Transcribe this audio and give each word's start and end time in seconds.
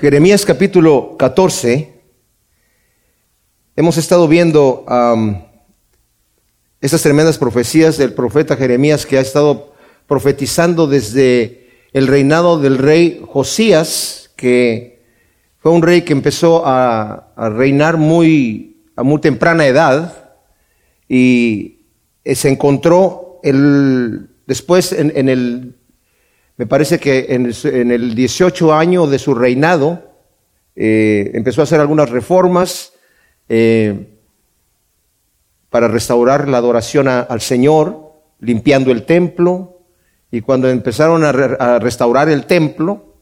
Jeremías 0.00 0.46
capítulo 0.46 1.18
14, 1.18 1.92
hemos 3.76 3.98
estado 3.98 4.28
viendo 4.28 4.86
estas 6.80 7.02
tremendas 7.02 7.36
profecías 7.36 7.98
del 7.98 8.14
profeta 8.14 8.56
Jeremías 8.56 9.04
que 9.04 9.18
ha 9.18 9.20
estado 9.20 9.74
profetizando 10.06 10.86
desde 10.86 11.68
el 11.92 12.06
reinado 12.06 12.58
del 12.58 12.78
rey 12.78 13.22
Josías, 13.28 14.30
que 14.36 15.04
fue 15.58 15.70
un 15.70 15.82
rey 15.82 16.00
que 16.00 16.14
empezó 16.14 16.62
a, 16.64 17.34
reinar 17.36 17.98
muy, 17.98 18.86
a 18.96 19.02
muy 19.02 19.20
temprana 19.20 19.66
edad 19.66 20.32
y 21.10 21.80
se 22.24 22.48
encontró 22.48 23.38
después 24.46 24.92
en 24.92 25.28
el 25.28 25.79
me 26.60 26.66
parece 26.66 26.98
que 26.98 27.28
en, 27.30 27.90
el 27.90 28.14
18 28.14 28.74
año 28.74 29.06
de 29.06 29.18
su 29.18 29.34
reinado 29.34 30.12
eh, 30.76 31.30
empezó 31.32 31.62
a 31.62 31.64
hacer 31.64 31.80
algunas 31.80 32.10
reformas 32.10 32.92
eh, 33.48 34.08
para 35.70 35.88
restaurar 35.88 36.48
la 36.50 36.58
adoración 36.58 37.08
al 37.08 37.40
Señor, 37.40 38.12
limpiando 38.40 38.92
el 38.92 39.04
templo. 39.04 39.78
Y 40.30 40.42
cuando 40.42 40.68
empezaron 40.68 41.24
a, 41.24 41.78
restaurar 41.78 42.28
el 42.28 42.44
templo, 42.44 43.14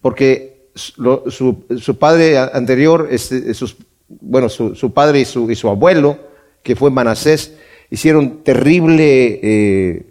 porque 0.00 0.70
su, 0.74 1.98
padre 1.98 2.38
anterior, 2.38 3.08
este, 3.10 3.52
bueno, 4.08 4.48
su, 4.48 4.92
padre 4.94 5.20
y 5.20 5.24
su, 5.26 5.50
y 5.50 5.56
su, 5.56 5.68
abuelo, 5.68 6.18
que 6.62 6.74
fue 6.74 6.90
Manasés, 6.90 7.52
hicieron 7.90 8.42
terrible 8.42 9.40
eh, 9.42 10.06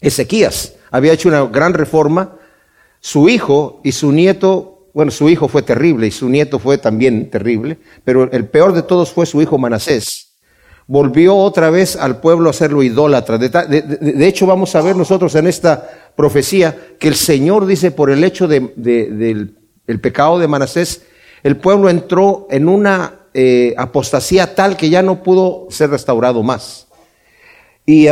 Ezequías 0.00 0.72
había 0.96 1.12
hecho 1.12 1.28
una 1.28 1.44
gran 1.46 1.74
reforma, 1.74 2.36
su 3.00 3.28
hijo 3.28 3.80
y 3.84 3.92
su 3.92 4.12
nieto, 4.12 4.88
bueno, 4.94 5.10
su 5.10 5.28
hijo 5.28 5.48
fue 5.48 5.62
terrible 5.62 6.06
y 6.06 6.10
su 6.10 6.28
nieto 6.28 6.58
fue 6.58 6.78
también 6.78 7.30
terrible, 7.30 7.78
pero 8.04 8.30
el 8.32 8.48
peor 8.48 8.72
de 8.72 8.82
todos 8.82 9.12
fue 9.12 9.26
su 9.26 9.40
hijo 9.42 9.58
Manasés. 9.58 10.32
Volvió 10.88 11.36
otra 11.36 11.70
vez 11.70 11.96
al 11.96 12.20
pueblo 12.20 12.48
a 12.48 12.50
hacerlo 12.50 12.82
idólatra. 12.82 13.38
De, 13.38 14.26
hecho, 14.26 14.46
vamos 14.46 14.74
a 14.76 14.82
ver 14.82 14.94
nosotros 14.94 15.34
en 15.34 15.48
esta 15.48 16.12
profecía 16.14 16.76
que 16.98 17.08
el 17.08 17.16
Señor 17.16 17.66
dice 17.66 17.90
por 17.90 18.08
el 18.08 18.22
hecho 18.22 18.46
del 18.46 19.56
pecado 20.00 20.38
de 20.38 20.46
Manasés, 20.46 21.02
el 21.42 21.56
pueblo 21.56 21.90
entró 21.90 22.46
en 22.50 22.68
una 22.68 23.26
eh, 23.34 23.74
apostasía 23.76 24.54
tal 24.54 24.76
que 24.76 24.88
ya 24.88 25.02
no 25.02 25.22
pudo 25.22 25.66
ser 25.70 25.90
restaurado 25.90 26.42
más. 26.42 26.86
Y 27.84 28.08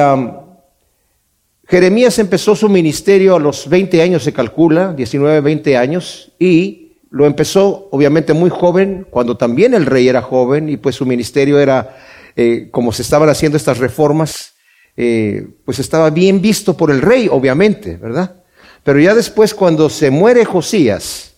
Jeremías 1.74 2.20
empezó 2.20 2.54
su 2.54 2.68
ministerio 2.68 3.34
a 3.34 3.40
los 3.40 3.68
20 3.68 4.00
años, 4.00 4.22
se 4.22 4.32
calcula, 4.32 4.92
19, 4.92 5.40
20 5.40 5.76
años, 5.76 6.30
y 6.38 6.98
lo 7.10 7.26
empezó 7.26 7.88
obviamente 7.90 8.32
muy 8.32 8.48
joven, 8.48 9.08
cuando 9.10 9.36
también 9.36 9.74
el 9.74 9.84
rey 9.84 10.06
era 10.06 10.22
joven, 10.22 10.68
y 10.68 10.76
pues 10.76 10.94
su 10.94 11.04
ministerio 11.04 11.58
era, 11.58 11.96
eh, 12.36 12.68
como 12.70 12.92
se 12.92 13.02
estaban 13.02 13.28
haciendo 13.28 13.56
estas 13.56 13.78
reformas, 13.78 14.54
eh, 14.96 15.48
pues 15.64 15.80
estaba 15.80 16.10
bien 16.10 16.40
visto 16.40 16.76
por 16.76 16.92
el 16.92 17.02
rey, 17.02 17.26
obviamente, 17.28 17.96
¿verdad? 17.96 18.36
Pero 18.84 19.00
ya 19.00 19.12
después, 19.12 19.52
cuando 19.52 19.90
se 19.90 20.12
muere 20.12 20.44
Josías, 20.44 21.34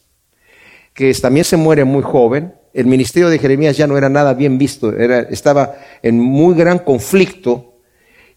que 0.92 1.14
también 1.14 1.44
se 1.44 1.56
muere 1.56 1.84
muy 1.84 2.02
joven, 2.02 2.52
el 2.74 2.84
ministerio 2.84 3.30
de 3.30 3.38
Jeremías 3.38 3.78
ya 3.78 3.86
no 3.86 3.96
era 3.96 4.10
nada 4.10 4.34
bien 4.34 4.58
visto, 4.58 4.94
era, 4.94 5.20
estaba 5.20 5.76
en 6.02 6.20
muy 6.20 6.54
gran 6.54 6.80
conflicto 6.80 7.75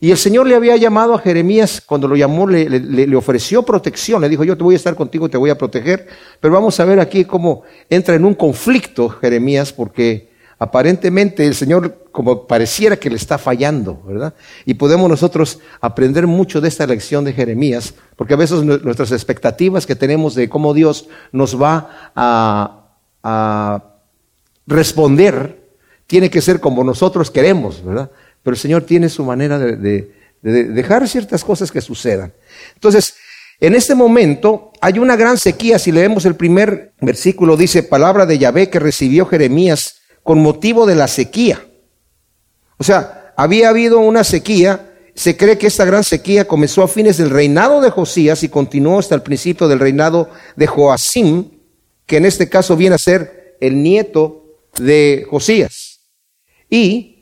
y 0.01 0.11
el 0.11 0.17
Señor 0.17 0.47
le 0.47 0.55
había 0.55 0.77
llamado 0.77 1.13
a 1.13 1.19
Jeremías, 1.19 1.81
cuando 1.85 2.07
lo 2.07 2.15
llamó, 2.15 2.47
le, 2.47 3.15
ofreció 3.17 3.63
protección, 3.63 4.21
le 4.21 4.29
dijo, 4.29 4.45
yo 4.45 4.57
te 4.57 4.63
voy 4.63 4.75
a 4.75 4.77
estar 4.77 4.95
contigo, 4.95 5.29
te 5.29 5.37
voy 5.37 5.49
a 5.49 5.57
proteger, 5.57 6.07
pero 6.39 6.53
vamos 6.53 6.79
a 6.79 6.85
ver 6.85 7.01
aquí 7.01 7.25
cómo 7.25 7.63
entra 7.89 8.15
en 8.15 8.23
un 8.23 8.33
conflicto 8.33 9.09
Jeremías, 9.09 9.73
porque 9.73 10.29
aparentemente 10.57 11.45
el 11.45 11.53
Señor 11.53 12.05
como 12.13 12.47
pareciera 12.47 12.95
que 12.95 13.09
le 13.09 13.17
está 13.17 13.37
fallando, 13.37 14.01
¿verdad? 14.05 14.33
Y 14.65 14.75
podemos 14.75 15.09
nosotros 15.09 15.59
aprender 15.81 16.27
mucho 16.27 16.61
de 16.61 16.69
esta 16.69 16.87
lección 16.87 17.25
de 17.25 17.33
Jeremías, 17.33 17.93
porque 18.15 18.35
a 18.35 18.37
veces 18.37 18.63
nuestras 18.63 19.11
expectativas 19.11 19.85
que 19.85 19.95
tenemos 19.95 20.33
de 20.33 20.47
cómo 20.47 20.73
Dios 20.73 21.09
nos 21.33 21.61
va 21.61 22.11
a, 22.15 22.95
a 23.21 23.83
responder, 24.65 25.59
tiene 26.07 26.29
que 26.29 26.41
ser 26.41 26.59
como 26.59 26.83
nosotros 26.85 27.29
queremos, 27.29 27.83
¿verdad? 27.83 28.09
Pero 28.43 28.53
el 28.53 28.59
Señor 28.59 28.83
tiene 28.83 29.09
su 29.09 29.23
manera 29.23 29.59
de, 29.59 30.11
dejar 30.41 31.07
ciertas 31.07 31.43
cosas 31.43 31.71
que 31.71 31.81
sucedan. 31.81 32.33
Entonces, 32.75 33.15
en 33.59 33.75
este 33.75 33.93
momento 33.93 34.71
hay 34.79 34.99
una 34.99 35.15
gran 35.15 35.37
sequía. 35.37 35.79
Si 35.79 35.91
leemos 35.91 36.25
el 36.25 36.35
primer 36.35 36.93
versículo, 37.01 37.57
dice 37.57 37.83
palabra 37.83 38.25
de 38.25 38.37
Yahvé 38.37 38.69
que 38.69 38.79
recibió 38.79 39.25
Jeremías 39.25 39.95
con 40.23 40.39
motivo 40.39 40.85
de 40.85 40.95
la 40.95 41.07
sequía. 41.07 41.65
O 42.77 42.83
sea, 42.83 43.33
había 43.35 43.69
habido 43.69 43.99
una 43.99 44.23
sequía. 44.23 44.93
Se 45.13 45.35
cree 45.35 45.57
que 45.57 45.67
esta 45.67 45.83
gran 45.83 46.05
sequía 46.05 46.47
comenzó 46.47 46.83
a 46.83 46.87
fines 46.87 47.17
del 47.17 47.29
reinado 47.29 47.81
de 47.81 47.89
Josías 47.89 48.43
y 48.43 48.49
continuó 48.49 48.99
hasta 48.99 49.15
el 49.15 49.21
principio 49.21 49.67
del 49.67 49.79
reinado 49.79 50.29
de 50.55 50.65
Joacim, 50.65 51.51
que 52.05 52.17
en 52.17 52.25
este 52.25 52.47
caso 52.47 52.77
viene 52.77 52.95
a 52.95 52.99
ser 52.99 53.57
el 53.59 53.83
nieto 53.83 54.45
de 54.77 55.25
Josías. 55.29 55.99
Y 56.69 57.18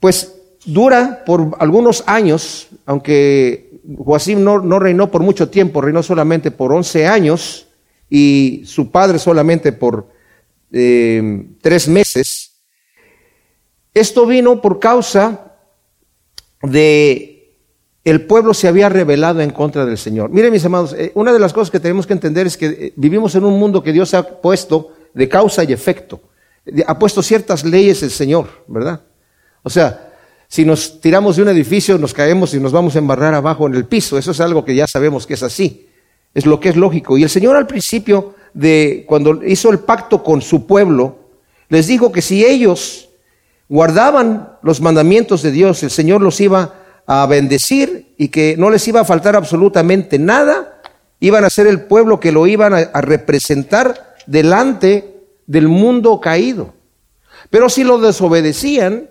pues 0.00 0.34
dura 0.64 1.24
por 1.24 1.56
algunos 1.58 2.04
años, 2.06 2.68
aunque 2.86 3.80
Joacim 3.96 4.42
no, 4.42 4.78
reinó 4.78 5.10
por 5.10 5.22
mucho 5.22 5.48
tiempo, 5.48 5.80
reinó 5.80 6.02
solamente 6.02 6.50
por 6.50 6.72
11 6.72 7.06
años 7.06 7.68
y 8.10 8.62
su 8.66 8.90
padre 8.90 9.18
solamente 9.18 9.72
por 9.72 10.08
eh, 10.72 11.46
tres 11.60 11.88
meses. 11.88 12.52
Esto 13.94 14.26
vino 14.26 14.60
por 14.60 14.78
causa 14.78 15.54
de 16.62 17.34
el 18.04 18.26
pueblo 18.26 18.54
se 18.54 18.68
había 18.68 18.88
rebelado 18.88 19.40
en 19.40 19.50
contra 19.50 19.84
del 19.84 19.98
Señor. 19.98 20.30
Miren 20.30 20.52
mis 20.52 20.64
amados, 20.64 20.94
eh, 20.94 21.12
una 21.14 21.32
de 21.32 21.38
las 21.38 21.52
cosas 21.52 21.70
que 21.70 21.80
tenemos 21.80 22.06
que 22.06 22.14
entender 22.14 22.46
es 22.46 22.56
que 22.56 22.66
eh, 22.66 22.92
vivimos 22.96 23.34
en 23.34 23.44
un 23.44 23.58
mundo 23.58 23.82
que 23.82 23.92
Dios 23.92 24.14
ha 24.14 24.40
puesto 24.40 24.92
de 25.14 25.28
causa 25.28 25.64
y 25.64 25.72
efecto. 25.72 26.20
Ha 26.86 26.98
puesto 26.98 27.22
ciertas 27.22 27.64
leyes 27.64 28.02
el 28.02 28.10
Señor, 28.10 28.48
¿verdad? 28.66 29.02
O 29.68 29.70
sea, 29.70 30.14
si 30.48 30.64
nos 30.64 30.98
tiramos 30.98 31.36
de 31.36 31.42
un 31.42 31.50
edificio, 31.50 31.98
nos 31.98 32.14
caemos 32.14 32.54
y 32.54 32.58
nos 32.58 32.72
vamos 32.72 32.96
a 32.96 33.00
embarrar 33.00 33.34
abajo 33.34 33.66
en 33.66 33.74
el 33.74 33.84
piso. 33.84 34.16
Eso 34.16 34.30
es 34.30 34.40
algo 34.40 34.64
que 34.64 34.74
ya 34.74 34.86
sabemos 34.86 35.26
que 35.26 35.34
es 35.34 35.42
así. 35.42 35.90
Es 36.32 36.46
lo 36.46 36.58
que 36.58 36.70
es 36.70 36.76
lógico. 36.76 37.18
Y 37.18 37.22
el 37.22 37.28
Señor 37.28 37.54
al 37.54 37.66
principio 37.66 38.34
de 38.54 39.04
cuando 39.06 39.44
hizo 39.44 39.70
el 39.70 39.80
pacto 39.80 40.22
con 40.22 40.40
su 40.40 40.66
pueblo, 40.66 41.18
les 41.68 41.86
dijo 41.86 42.10
que 42.12 42.22
si 42.22 42.46
ellos 42.46 43.10
guardaban 43.68 44.56
los 44.62 44.80
mandamientos 44.80 45.42
de 45.42 45.50
Dios, 45.50 45.82
el 45.82 45.90
Señor 45.90 46.22
los 46.22 46.40
iba 46.40 46.76
a 47.06 47.26
bendecir 47.26 48.14
y 48.16 48.28
que 48.28 48.56
no 48.56 48.70
les 48.70 48.88
iba 48.88 49.00
a 49.00 49.04
faltar 49.04 49.36
absolutamente 49.36 50.18
nada, 50.18 50.80
iban 51.20 51.44
a 51.44 51.50
ser 51.50 51.66
el 51.66 51.82
pueblo 51.82 52.20
que 52.20 52.32
lo 52.32 52.46
iban 52.46 52.72
a, 52.72 52.78
a 52.78 53.02
representar 53.02 54.14
delante 54.24 55.26
del 55.46 55.68
mundo 55.68 56.22
caído. 56.22 56.72
Pero 57.50 57.68
si 57.68 57.84
lo 57.84 57.98
desobedecían, 57.98 59.10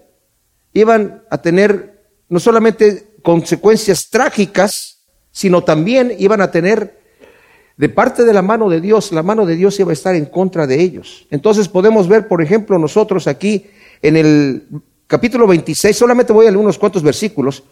iban 0.78 1.24
a 1.32 1.42
tener 1.42 2.04
no 2.30 2.40
solamente 2.40 3.08
consecuencias 3.24 4.10
trágicas, 4.10 5.00
sino 5.32 5.64
también 5.64 6.14
iban 6.20 6.40
a 6.40 6.52
tener 6.52 7.00
de 7.78 7.90
parte 7.90 8.24
de 8.24 8.34
la 8.34 8.44
mano 8.44 8.70
de 8.70 8.80
Dios, 8.80 9.12
la 9.12 9.24
mano 9.24 9.46
de 9.46 9.56
Dios 9.56 9.80
iba 9.80 9.92
a 9.92 9.94
estar 9.94 10.16
en 10.16 10.26
contra 10.26 10.68
de 10.68 10.80
ellos. 10.82 11.26
Entonces 11.32 11.68
podemos 11.68 12.08
ver, 12.08 12.28
por 12.28 12.44
ejemplo, 12.44 12.78
nosotros 12.78 13.28
aquí 13.28 13.66
en 14.04 14.18
el 14.18 14.68
capítulo 15.08 15.48
26, 15.48 15.96
solamente 15.96 16.32
voy 16.32 16.46
a 16.46 16.52
leer 16.52 16.62
unos 16.62 16.78
cuantos 16.78 17.02
versículos, 17.02 17.64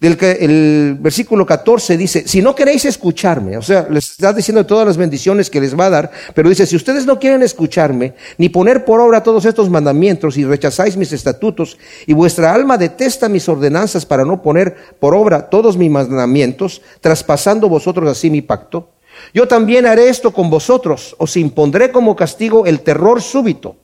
del 0.00 0.18
el 0.20 0.96
versículo 1.00 1.46
14 1.46 1.96
dice, 1.96 2.26
si 2.26 2.42
no 2.42 2.54
queréis 2.54 2.84
escucharme, 2.84 3.56
o 3.56 3.62
sea, 3.62 3.86
les 3.90 4.10
está 4.10 4.32
diciendo 4.32 4.66
todas 4.66 4.86
las 4.86 4.96
bendiciones 4.96 5.50
que 5.50 5.60
les 5.60 5.78
va 5.78 5.86
a 5.86 5.90
dar, 5.90 6.10
pero 6.34 6.48
dice, 6.48 6.66
si 6.66 6.76
ustedes 6.76 7.06
no 7.06 7.18
quieren 7.18 7.42
escucharme, 7.42 8.14
ni 8.38 8.48
poner 8.48 8.84
por 8.84 9.00
obra 9.00 9.22
todos 9.22 9.44
estos 9.44 9.70
mandamientos 9.70 10.36
y 10.36 10.44
rechazáis 10.44 10.96
mis 10.96 11.12
estatutos, 11.12 11.78
y 12.06 12.12
vuestra 12.12 12.52
alma 12.52 12.76
detesta 12.76 13.28
mis 13.28 13.48
ordenanzas 13.48 14.04
para 14.04 14.24
no 14.24 14.42
poner 14.42 14.76
por 15.00 15.14
obra 15.14 15.48
todos 15.48 15.76
mis 15.76 15.90
mandamientos, 15.90 16.82
traspasando 17.00 17.68
vosotros 17.68 18.10
así 18.10 18.30
mi 18.30 18.42
pacto, 18.42 18.90
yo 19.32 19.46
también 19.48 19.86
haré 19.86 20.08
esto 20.08 20.32
con 20.32 20.50
vosotros, 20.50 21.14
os 21.18 21.36
impondré 21.36 21.92
como 21.92 22.16
castigo 22.16 22.66
el 22.66 22.80
terror 22.80 23.22
súbito, 23.22 23.76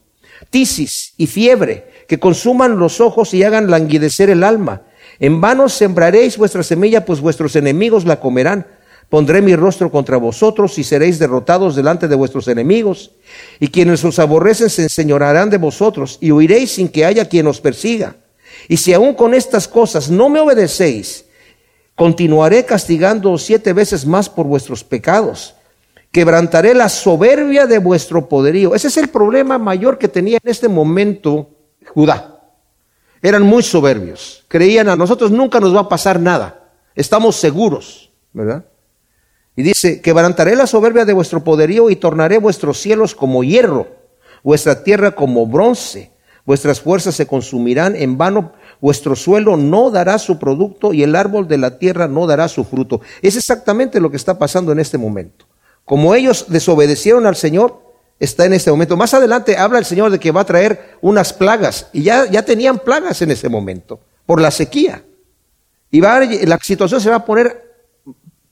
tisis 0.51 1.15
y 1.17 1.27
fiebre, 1.27 1.89
que 2.09 2.19
consuman 2.19 2.79
los 2.79 3.01
ojos 3.01 3.33
y 3.35 3.45
hagan 3.45 3.71
languidecer 3.71 4.31
el 4.31 4.43
alma, 4.43 4.83
en 5.21 5.41
vano 5.43 5.69
sembraréis 5.69 6.39
vuestra 6.39 6.63
semilla, 6.63 7.05
pues 7.05 7.21
vuestros 7.21 7.55
enemigos 7.55 8.07
la 8.07 8.19
comerán. 8.19 8.67
Pondré 9.11 9.43
mi 9.43 9.55
rostro 9.55 9.91
contra 9.91 10.17
vosotros 10.17 10.79
y 10.79 10.85
seréis 10.85 11.19
derrotados 11.19 11.77
delante 11.77 12.09
de 12.09 12.15
vuestros 12.15 12.49
enemigos. 12.49 13.11
Y 13.59 13.69
quienes 13.69 14.03
os 14.05 14.19
aborrecen 14.19 14.71
se 14.71 14.85
enseñorarán 14.85 15.51
de 15.51 15.59
vosotros 15.59 16.17
y 16.23 16.31
huiréis 16.31 16.73
sin 16.73 16.89
que 16.89 17.05
haya 17.05 17.29
quien 17.29 17.47
os 17.49 17.61
persiga. 17.61 18.17
Y 18.67 18.79
si 18.79 18.95
aún 18.95 19.15
con 19.15 19.35
estas 19.35 19.69
cosas 19.69 20.11
no 20.11 20.31
me 20.31 20.41
obedecéis, 20.41 21.27
continuaré 21.95 22.65
castigando 22.65 23.37
siete 23.37 23.75
veces 23.75 24.07
más 24.07 24.31
por 24.31 24.47
vuestros 24.47 24.85
pecados. 24.85 25.55
quebrantaré 26.13 26.75
la 26.75 26.89
soberbia 26.89 27.67
de 27.67 27.79
vuestro 27.79 28.29
poderío. 28.29 28.75
Ese 28.75 28.89
es 28.89 28.97
el 28.97 29.11
problema 29.11 29.59
mayor 29.59 29.97
que 29.97 30.09
tenía 30.09 30.39
en 30.43 30.51
este 30.51 30.67
momento 30.67 31.51
Judá. 31.87 32.40
Eran 33.23 33.43
muy 33.43 33.63
soberbios. 33.63 34.45
Creían 34.49 34.89
a 34.89 34.97
nosotros 34.97 35.31
nunca 35.31 35.61
nos 35.61 35.75
va 35.75 35.81
a 35.81 35.89
pasar 35.89 36.21
nada. 36.21 36.71
Estamos 36.95 37.37
seguros, 37.37 38.11
¿verdad? 38.33 38.65
Y 39.57 39.63
dice, 39.63 40.01
quebrantaré 40.01 40.57
la 40.57 40.67
soberbia 40.67 41.05
de 41.05 41.13
vuestro 41.13 41.45
poderío 41.45 41.91
y 41.91 41.97
tornaré 41.97 42.39
vuestros 42.39 42.79
cielos 42.79 43.15
como 43.15 43.45
hierro, 43.45 43.89
vuestra 44.43 44.83
tierra 44.83 45.13
como 45.13 45.47
bronce. 45.47 46.13
Vuestras 46.47 46.81
fuerzas 46.81 47.15
se 47.15 47.27
consumirán 47.27 47.95
en 47.95 48.17
vano, 48.17 48.55
vuestro 48.81 49.15
suelo 49.15 49.57
no 49.57 49.91
dará 49.91 50.19
su 50.19 50.39
producto 50.39 50.93
y 50.95 51.03
el 51.03 51.15
árbol 51.15 51.47
de 51.47 51.59
la 51.59 51.79
tierra 51.79 52.09
no 52.09 52.27
dará 52.27 52.49
su 52.49 52.65
fruto. 52.65 53.03
Es 53.23 53.37
exactamente 53.37 54.01
lo 54.01 54.11
que 54.11 54.17
está 54.17 54.39
pasando 54.39 54.73
en 54.73 54.81
este 54.81 54.97
momento. 54.99 55.47
Como 55.85 56.15
ellos 56.15 56.47
desobedecieron 56.49 57.27
al 57.27 57.37
Señor, 57.37 57.90
está 58.21 58.45
en 58.45 58.53
este 58.53 58.71
momento. 58.71 58.97
Más 58.97 59.13
adelante 59.15 59.57
habla 59.57 59.79
el 59.79 59.85
Señor 59.85 60.11
de 60.11 60.21
que 60.21 60.31
va 60.31 60.43
a 60.43 60.47
traer 60.47 60.99
unas 61.01 61.33
plagas 61.33 61.89
y 61.93 62.03
ya, 62.03 62.31
ya 62.31 62.45
tenían 62.45 62.79
plagas 62.79 63.23
en 63.23 63.33
ese 63.33 63.49
momento 63.49 63.99
por 64.27 64.41
la 64.41 64.51
sequía. 64.51 65.03
Y 65.91 66.01
va 66.01 66.21
la 66.21 66.59
situación 66.59 67.01
se 67.01 67.11
va 67.11 67.17
a 67.17 67.25
poner 67.25 67.65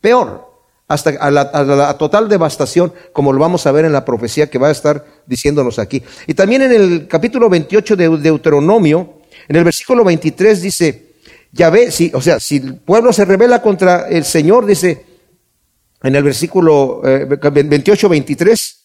peor 0.01 0.49
hasta 0.89 1.11
a 1.11 1.31
la, 1.31 1.99
total 1.99 2.29
devastación, 2.29 2.93
como 3.13 3.33
lo 3.33 3.39
vamos 3.39 3.67
a 3.67 3.73
ver 3.73 3.85
en 3.85 3.93
la 3.93 4.07
profecía 4.07 4.49
que 4.49 4.59
va 4.59 4.69
a 4.69 4.73
estar 4.73 5.05
diciéndonos 5.27 5.79
aquí. 5.79 6.03
Y 6.27 6.33
también 6.33 6.63
en 6.63 6.73
el 6.73 7.07
capítulo 7.07 7.51
28 7.51 7.95
de 7.95 8.09
Deuteronomio, 8.17 9.21
en 9.47 9.57
el 9.57 9.65
versículo 9.65 10.03
23 10.03 10.63
dice, 10.63 11.13
ya 11.53 11.69
ve, 11.69 11.91
si, 11.91 12.11
o 12.15 12.23
sea, 12.23 12.41
si 12.41 12.57
el 12.57 12.77
pueblo 12.77 13.13
se 13.13 13.27
revela 13.27 13.61
contra 13.61 14.09
el 14.09 14.25
Señor, 14.25 14.65
dice 14.65 15.05
en 16.03 16.15
el 16.15 16.23
versículo 16.23 17.03
28, 17.03 18.07
eh, 18.07 18.11
23, 18.11 18.78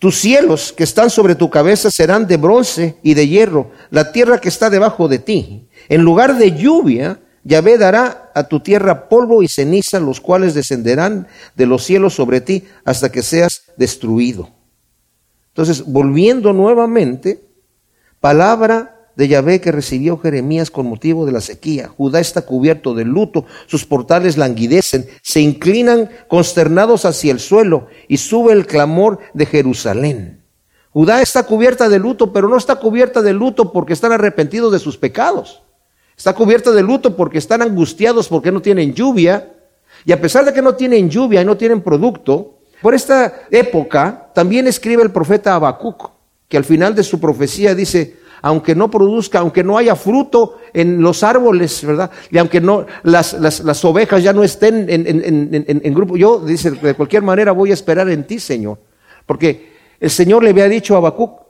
tus 0.00 0.18
cielos 0.18 0.72
que 0.72 0.82
están 0.82 1.10
sobre 1.10 1.34
tu 1.34 1.50
cabeza 1.50 1.90
serán 1.90 2.26
de 2.26 2.38
bronce 2.38 2.96
y 3.02 3.12
de 3.12 3.28
hierro, 3.28 3.70
la 3.90 4.12
tierra 4.12 4.40
que 4.40 4.48
está 4.48 4.70
debajo 4.70 5.08
de 5.08 5.18
ti. 5.18 5.68
En 5.90 6.00
lugar 6.00 6.38
de 6.38 6.52
lluvia, 6.56 7.20
Yahvé 7.44 7.76
dará 7.76 8.32
a 8.34 8.44
tu 8.44 8.60
tierra 8.60 9.10
polvo 9.10 9.42
y 9.42 9.48
ceniza, 9.48 10.00
los 10.00 10.22
cuales 10.22 10.54
descenderán 10.54 11.28
de 11.54 11.66
los 11.66 11.84
cielos 11.84 12.14
sobre 12.14 12.40
ti 12.40 12.64
hasta 12.86 13.12
que 13.12 13.22
seas 13.22 13.64
destruido. 13.76 14.48
Entonces, 15.48 15.84
volviendo 15.84 16.54
nuevamente, 16.54 17.44
palabra 18.20 18.99
de 19.16 19.28
Yahvé 19.28 19.60
que 19.60 19.72
recibió 19.72 20.18
Jeremías 20.18 20.70
con 20.70 20.86
motivo 20.86 21.26
de 21.26 21.32
la 21.32 21.40
sequía. 21.40 21.88
Judá 21.88 22.20
está 22.20 22.42
cubierto 22.42 22.94
de 22.94 23.04
luto, 23.04 23.44
sus 23.66 23.84
portales 23.84 24.36
languidecen, 24.36 25.06
se 25.22 25.40
inclinan 25.40 26.10
consternados 26.28 27.04
hacia 27.04 27.32
el 27.32 27.40
suelo 27.40 27.88
y 28.08 28.16
sube 28.16 28.52
el 28.52 28.66
clamor 28.66 29.18
de 29.34 29.46
Jerusalén. 29.46 30.40
Judá 30.92 31.22
está 31.22 31.44
cubierta 31.44 31.88
de 31.88 31.98
luto, 31.98 32.32
pero 32.32 32.48
no 32.48 32.56
está 32.56 32.76
cubierta 32.76 33.22
de 33.22 33.32
luto 33.32 33.72
porque 33.72 33.92
están 33.92 34.12
arrepentidos 34.12 34.72
de 34.72 34.78
sus 34.78 34.96
pecados. 34.96 35.62
Está 36.16 36.34
cubierta 36.34 36.72
de 36.72 36.82
luto 36.82 37.16
porque 37.16 37.38
están 37.38 37.62
angustiados 37.62 38.28
porque 38.28 38.52
no 38.52 38.60
tienen 38.60 38.92
lluvia. 38.92 39.54
Y 40.04 40.12
a 40.12 40.20
pesar 40.20 40.44
de 40.44 40.52
que 40.52 40.62
no 40.62 40.74
tienen 40.74 41.08
lluvia 41.08 41.42
y 41.42 41.44
no 41.44 41.56
tienen 41.56 41.80
producto, 41.80 42.58
por 42.82 42.94
esta 42.94 43.42
época 43.50 44.30
también 44.34 44.66
escribe 44.66 45.02
el 45.02 45.12
profeta 45.12 45.54
Habacuc, 45.54 46.10
que 46.48 46.56
al 46.56 46.64
final 46.64 46.94
de 46.94 47.04
su 47.04 47.20
profecía 47.20 47.74
dice, 47.74 48.16
aunque 48.42 48.74
no 48.74 48.90
produzca, 48.90 49.40
aunque 49.40 49.64
no 49.64 49.76
haya 49.76 49.94
fruto 49.96 50.58
en 50.72 51.02
los 51.02 51.22
árboles, 51.22 51.84
¿verdad? 51.84 52.10
Y 52.30 52.38
aunque 52.38 52.60
no, 52.60 52.86
las, 53.02 53.32
las, 53.34 53.84
ovejas 53.84 54.22
ya 54.22 54.32
no 54.32 54.42
estén 54.42 54.88
en, 54.88 55.06
en, 55.06 55.80
en, 55.82 55.94
grupo, 55.94 56.16
yo, 56.16 56.40
dice, 56.40 56.70
de 56.70 56.94
cualquier 56.94 57.22
manera 57.22 57.52
voy 57.52 57.70
a 57.70 57.74
esperar 57.74 58.08
en 58.08 58.26
ti, 58.26 58.38
Señor. 58.38 58.78
Porque 59.26 59.72
el 59.98 60.10
Señor 60.10 60.42
le 60.42 60.50
había 60.50 60.68
dicho 60.68 60.94
a 60.94 60.98
Habacuc, 60.98 61.40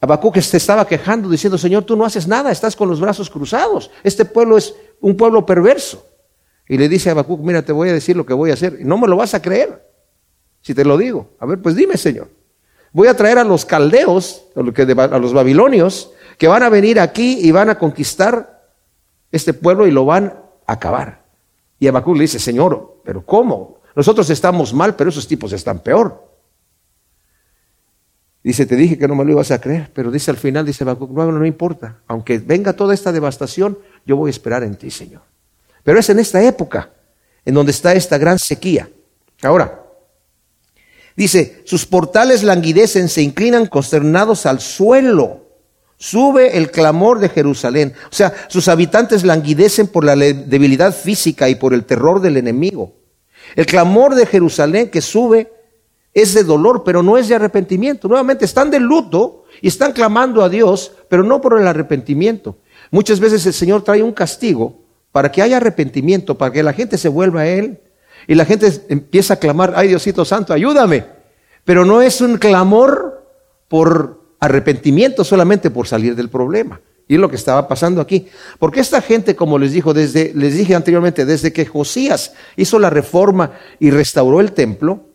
Habacuc 0.00 0.38
se 0.38 0.56
estaba 0.56 0.86
quejando 0.86 1.28
diciendo, 1.28 1.58
Señor, 1.58 1.84
tú 1.84 1.96
no 1.96 2.04
haces 2.04 2.28
nada, 2.28 2.50
estás 2.50 2.76
con 2.76 2.88
los 2.88 3.00
brazos 3.00 3.30
cruzados. 3.30 3.90
Este 4.02 4.24
pueblo 4.24 4.56
es 4.56 4.74
un 5.00 5.16
pueblo 5.16 5.44
perverso. 5.44 6.04
Y 6.68 6.76
le 6.76 6.88
dice 6.88 7.08
a 7.08 7.12
Habacuc, 7.12 7.40
mira, 7.40 7.62
te 7.62 7.72
voy 7.72 7.88
a 7.88 7.92
decir 7.92 8.16
lo 8.16 8.26
que 8.26 8.34
voy 8.34 8.50
a 8.50 8.54
hacer. 8.54 8.78
Y 8.80 8.84
no 8.84 8.98
me 8.98 9.08
lo 9.08 9.16
vas 9.16 9.34
a 9.34 9.42
creer 9.42 9.88
si 10.60 10.74
te 10.74 10.84
lo 10.84 10.96
digo. 10.96 11.30
A 11.40 11.46
ver, 11.46 11.60
pues 11.60 11.74
dime, 11.74 11.96
Señor. 11.96 12.37
Voy 12.92 13.08
a 13.08 13.16
traer 13.16 13.38
a 13.38 13.44
los 13.44 13.64
caldeos, 13.64 14.44
a 14.54 15.18
los 15.18 15.32
babilonios, 15.32 16.12
que 16.38 16.48
van 16.48 16.62
a 16.62 16.68
venir 16.68 17.00
aquí 17.00 17.38
y 17.40 17.50
van 17.50 17.70
a 17.70 17.78
conquistar 17.78 18.70
este 19.30 19.52
pueblo 19.52 19.86
y 19.86 19.90
lo 19.90 20.04
van 20.04 20.34
a 20.66 20.72
acabar. 20.72 21.24
Y 21.78 21.86
Habacuc 21.86 22.16
le 22.16 22.22
dice, 22.22 22.38
Señor, 22.38 23.00
pero 23.04 23.24
¿cómo? 23.24 23.80
Nosotros 23.94 24.30
estamos 24.30 24.72
mal, 24.72 24.96
pero 24.96 25.10
esos 25.10 25.26
tipos 25.26 25.52
están 25.52 25.80
peor. 25.80 26.28
Dice, 28.42 28.66
te 28.66 28.76
dije 28.76 28.96
que 28.96 29.08
no 29.08 29.14
me 29.14 29.24
lo 29.24 29.32
ibas 29.32 29.50
a 29.50 29.60
creer, 29.60 29.90
pero 29.92 30.10
dice 30.10 30.30
al 30.30 30.36
final, 30.36 30.64
dice 30.64 30.84
no, 30.84 30.96
no 30.96 31.46
importa, 31.46 31.98
aunque 32.06 32.38
venga 32.38 32.72
toda 32.72 32.94
esta 32.94 33.12
devastación, 33.12 33.78
yo 34.06 34.16
voy 34.16 34.28
a 34.28 34.30
esperar 34.30 34.62
en 34.62 34.76
ti, 34.76 34.90
Señor. 34.90 35.22
Pero 35.82 35.98
es 35.98 36.08
en 36.08 36.18
esta 36.18 36.42
época 36.42 36.90
en 37.44 37.54
donde 37.54 37.72
está 37.72 37.92
esta 37.94 38.16
gran 38.18 38.38
sequía. 38.38 38.88
Ahora, 39.42 39.82
dice, 41.18 41.62
sus 41.64 41.84
portales 41.84 42.44
languidecen, 42.44 43.08
se 43.08 43.22
inclinan 43.22 43.66
consternados 43.66 44.46
al 44.46 44.60
suelo. 44.60 45.48
Sube 45.96 46.56
el 46.56 46.70
clamor 46.70 47.18
de 47.18 47.28
Jerusalén. 47.28 47.92
O 48.04 48.14
sea, 48.14 48.32
sus 48.46 48.68
habitantes 48.68 49.24
languidecen 49.24 49.88
por 49.88 50.04
la 50.04 50.14
debilidad 50.14 50.94
física 50.94 51.48
y 51.48 51.56
por 51.56 51.74
el 51.74 51.84
terror 51.84 52.20
del 52.20 52.36
enemigo. 52.36 52.92
El 53.56 53.66
clamor 53.66 54.14
de 54.14 54.26
Jerusalén 54.26 54.90
que 54.90 55.00
sube 55.00 55.52
es 56.14 56.34
de 56.34 56.44
dolor, 56.44 56.84
pero 56.84 57.02
no 57.02 57.18
es 57.18 57.26
de 57.26 57.34
arrepentimiento. 57.34 58.06
Nuevamente 58.06 58.44
están 58.44 58.70
de 58.70 58.78
luto 58.78 59.42
y 59.60 59.66
están 59.66 59.92
clamando 59.92 60.44
a 60.44 60.48
Dios, 60.48 60.92
pero 61.08 61.24
no 61.24 61.40
por 61.40 61.60
el 61.60 61.66
arrepentimiento. 61.66 62.58
Muchas 62.92 63.18
veces 63.18 63.44
el 63.44 63.54
Señor 63.54 63.82
trae 63.82 64.04
un 64.04 64.12
castigo 64.12 64.82
para 65.10 65.32
que 65.32 65.42
haya 65.42 65.56
arrepentimiento, 65.56 66.38
para 66.38 66.52
que 66.52 66.62
la 66.62 66.72
gente 66.72 66.96
se 66.96 67.08
vuelva 67.08 67.40
a 67.40 67.48
Él 67.48 67.80
y 68.26 68.34
la 68.34 68.44
gente 68.44 68.70
empieza 68.88 69.34
a 69.34 69.38
clamar, 69.38 69.74
ay 69.76 69.88
Diosito 69.88 70.24
Santo, 70.24 70.52
ayúdame. 70.52 71.04
Pero 71.64 71.84
no 71.84 72.02
es 72.02 72.20
un 72.20 72.38
clamor 72.38 73.26
por 73.68 74.22
arrepentimiento, 74.40 75.24
solamente 75.24 75.70
por 75.70 75.86
salir 75.86 76.14
del 76.16 76.28
problema. 76.28 76.80
Y 77.06 77.14
es 77.14 77.20
lo 77.20 77.30
que 77.30 77.36
estaba 77.36 77.66
pasando 77.68 78.00
aquí. 78.00 78.28
Porque 78.58 78.80
esta 78.80 79.00
gente, 79.00 79.34
como 79.34 79.58
les 79.58 79.72
dijo 79.72 79.94
desde, 79.94 80.32
les 80.34 80.54
dije 80.54 80.74
anteriormente, 80.74 81.24
desde 81.24 81.52
que 81.52 81.64
Josías 81.64 82.34
hizo 82.56 82.78
la 82.78 82.90
reforma 82.90 83.52
y 83.80 83.90
restauró 83.90 84.40
el 84.40 84.52
templo, 84.52 85.06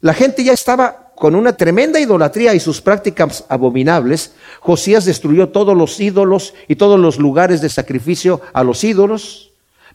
la 0.00 0.14
gente 0.14 0.44
ya 0.44 0.52
estaba 0.52 1.12
con 1.16 1.34
una 1.34 1.54
tremenda 1.54 2.00
idolatría 2.00 2.54
y 2.54 2.60
sus 2.60 2.80
prácticas 2.80 3.44
abominables. 3.48 4.32
Josías 4.60 5.04
destruyó 5.04 5.50
todos 5.50 5.76
los 5.76 6.00
ídolos 6.00 6.54
y 6.66 6.76
todos 6.76 6.98
los 6.98 7.18
lugares 7.18 7.60
de 7.60 7.68
sacrificio 7.68 8.40
a 8.52 8.64
los 8.64 8.84
ídolos. 8.84 9.49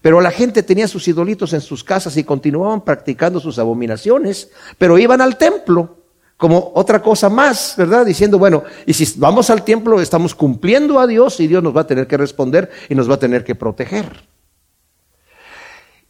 Pero 0.06 0.22
la 0.22 0.30
gente 0.30 0.62
tenía 0.62 0.88
sus 0.88 1.08
idolitos 1.08 1.52
en 1.54 1.62
sus 1.62 1.84
casas 1.84 2.16
y 2.16 2.24
continuaban 2.24 2.82
practicando 2.82 3.40
sus 3.40 3.58
abominaciones, 3.58 4.52
pero 4.78 5.00
iban 5.00 5.20
al 5.20 5.36
templo 5.36 5.98
como 6.38 6.74
otra 6.76 7.02
cosa 7.02 7.28
más, 7.28 7.74
¿verdad? 7.76 8.06
Diciendo, 8.06 8.38
bueno, 8.38 8.64
y 8.86 8.94
si 8.94 9.20
vamos 9.20 9.50
al 9.50 9.64
templo 9.66 10.00
estamos 10.00 10.36
cumpliendo 10.36 11.00
a 11.00 11.08
Dios 11.08 11.40
y 11.40 11.48
Dios 11.48 11.64
nos 11.64 11.76
va 11.76 11.82
a 11.82 11.88
tener 11.88 12.06
que 12.06 12.18
responder 12.18 12.70
y 12.88 12.94
nos 12.94 13.10
va 13.10 13.16
a 13.16 13.20
tener 13.20 13.44
que 13.44 13.56
proteger. 13.56 14.28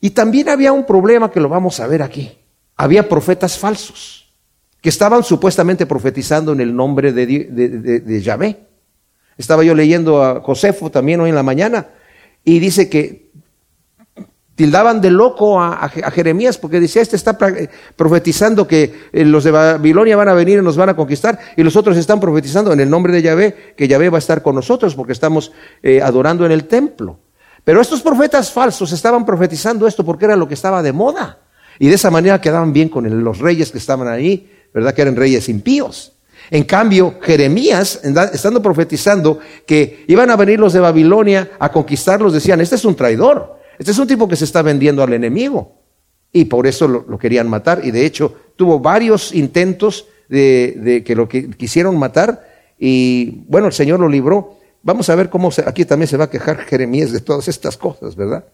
Y 0.02 0.10
también 0.10 0.50
había 0.50 0.74
un 0.74 0.86
problema 0.86 1.32
que 1.32 1.40
lo 1.40 1.48
vamos 1.48 1.80
a 1.80 1.88
ver 1.88 2.02
aquí 2.02 2.38
había 2.76 3.08
profetas 3.08 3.58
falsos 3.58 4.34
que 4.82 4.90
estaban 4.90 5.24
supuestamente 5.24 5.86
profetizando 5.86 6.52
en 6.52 6.60
el 6.60 6.76
nombre 6.76 7.14
de, 7.14 7.26
de, 7.26 8.22
Yahvé. 8.22 8.60
Estaba 9.38 9.64
yo 9.64 9.74
leyendo 9.74 10.22
a 10.22 10.42
Josefo 10.42 10.92
también 10.92 11.22
hoy 11.22 11.30
en 11.30 11.36
la 11.36 11.44
mañana 11.44 11.88
y 12.44 12.60
dice 12.60 12.90
que 12.90 13.32
tildaban 14.56 15.02
de 15.02 15.12
loco 15.12 15.62
a, 15.62 15.90
Jeremías 15.90 16.58
porque 16.58 16.80
decía, 16.80 17.02
este 17.02 17.16
está 17.16 17.38
profetizando 17.96 18.68
que 18.68 19.10
eh, 19.12 19.26
los 19.26 19.44
de 19.44 19.52
Babilonia 19.52 20.16
van 20.16 20.30
a 20.30 20.34
venir 20.34 20.60
y 20.60 20.62
nos 20.62 20.78
van 20.78 20.90
a 20.90 20.96
conquistar 20.96 21.38
y 21.58 21.64
los 21.64 21.76
otros 21.76 21.98
están 21.98 22.20
profetizando 22.20 22.72
en 22.72 22.80
el 22.80 22.90
nombre 22.90 23.14
de 23.14 23.22
Yahvé 23.22 23.74
que 23.76 23.88
Yahvé 23.88 24.10
va 24.10 24.18
a 24.18 24.20
estar 24.20 24.42
con 24.42 24.56
nosotros 24.56 24.96
porque 24.96 25.12
estamos 25.12 25.52
eh, 25.84 26.02
adorando 26.02 26.46
en 26.46 26.52
el 26.52 26.66
templo. 26.66 27.20
Pero 27.64 27.82
estos 27.82 28.02
profetas 28.02 28.52
falsos 28.52 28.92
estaban 28.92 29.26
profetizando 29.26 29.88
esto 29.88 30.06
porque 30.06 30.26
era 30.26 30.36
lo 30.36 30.48
que 30.48 30.54
estaba 30.54 30.82
de 30.82 30.94
moda. 30.94 31.40
Y 31.80 31.88
de 31.88 31.96
esa 31.96 32.10
manera 32.10 32.40
quedaban 32.40 32.72
bien 32.72 32.90
con 32.90 33.24
los 33.24 33.40
reyes 33.40 33.72
que 33.72 33.80
estaban 33.80 34.08
ahí, 34.08 34.50
¿verdad? 34.74 34.94
Que 34.94 35.02
eran 35.02 35.16
reyes 35.16 35.50
impíos. 35.50 36.14
En 36.52 36.64
cambio, 36.64 37.16
Jeremías, 37.22 38.02
estando 38.04 38.62
profetizando 38.62 39.40
que 39.66 40.06
iban 40.08 40.30
a 40.30 40.36
venir 40.36 40.60
los 40.60 40.74
de 40.74 40.80
Babilonia 40.80 41.52
a 41.60 41.72
conquistarlos, 41.72 42.34
decían, 42.34 42.62
este 42.62 42.76
es 42.76 42.86
un 42.86 42.96
traidor, 42.96 43.58
este 43.78 43.92
es 43.92 44.00
un 44.00 44.08
tipo 44.08 44.28
que 44.28 44.36
se 44.36 44.46
está 44.46 44.62
vendiendo 44.62 45.04
al 45.04 45.14
enemigo. 45.14 45.82
Y 46.32 46.46
por 46.46 46.68
eso 46.68 46.88
lo, 46.88 47.18
querían 47.18 47.50
matar. 47.50 47.82
Y 47.84 47.92
de 47.92 48.06
hecho, 48.06 48.36
tuvo 48.56 48.80
varios 48.80 49.34
intentos 49.34 50.08
de, 50.28 51.04
que 51.06 51.16
lo 51.16 51.30
quisieron 51.30 51.98
matar. 51.98 52.46
Y 52.78 53.44
bueno, 53.48 53.68
el 53.68 53.74
Señor 53.74 54.00
lo 54.00 54.10
libró. 54.10 54.58
Vamos 54.84 55.10
a 55.10 55.16
ver 55.16 55.30
cómo 55.30 55.50
aquí 55.66 55.86
también 55.86 56.08
se 56.08 56.18
va 56.18 56.26
a 56.26 56.30
quejar 56.30 56.58
Jeremías 56.58 57.12
de 57.12 57.22
todas 57.22 57.48
estas 57.48 57.78
cosas, 57.78 58.16
¿verdad? 58.16 58.46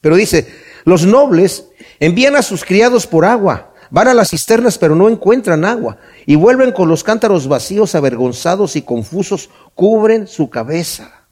Pero 0.00 0.16
dice, 0.16 0.48
los 0.84 1.06
nobles 1.06 1.68
envían 2.00 2.36
a 2.36 2.42
sus 2.42 2.64
criados 2.64 3.06
por 3.06 3.24
agua, 3.24 3.72
Van 3.92 4.08
a 4.08 4.14
las 4.14 4.30
cisternas 4.30 4.78
pero 4.78 4.94
no 4.94 5.10
encuentran 5.10 5.66
agua 5.66 5.98
y 6.24 6.34
vuelven 6.34 6.72
con 6.72 6.88
los 6.88 7.04
cántaros 7.04 7.46
vacíos, 7.46 7.94
avergonzados 7.94 8.74
y 8.74 8.80
confusos, 8.80 9.50
cubren 9.74 10.26
su 10.26 10.48
cabeza. 10.48 11.26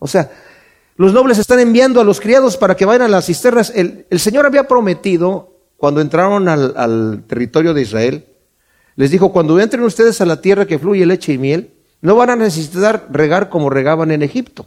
O 0.00 0.08
sea, 0.08 0.28
los 1.00 1.14
nobles 1.14 1.38
están 1.38 1.60
enviando 1.60 1.98
a 2.02 2.04
los 2.04 2.20
criados 2.20 2.58
para 2.58 2.76
que 2.76 2.84
vayan 2.84 3.00
a 3.00 3.08
las 3.08 3.24
cisternas. 3.24 3.72
El, 3.74 4.04
Señor 4.18 4.44
había 4.44 4.68
prometido, 4.68 5.56
cuando 5.78 6.02
entraron 6.02 6.46
al, 6.46 7.24
territorio 7.26 7.72
de 7.72 7.80
Israel, 7.80 8.26
les 8.96 9.10
dijo, 9.10 9.32
cuando 9.32 9.58
entren 9.58 9.82
ustedes 9.82 10.20
a 10.20 10.26
la 10.26 10.42
tierra 10.42 10.66
que 10.66 10.78
fluye 10.78 11.06
leche 11.06 11.32
y 11.32 11.38
miel, 11.38 11.72
no 12.02 12.16
van 12.16 12.28
a 12.28 12.36
necesitar 12.36 13.06
regar 13.10 13.48
como 13.48 13.70
regaban 13.70 14.10
en 14.10 14.20
Egipto 14.20 14.66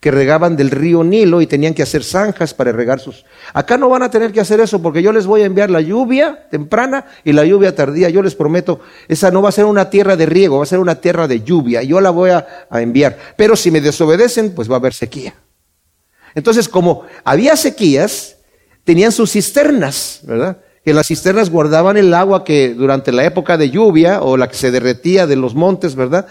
que 0.00 0.10
regaban 0.10 0.56
del 0.56 0.70
río 0.70 1.04
Nilo 1.04 1.42
y 1.42 1.46
tenían 1.46 1.74
que 1.74 1.82
hacer 1.82 2.02
zanjas 2.02 2.52
para 2.54 2.72
regar 2.72 2.98
sus... 2.98 3.24
Acá 3.52 3.76
no 3.76 3.88
van 3.88 4.02
a 4.02 4.10
tener 4.10 4.32
que 4.32 4.40
hacer 4.40 4.60
eso 4.60 4.82
porque 4.82 5.02
yo 5.02 5.12
les 5.12 5.26
voy 5.26 5.42
a 5.42 5.46
enviar 5.46 5.70
la 5.70 5.80
lluvia 5.82 6.46
temprana 6.50 7.06
y 7.24 7.32
la 7.32 7.44
lluvia 7.44 7.74
tardía. 7.74 8.08
Yo 8.08 8.22
les 8.22 8.34
prometo, 8.34 8.80
esa 9.08 9.30
no 9.30 9.40
va 9.40 9.50
a 9.50 9.52
ser 9.52 9.66
una 9.66 9.88
tierra 9.90 10.16
de 10.16 10.26
riego, 10.26 10.58
va 10.58 10.64
a 10.64 10.66
ser 10.66 10.78
una 10.78 10.96
tierra 10.96 11.28
de 11.28 11.42
lluvia. 11.42 11.82
Yo 11.82 12.00
la 12.00 12.10
voy 12.10 12.30
a 12.30 12.46
enviar. 12.72 13.18
Pero 13.36 13.54
si 13.54 13.70
me 13.70 13.82
desobedecen, 13.82 14.54
pues 14.54 14.70
va 14.70 14.74
a 14.74 14.78
haber 14.78 14.92
sequía. 14.92 15.34
Entonces, 16.34 16.68
como 16.68 17.02
había 17.24 17.56
sequías, 17.56 18.36
tenían 18.84 19.12
sus 19.12 19.32
cisternas, 19.32 20.20
¿verdad? 20.24 20.58
que 20.84 20.92
las 20.92 21.06
cisternas 21.06 21.48
guardaban 21.48 21.96
el 21.96 22.12
agua 22.12 22.44
que 22.44 22.74
durante 22.74 23.10
la 23.10 23.24
época 23.24 23.56
de 23.56 23.70
lluvia 23.70 24.20
o 24.20 24.36
la 24.36 24.48
que 24.48 24.56
se 24.56 24.70
derretía 24.70 25.26
de 25.26 25.36
los 25.36 25.54
montes, 25.54 25.94
¿verdad? 25.94 26.26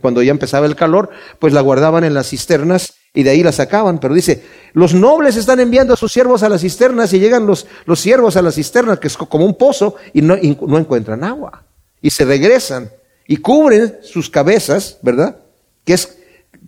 cuando 0.00 0.22
ya 0.22 0.32
empezaba 0.32 0.66
el 0.66 0.74
calor, 0.74 1.10
pues 1.38 1.52
la 1.52 1.60
guardaban 1.60 2.02
en 2.02 2.12
las 2.12 2.28
cisternas 2.28 2.94
y 3.14 3.22
de 3.22 3.30
ahí 3.30 3.44
la 3.44 3.52
sacaban. 3.52 4.00
Pero 4.00 4.12
dice, 4.12 4.42
los 4.72 4.92
nobles 4.92 5.36
están 5.36 5.60
enviando 5.60 5.94
a 5.94 5.96
sus 5.96 6.12
siervos 6.12 6.42
a 6.42 6.48
las 6.48 6.62
cisternas 6.62 7.12
y 7.12 7.20
llegan 7.20 7.46
los, 7.46 7.68
los 7.84 8.00
siervos 8.00 8.36
a 8.36 8.42
las 8.42 8.56
cisternas, 8.56 8.98
que 8.98 9.06
es 9.06 9.16
como 9.16 9.46
un 9.46 9.54
pozo, 9.54 9.94
y 10.12 10.20
no, 10.20 10.36
y 10.36 10.58
no 10.66 10.78
encuentran 10.78 11.22
agua. 11.22 11.62
Y 12.02 12.10
se 12.10 12.24
regresan 12.24 12.90
y 13.28 13.36
cubren 13.36 13.98
sus 14.02 14.28
cabezas, 14.28 14.98
¿verdad? 15.00 15.36
Que 15.84 15.94
es 15.94 16.15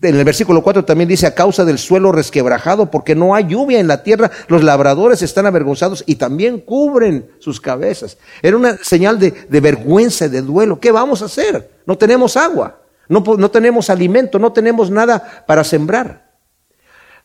en 0.00 0.17
el 0.17 0.25
versículo 0.25 0.62
4 0.62 0.85
también 0.85 1.09
dice, 1.09 1.26
a 1.26 1.35
causa 1.35 1.64
del 1.64 1.78
suelo 1.78 2.12
resquebrajado, 2.12 2.90
porque 2.90 3.14
no 3.14 3.35
hay 3.35 3.47
lluvia 3.49 3.81
en 3.81 3.88
la 3.88 4.02
tierra, 4.02 4.31
los 4.47 4.62
labradores 4.62 5.23
están 5.23 5.47
avergonzados 5.47 6.05
y 6.07 6.17
también 6.17 6.61
cubren 6.61 7.31
sus 7.38 7.61
cabezas. 7.61 8.19
Era 8.43 8.57
una 8.57 8.76
señal 8.78 9.19
de, 9.19 9.33
vergüenza 9.49 10.26
y 10.26 10.28
de 10.28 10.43
duelo. 10.43 10.78
¿Qué 10.78 10.93
vamos 10.93 11.23
a 11.23 11.25
hacer? 11.25 11.71
No 11.87 11.99
tenemos 11.99 12.37
agua, 12.37 12.81
no, 13.09 13.21
no 13.21 13.50
tenemos 13.50 13.90
alimento, 13.90 14.38
no 14.38 14.52
tenemos 14.52 14.90
nada 14.90 15.45
para 15.47 15.64
sembrar. 15.64 16.28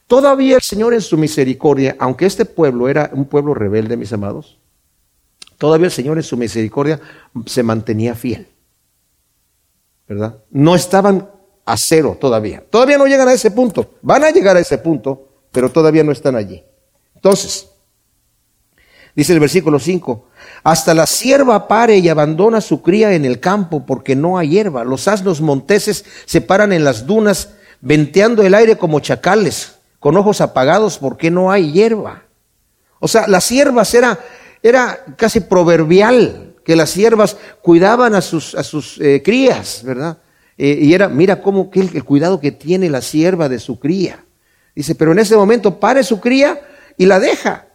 Todavía 0.07 0.55
el 0.55 0.61
Señor 0.61 0.93
en 0.93 1.01
su 1.01 1.17
misericordia, 1.17 1.95
aunque 1.99 2.25
este 2.25 2.45
pueblo 2.45 2.89
era 2.89 3.09
un 3.13 3.25
pueblo 3.25 3.53
rebelde, 3.53 3.97
mis 3.97 4.13
amados, 4.13 4.57
todavía 5.57 5.85
el 5.85 5.91
Señor 5.91 6.17
en 6.17 6.23
su 6.23 6.37
misericordia 6.37 6.99
se 7.45 7.63
mantenía 7.63 8.15
fiel. 8.15 8.47
¿Verdad? 10.07 10.39
No 10.51 10.75
estaban 10.75 11.29
a 11.65 11.77
cero 11.77 12.17
todavía. 12.19 12.63
Todavía 12.69 12.97
no 12.97 13.07
llegan 13.07 13.27
a 13.27 13.33
ese 13.33 13.51
punto. 13.51 13.95
Van 14.01 14.23
a 14.23 14.31
llegar 14.31 14.55
a 14.57 14.59
ese 14.59 14.77
punto, 14.77 15.27
pero 15.51 15.71
todavía 15.71 16.03
no 16.03 16.11
están 16.11 16.35
allí. 16.35 16.63
Entonces, 17.15 17.69
dice 19.15 19.33
el 19.33 19.39
versículo 19.39 19.79
5, 19.79 20.27
hasta 20.63 20.93
la 20.93 21.05
sierva 21.05 21.67
pare 21.67 21.97
y 21.97 22.09
abandona 22.09 22.61
su 22.61 22.81
cría 22.81 23.13
en 23.13 23.25
el 23.25 23.39
campo 23.39 23.85
porque 23.85 24.15
no 24.15 24.37
hay 24.37 24.49
hierba. 24.49 24.83
Los 24.83 25.07
asnos 25.07 25.41
monteses 25.41 26.05
se 26.25 26.41
paran 26.41 26.73
en 26.73 26.83
las 26.83 27.05
dunas, 27.05 27.51
venteando 27.81 28.43
el 28.43 28.55
aire 28.55 28.77
como 28.77 28.99
chacales, 28.99 29.75
con 29.99 30.17
ojos 30.17 30.41
apagados 30.41 30.97
porque 30.97 31.31
no 31.31 31.51
hay 31.51 31.71
hierba. 31.71 32.23
O 32.99 33.07
sea, 33.07 33.27
las 33.27 33.43
siervas 33.43 33.93
era, 33.93 34.19
era 34.61 35.05
casi 35.17 35.41
proverbial 35.41 36.55
que 36.63 36.75
las 36.75 36.89
siervas 36.89 37.37
cuidaban 37.61 38.15
a 38.15 38.21
sus, 38.21 38.55
a 38.55 38.63
sus 38.63 38.99
eh, 39.01 39.21
crías, 39.23 39.81
¿verdad? 39.83 40.17
Eh, 40.63 40.79
y 40.81 40.93
era, 40.93 41.09
mira 41.09 41.41
cómo 41.41 41.69
que 41.69 41.81
el, 41.81 42.05
cuidado 42.05 42.39
que 42.39 42.53
tiene 42.53 42.89
la 42.89 43.01
sierva 43.01 43.49
de 43.49 43.59
su 43.59 43.81
cría. 43.81 44.23
Dice, 44.73 44.95
pero 44.95 45.11
en 45.11 45.19
ese 45.19 45.35
momento 45.35 45.77
pare 45.77 46.03
su 46.03 46.21
cría 46.21 46.61
y 46.97 47.05
la 47.05 47.19
deja, 47.19 47.67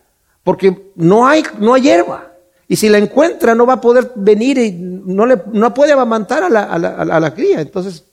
porque 0.42 0.92
no 0.95 1.28
hay, 1.28 1.42
no 1.59 1.75
hay 1.75 1.83
hierba. 1.83 2.33
Y 2.66 2.76
si 2.76 2.88
la 2.88 2.97
encuentra, 2.97 3.54
no 3.54 3.66
va 3.66 3.75
a 3.75 3.80
poder 3.83 4.12
venir 4.16 4.57
y 4.57 4.73
no, 4.73 5.26
le, 5.26 5.37
no 5.52 5.75
puede 5.75 5.92
amamantar 5.92 6.45
a 6.45 6.49
la, 6.49 6.62
a, 6.62 6.78
la, 6.78 6.88
a 6.88 7.21
la 7.21 7.35
cría. 7.35 7.61
Entonces, 7.61 8.04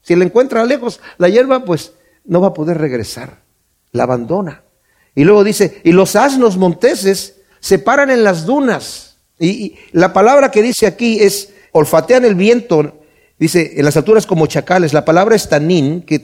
si 0.00 0.16
la 0.16 0.24
encuentra 0.24 0.64
lejos 0.64 0.98
la 1.18 1.28
hierba, 1.28 1.66
pues 1.66 1.92
no 2.24 2.40
va 2.40 2.48
a 2.48 2.54
poder 2.54 2.78
regresar. 2.78 3.42
La 3.90 4.04
abandona. 4.04 4.62
Y 5.14 5.24
luego 5.24 5.44
dice, 5.44 5.82
y 5.84 5.92
los 5.92 6.16
asnos 6.16 6.56
monteses 6.56 7.42
se 7.60 7.78
paran 7.78 8.08
en 8.08 8.24
las 8.24 8.46
dunas. 8.46 9.18
Y, 9.38 9.48
y 9.50 9.78
la 9.92 10.14
palabra 10.14 10.50
que 10.50 10.62
dice 10.62 10.86
aquí 10.86 11.20
es, 11.20 11.52
olfatean 11.72 12.24
el 12.24 12.34
viento 12.34 13.01
Dice, 13.42 13.72
en 13.74 13.84
las 13.84 13.96
alturas 13.96 14.24
como 14.24 14.46
chacales. 14.46 14.92
La 14.92 15.04
palabra 15.04 15.34
es 15.34 15.48
tanín, 15.48 16.02
que 16.02 16.22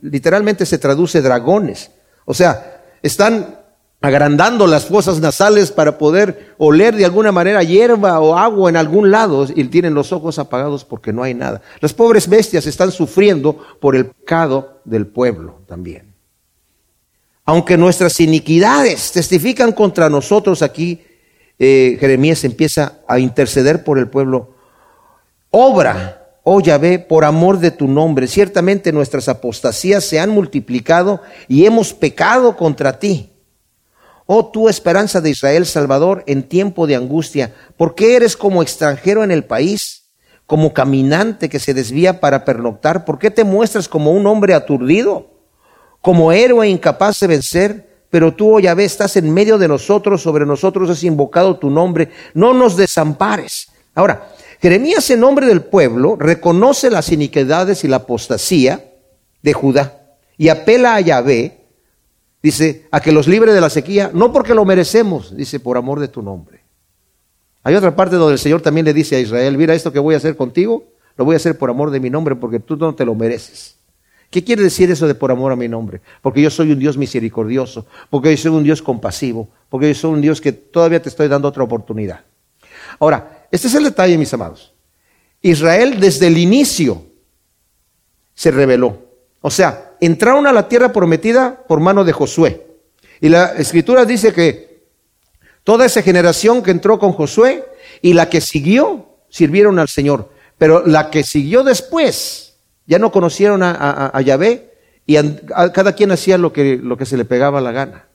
literalmente 0.00 0.64
se 0.64 0.78
traduce 0.78 1.20
dragones. 1.20 1.90
O 2.24 2.34
sea, 2.34 2.84
están 3.02 3.58
agrandando 4.00 4.68
las 4.68 4.84
fosas 4.84 5.18
nasales 5.18 5.72
para 5.72 5.98
poder 5.98 6.54
oler 6.58 6.94
de 6.94 7.04
alguna 7.04 7.32
manera 7.32 7.64
hierba 7.64 8.20
o 8.20 8.38
agua 8.38 8.70
en 8.70 8.76
algún 8.76 9.10
lado 9.10 9.44
y 9.52 9.64
tienen 9.64 9.92
los 9.92 10.12
ojos 10.12 10.38
apagados 10.38 10.84
porque 10.84 11.12
no 11.12 11.24
hay 11.24 11.34
nada. 11.34 11.62
Las 11.80 11.94
pobres 11.94 12.28
bestias 12.28 12.64
están 12.68 12.92
sufriendo 12.92 13.58
por 13.80 13.96
el 13.96 14.06
pecado 14.06 14.82
del 14.84 15.08
pueblo 15.08 15.62
también. 15.66 16.14
Aunque 17.44 17.76
nuestras 17.76 18.20
iniquidades 18.20 19.10
testifican 19.10 19.72
contra 19.72 20.08
nosotros 20.08 20.62
aquí, 20.62 21.02
eh, 21.58 21.96
Jeremías 21.98 22.44
empieza 22.44 23.00
a 23.08 23.18
interceder 23.18 23.82
por 23.82 23.98
el 23.98 24.06
pueblo. 24.06 24.54
Obra 25.50 26.20
oh 26.44 26.60
Yahvé, 26.60 26.98
por 26.98 27.24
amor 27.24 27.58
de 27.58 27.70
tu 27.70 27.88
nombre. 27.88 28.26
Ciertamente 28.26 28.92
nuestras 28.92 29.28
apostasías 29.28 30.04
se 30.04 30.20
han 30.20 30.30
multiplicado 30.30 31.20
y 31.48 31.66
hemos 31.66 31.92
pecado 31.92 32.56
contra 32.56 32.98
ti. 32.98 33.32
Oh 34.26 34.46
tú 34.46 34.68
esperanza 34.68 35.20
de 35.20 35.30
Israel, 35.30 35.66
Salvador, 35.66 36.24
en 36.26 36.44
tiempo 36.44 36.86
de 36.86 36.96
angustia, 36.96 37.54
¿por 37.76 37.94
qué 37.94 38.16
eres 38.16 38.36
como 38.36 38.62
extranjero 38.62 39.24
en 39.24 39.30
el 39.30 39.44
país? 39.44 40.10
Como 40.46 40.72
caminante 40.72 41.48
que 41.48 41.58
se 41.58 41.74
desvía 41.74 42.20
para 42.20 42.44
pernoctar, 42.44 43.04
¿por 43.04 43.18
qué 43.18 43.30
te 43.30 43.44
muestras 43.44 43.88
como 43.88 44.12
un 44.12 44.26
hombre 44.26 44.54
aturdido? 44.54 45.30
Como 46.00 46.32
héroe 46.32 46.68
incapaz 46.68 47.20
de 47.20 47.26
vencer, 47.26 47.92
pero 48.10 48.34
tú, 48.34 48.56
oh 48.56 48.60
Yahvé, 48.60 48.84
estás 48.84 49.16
en 49.16 49.32
medio 49.32 49.58
de 49.58 49.68
nosotros, 49.68 50.22
sobre 50.22 50.44
nosotros 50.44 50.90
has 50.90 51.02
invocado 51.04 51.58
tu 51.58 51.70
nombre, 51.70 52.10
no 52.34 52.52
nos 52.52 52.76
desampares. 52.76 53.68
Ahora, 53.94 54.31
Jeremías 54.62 55.10
en 55.10 55.18
nombre 55.18 55.48
del 55.48 55.62
pueblo 55.62 56.14
reconoce 56.14 56.88
las 56.88 57.10
iniquidades 57.10 57.82
y 57.82 57.88
la 57.88 57.96
apostasía 57.96 58.92
de 59.42 59.52
Judá 59.52 60.14
y 60.38 60.50
apela 60.50 60.94
a 60.94 61.00
Yahvé, 61.00 61.66
dice, 62.40 62.86
a 62.92 63.00
que 63.00 63.10
los 63.10 63.26
libre 63.26 63.52
de 63.52 63.60
la 63.60 63.68
sequía, 63.68 64.12
no 64.14 64.32
porque 64.32 64.54
lo 64.54 64.64
merecemos, 64.64 65.36
dice, 65.36 65.58
por 65.58 65.76
amor 65.76 65.98
de 65.98 66.06
tu 66.06 66.22
nombre. 66.22 66.60
Hay 67.64 67.74
otra 67.74 67.96
parte 67.96 68.14
donde 68.14 68.34
el 68.34 68.38
Señor 68.38 68.62
también 68.62 68.86
le 68.86 68.94
dice 68.94 69.16
a 69.16 69.20
Israel, 69.20 69.58
mira 69.58 69.74
esto 69.74 69.92
que 69.92 69.98
voy 69.98 70.14
a 70.14 70.18
hacer 70.18 70.36
contigo, 70.36 70.84
lo 71.16 71.24
voy 71.24 71.34
a 71.34 71.38
hacer 71.38 71.58
por 71.58 71.68
amor 71.68 71.90
de 71.90 71.98
mi 71.98 72.08
nombre 72.08 72.36
porque 72.36 72.60
tú 72.60 72.76
no 72.76 72.94
te 72.94 73.04
lo 73.04 73.16
mereces. 73.16 73.76
¿Qué 74.30 74.44
quiere 74.44 74.62
decir 74.62 74.92
eso 74.92 75.08
de 75.08 75.16
por 75.16 75.32
amor 75.32 75.50
a 75.50 75.56
mi 75.56 75.66
nombre? 75.66 76.00
Porque 76.22 76.40
yo 76.40 76.50
soy 76.50 76.70
un 76.70 76.78
Dios 76.78 76.96
misericordioso, 76.96 77.86
porque 78.10 78.30
yo 78.30 78.36
soy 78.36 78.52
un 78.52 78.62
Dios 78.62 78.80
compasivo, 78.80 79.48
porque 79.68 79.88
yo 79.88 79.94
soy 79.96 80.12
un 80.12 80.20
Dios 80.20 80.40
que 80.40 80.52
todavía 80.52 81.02
te 81.02 81.08
estoy 81.08 81.26
dando 81.26 81.48
otra 81.48 81.64
oportunidad. 81.64 82.20
Ahora, 83.00 83.41
este 83.52 83.68
es 83.68 83.74
el 83.74 83.84
detalle, 83.84 84.16
mis 84.16 84.32
amados. 84.32 84.72
Israel 85.42 86.00
desde 86.00 86.28
el 86.28 86.38
inicio 86.38 87.04
se 88.34 88.50
rebeló. 88.50 88.98
O 89.42 89.50
sea, 89.50 89.92
entraron 90.00 90.46
a 90.46 90.52
la 90.52 90.68
tierra 90.68 90.90
prometida 90.90 91.62
por 91.68 91.78
mano 91.78 92.02
de 92.02 92.12
Josué. 92.12 92.66
Y 93.20 93.28
la 93.28 93.52
escritura 93.52 94.06
dice 94.06 94.32
que 94.32 94.84
toda 95.64 95.84
esa 95.84 96.00
generación 96.00 96.62
que 96.62 96.70
entró 96.70 96.98
con 96.98 97.12
Josué 97.12 97.64
y 98.00 98.14
la 98.14 98.30
que 98.30 98.40
siguió 98.40 99.18
sirvieron 99.28 99.78
al 99.78 99.88
Señor. 99.88 100.30
Pero 100.56 100.86
la 100.86 101.10
que 101.10 101.22
siguió 101.22 101.62
después 101.62 102.54
ya 102.86 102.98
no 102.98 103.12
conocieron 103.12 103.62
a, 103.62 104.18
Yahvé 104.22 104.72
y 105.06 105.16
cada 105.74 105.94
quien 105.94 106.10
hacía 106.10 106.38
lo 106.38 106.52
que, 106.52 106.78
lo 106.82 106.96
que 106.96 107.04
se 107.04 107.18
le 107.18 107.26
pegaba 107.26 107.60
la 107.60 107.72
gana. 107.72 108.06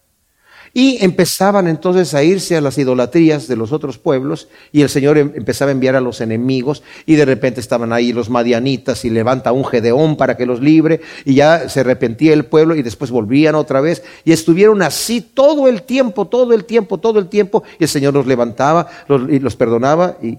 Y 0.79 1.03
empezaban 1.03 1.67
entonces 1.67 2.13
a 2.13 2.24
irse 2.24 2.55
a 2.55 2.62
las 2.62 2.77
idolatrías 2.77 3.48
de 3.48 3.55
los 3.55 3.72
otros 3.72 3.98
pueblos 3.98 4.48
y 4.72 4.84
el 4.84 4.89
Señor 4.89 5.17
em, 5.17 5.31
empezaba 5.34 5.69
a 5.69 5.72
enviar 5.72 5.96
a 5.96 6.01
los 6.01 6.22
enemigos 6.22 6.84
y 7.07 7.15
de 7.15 7.25
repente 7.25 7.60
estaban 7.60 7.91
ahí 7.91 8.13
los 8.13 8.29
madianitas 8.29 9.03
y 9.03 9.10
levanta 9.10 9.51
un 9.53 9.65
gedeón 9.65 10.17
para 10.17 10.38
que 10.38 10.46
los 10.46 10.62
libre 10.62 11.01
y 11.25 11.34
ya 11.34 11.67
se 11.67 11.79
arrepentía 11.79 12.31
el 12.31 12.46
pueblo 12.46 12.75
y 12.75 12.84
después 12.84 13.10
volvían 13.10 13.55
otra 13.55 13.81
vez 13.81 14.03
y 14.24 14.34
estuvieron 14.34 14.84
así 14.84 15.22
todo 15.22 15.67
el 15.67 15.81
tiempo, 15.81 16.27
todo 16.27 16.53
el 16.53 16.65
tiempo, 16.65 17.00
todo 17.00 17.17
el 17.17 17.27
tiempo 17.27 17.63
y 17.79 17.86
el 17.86 17.89
Señor 17.89 18.13
los 18.13 18.27
levantaba 18.27 18.86
y 19.29 19.39
los 19.39 19.55
perdonaba 19.55 20.19
y, 20.22 20.38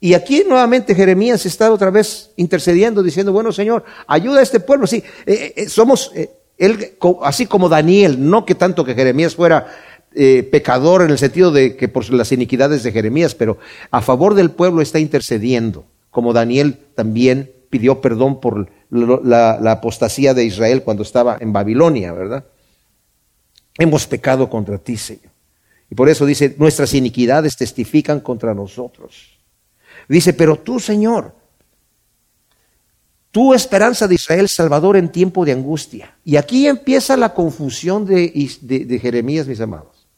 y 0.00 0.12
aquí 0.12 0.44
nuevamente 0.46 0.94
Jeremías 0.94 1.46
está 1.46 1.72
otra 1.72 1.90
vez 1.90 2.30
intercediendo, 2.36 3.02
diciendo, 3.02 3.32
bueno 3.32 3.50
Señor, 3.52 3.84
ayuda 4.06 4.40
a 4.40 4.42
este 4.42 4.60
pueblo. 4.60 4.86
Sí, 4.86 5.02
eh, 5.24 5.54
eh, 5.56 5.68
somos, 5.70 6.12
él, 6.58 6.96
así 7.22 7.46
como 7.46 7.68
Daniel, 7.68 8.28
no 8.28 8.44
que 8.44 8.54
tanto 8.54 8.84
que 8.84 8.94
Jeremías 8.94 9.34
fuera 9.34 9.66
eh, 10.14 10.42
pecador 10.50 11.02
en 11.02 11.10
el 11.10 11.18
sentido 11.18 11.50
de 11.50 11.76
que 11.76 11.88
por 11.88 12.10
las 12.12 12.32
iniquidades 12.32 12.82
de 12.82 12.92
Jeremías, 12.92 13.34
pero 13.34 13.58
a 13.90 14.00
favor 14.00 14.34
del 14.34 14.50
pueblo 14.50 14.80
está 14.80 14.98
intercediendo, 14.98 15.84
como 16.10 16.32
Daniel 16.32 16.78
también 16.94 17.52
pidió 17.68 18.00
perdón 18.00 18.40
por 18.40 18.70
la, 18.90 19.58
la 19.60 19.72
apostasía 19.72 20.32
de 20.32 20.44
Israel 20.44 20.82
cuando 20.82 21.02
estaba 21.02 21.36
en 21.40 21.52
Babilonia, 21.52 22.12
¿verdad? 22.12 22.46
Hemos 23.78 24.06
pecado 24.06 24.48
contra 24.48 24.78
ti, 24.78 24.96
Señor. 24.96 25.32
Y 25.90 25.94
por 25.94 26.08
eso 26.08 26.24
dice, 26.24 26.54
nuestras 26.58 26.94
iniquidades 26.94 27.56
testifican 27.56 28.20
contra 28.20 28.54
nosotros. 28.54 29.38
Dice, 30.08 30.32
pero 30.32 30.56
tú, 30.56 30.80
Señor, 30.80 31.34
tú 33.36 33.52
esperanza 33.52 34.08
de 34.08 34.14
Israel, 34.14 34.48
Salvador 34.48 34.96
en 34.96 35.10
tiempo 35.10 35.44
de 35.44 35.52
angustia. 35.52 36.16
Y 36.24 36.36
aquí 36.36 36.66
empieza 36.66 37.18
la 37.18 37.34
confusión 37.34 38.06
de, 38.06 38.32
de, 38.62 38.98
Jeremías, 38.98 39.46
mis 39.46 39.60
amados. 39.60 40.08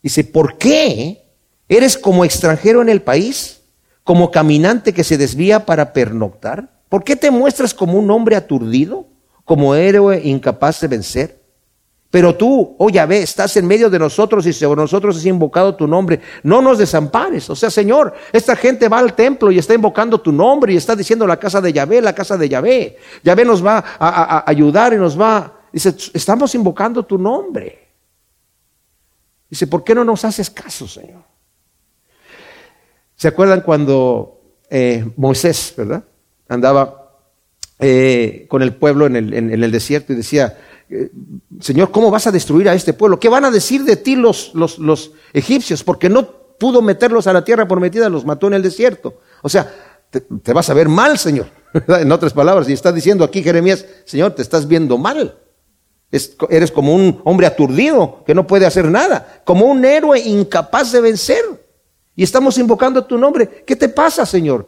Dice, 0.00 0.22
¿por 0.22 0.56
qué 0.56 1.20
eres 1.68 1.98
como 1.98 2.24
extranjero 2.24 2.80
en 2.80 2.88
el 2.88 3.02
país? 3.02 3.62
Como 4.04 4.30
caminante 4.30 4.92
que 4.92 5.02
se 5.02 5.18
desvía 5.18 5.66
para 5.66 5.92
pernoctar. 5.92 6.80
¿Por 6.88 7.02
qué 7.02 7.16
te 7.16 7.32
muestras 7.32 7.74
como 7.74 7.98
un 7.98 8.08
hombre 8.12 8.36
aturdido? 8.36 9.08
Como 9.44 9.74
héroe 9.74 10.20
incapaz 10.22 10.80
de 10.80 10.86
vencer. 10.86 11.37
Pero 12.10 12.34
tú, 12.34 12.74
oh 12.78 12.88
Yahvé, 12.88 13.22
estás 13.22 13.56
en 13.58 13.66
medio 13.66 13.90
de 13.90 13.98
nosotros 13.98 14.46
y 14.46 14.52
sobre 14.54 14.80
nosotros 14.80 15.18
es 15.18 15.26
invocado 15.26 15.74
tu 15.74 15.86
nombre. 15.86 16.20
No 16.42 16.62
nos 16.62 16.78
desampares. 16.78 17.50
O 17.50 17.56
sea, 17.56 17.70
Señor, 17.70 18.14
esta 18.32 18.56
gente 18.56 18.88
va 18.88 18.98
al 18.98 19.14
templo 19.14 19.50
y 19.50 19.58
está 19.58 19.74
invocando 19.74 20.18
tu 20.18 20.32
nombre 20.32 20.72
y 20.72 20.76
está 20.76 20.96
diciendo 20.96 21.26
la 21.26 21.36
casa 21.36 21.60
de 21.60 21.72
Yahvé, 21.72 22.00
la 22.00 22.14
casa 22.14 22.38
de 22.38 22.48
Yahvé. 22.48 22.96
Yahvé 23.22 23.44
nos 23.44 23.64
va 23.64 23.84
a, 23.98 24.44
ayudar 24.48 24.94
y 24.94 24.96
nos 24.96 25.20
va. 25.20 25.60
Dice, 25.70 25.94
estamos 26.14 26.54
invocando 26.54 27.04
tu 27.04 27.18
nombre. 27.18 27.88
Dice, 29.50 29.66
¿por 29.66 29.84
qué 29.84 29.94
no 29.94 30.02
nos 30.02 30.24
haces 30.24 30.48
caso, 30.48 30.88
Señor? 30.88 31.22
¿Se 33.16 33.28
acuerdan 33.28 33.60
cuando 33.60 34.40
eh, 34.70 35.04
Moisés, 35.16 35.74
verdad? 35.76 36.04
Andaba 36.48 36.98
eh, 37.80 38.46
con 38.48 38.62
el 38.62 38.74
pueblo 38.74 39.06
en 39.06 39.14
el, 39.14 39.70
desierto 39.70 40.12
y 40.12 40.16
decía, 40.16 40.58
Señor, 41.60 41.90
¿cómo 41.90 42.10
vas 42.10 42.26
a 42.26 42.32
destruir 42.32 42.68
a 42.68 42.74
este 42.74 42.92
pueblo? 42.92 43.20
¿Qué 43.20 43.28
van 43.28 43.44
a 43.44 43.50
decir 43.50 43.84
de 43.84 43.96
ti 43.96 44.16
los, 44.16 44.54
los, 44.54 45.12
egipcios? 45.32 45.84
Porque 45.84 46.08
no 46.08 46.26
pudo 46.58 46.80
meterlos 46.80 47.26
a 47.26 47.32
la 47.32 47.44
tierra 47.44 47.68
prometida, 47.68 48.08
los 48.08 48.24
mató 48.24 48.46
en 48.46 48.54
el 48.54 48.62
desierto. 48.62 49.20
O 49.42 49.48
sea, 49.48 49.72
te, 50.10 50.52
vas 50.52 50.70
a 50.70 50.74
ver 50.74 50.88
mal, 50.88 51.18
Señor. 51.18 51.46
En 51.88 52.10
otras 52.10 52.32
palabras, 52.32 52.68
y 52.68 52.72
está 52.72 52.92
diciendo 52.92 53.24
aquí 53.24 53.42
Jeremías, 53.42 53.84
Señor, 54.06 54.32
te 54.32 54.40
estás 54.40 54.66
viendo 54.66 54.96
mal. 54.96 55.38
eres 56.48 56.72
como 56.72 56.94
un 56.94 57.20
hombre 57.24 57.46
aturdido 57.46 58.24
que 58.26 58.34
no 58.34 58.46
puede 58.46 58.64
hacer 58.64 58.86
nada, 58.86 59.42
como 59.44 59.66
un 59.66 59.84
héroe 59.84 60.18
incapaz 60.18 60.92
de 60.92 61.02
vencer. 61.02 61.44
Y 62.16 62.22
estamos 62.22 62.56
invocando 62.56 63.04
tu 63.04 63.18
nombre. 63.18 63.64
¿Qué 63.66 63.76
te 63.76 63.90
pasa, 63.90 64.24
Señor? 64.24 64.66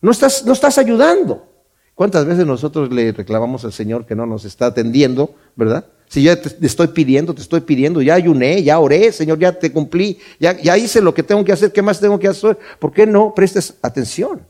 No 0.00 0.12
estás, 0.12 0.44
no 0.44 0.52
estás 0.52 0.78
ayudando. 0.78 1.55
¿Cuántas 1.96 2.26
veces 2.26 2.44
nosotros 2.44 2.92
le 2.92 3.10
reclamamos 3.10 3.64
al 3.64 3.72
Señor 3.72 4.04
que 4.04 4.14
no 4.14 4.26
nos 4.26 4.44
está 4.44 4.66
atendiendo, 4.66 5.34
verdad? 5.56 5.86
Si 6.08 6.22
ya 6.22 6.38
te, 6.38 6.54
estoy 6.66 6.88
pidiendo, 6.88 7.34
te 7.34 7.40
estoy 7.40 7.62
pidiendo, 7.62 8.02
ya 8.02 8.12
ayuné, 8.12 8.62
ya 8.62 8.78
oré, 8.78 9.10
Señor, 9.12 9.38
ya 9.38 9.58
te 9.58 9.72
cumplí, 9.72 10.18
ya, 10.38 10.76
hice 10.76 11.00
lo 11.00 11.14
que 11.14 11.22
tengo 11.22 11.42
que 11.42 11.52
hacer, 11.52 11.72
¿qué 11.72 11.80
más 11.80 11.98
tengo 11.98 12.18
que 12.18 12.28
hacer? 12.28 12.58
¿Por 12.78 12.92
qué 12.92 13.06
no 13.06 13.34
prestes 13.34 13.76
atención? 13.80 14.46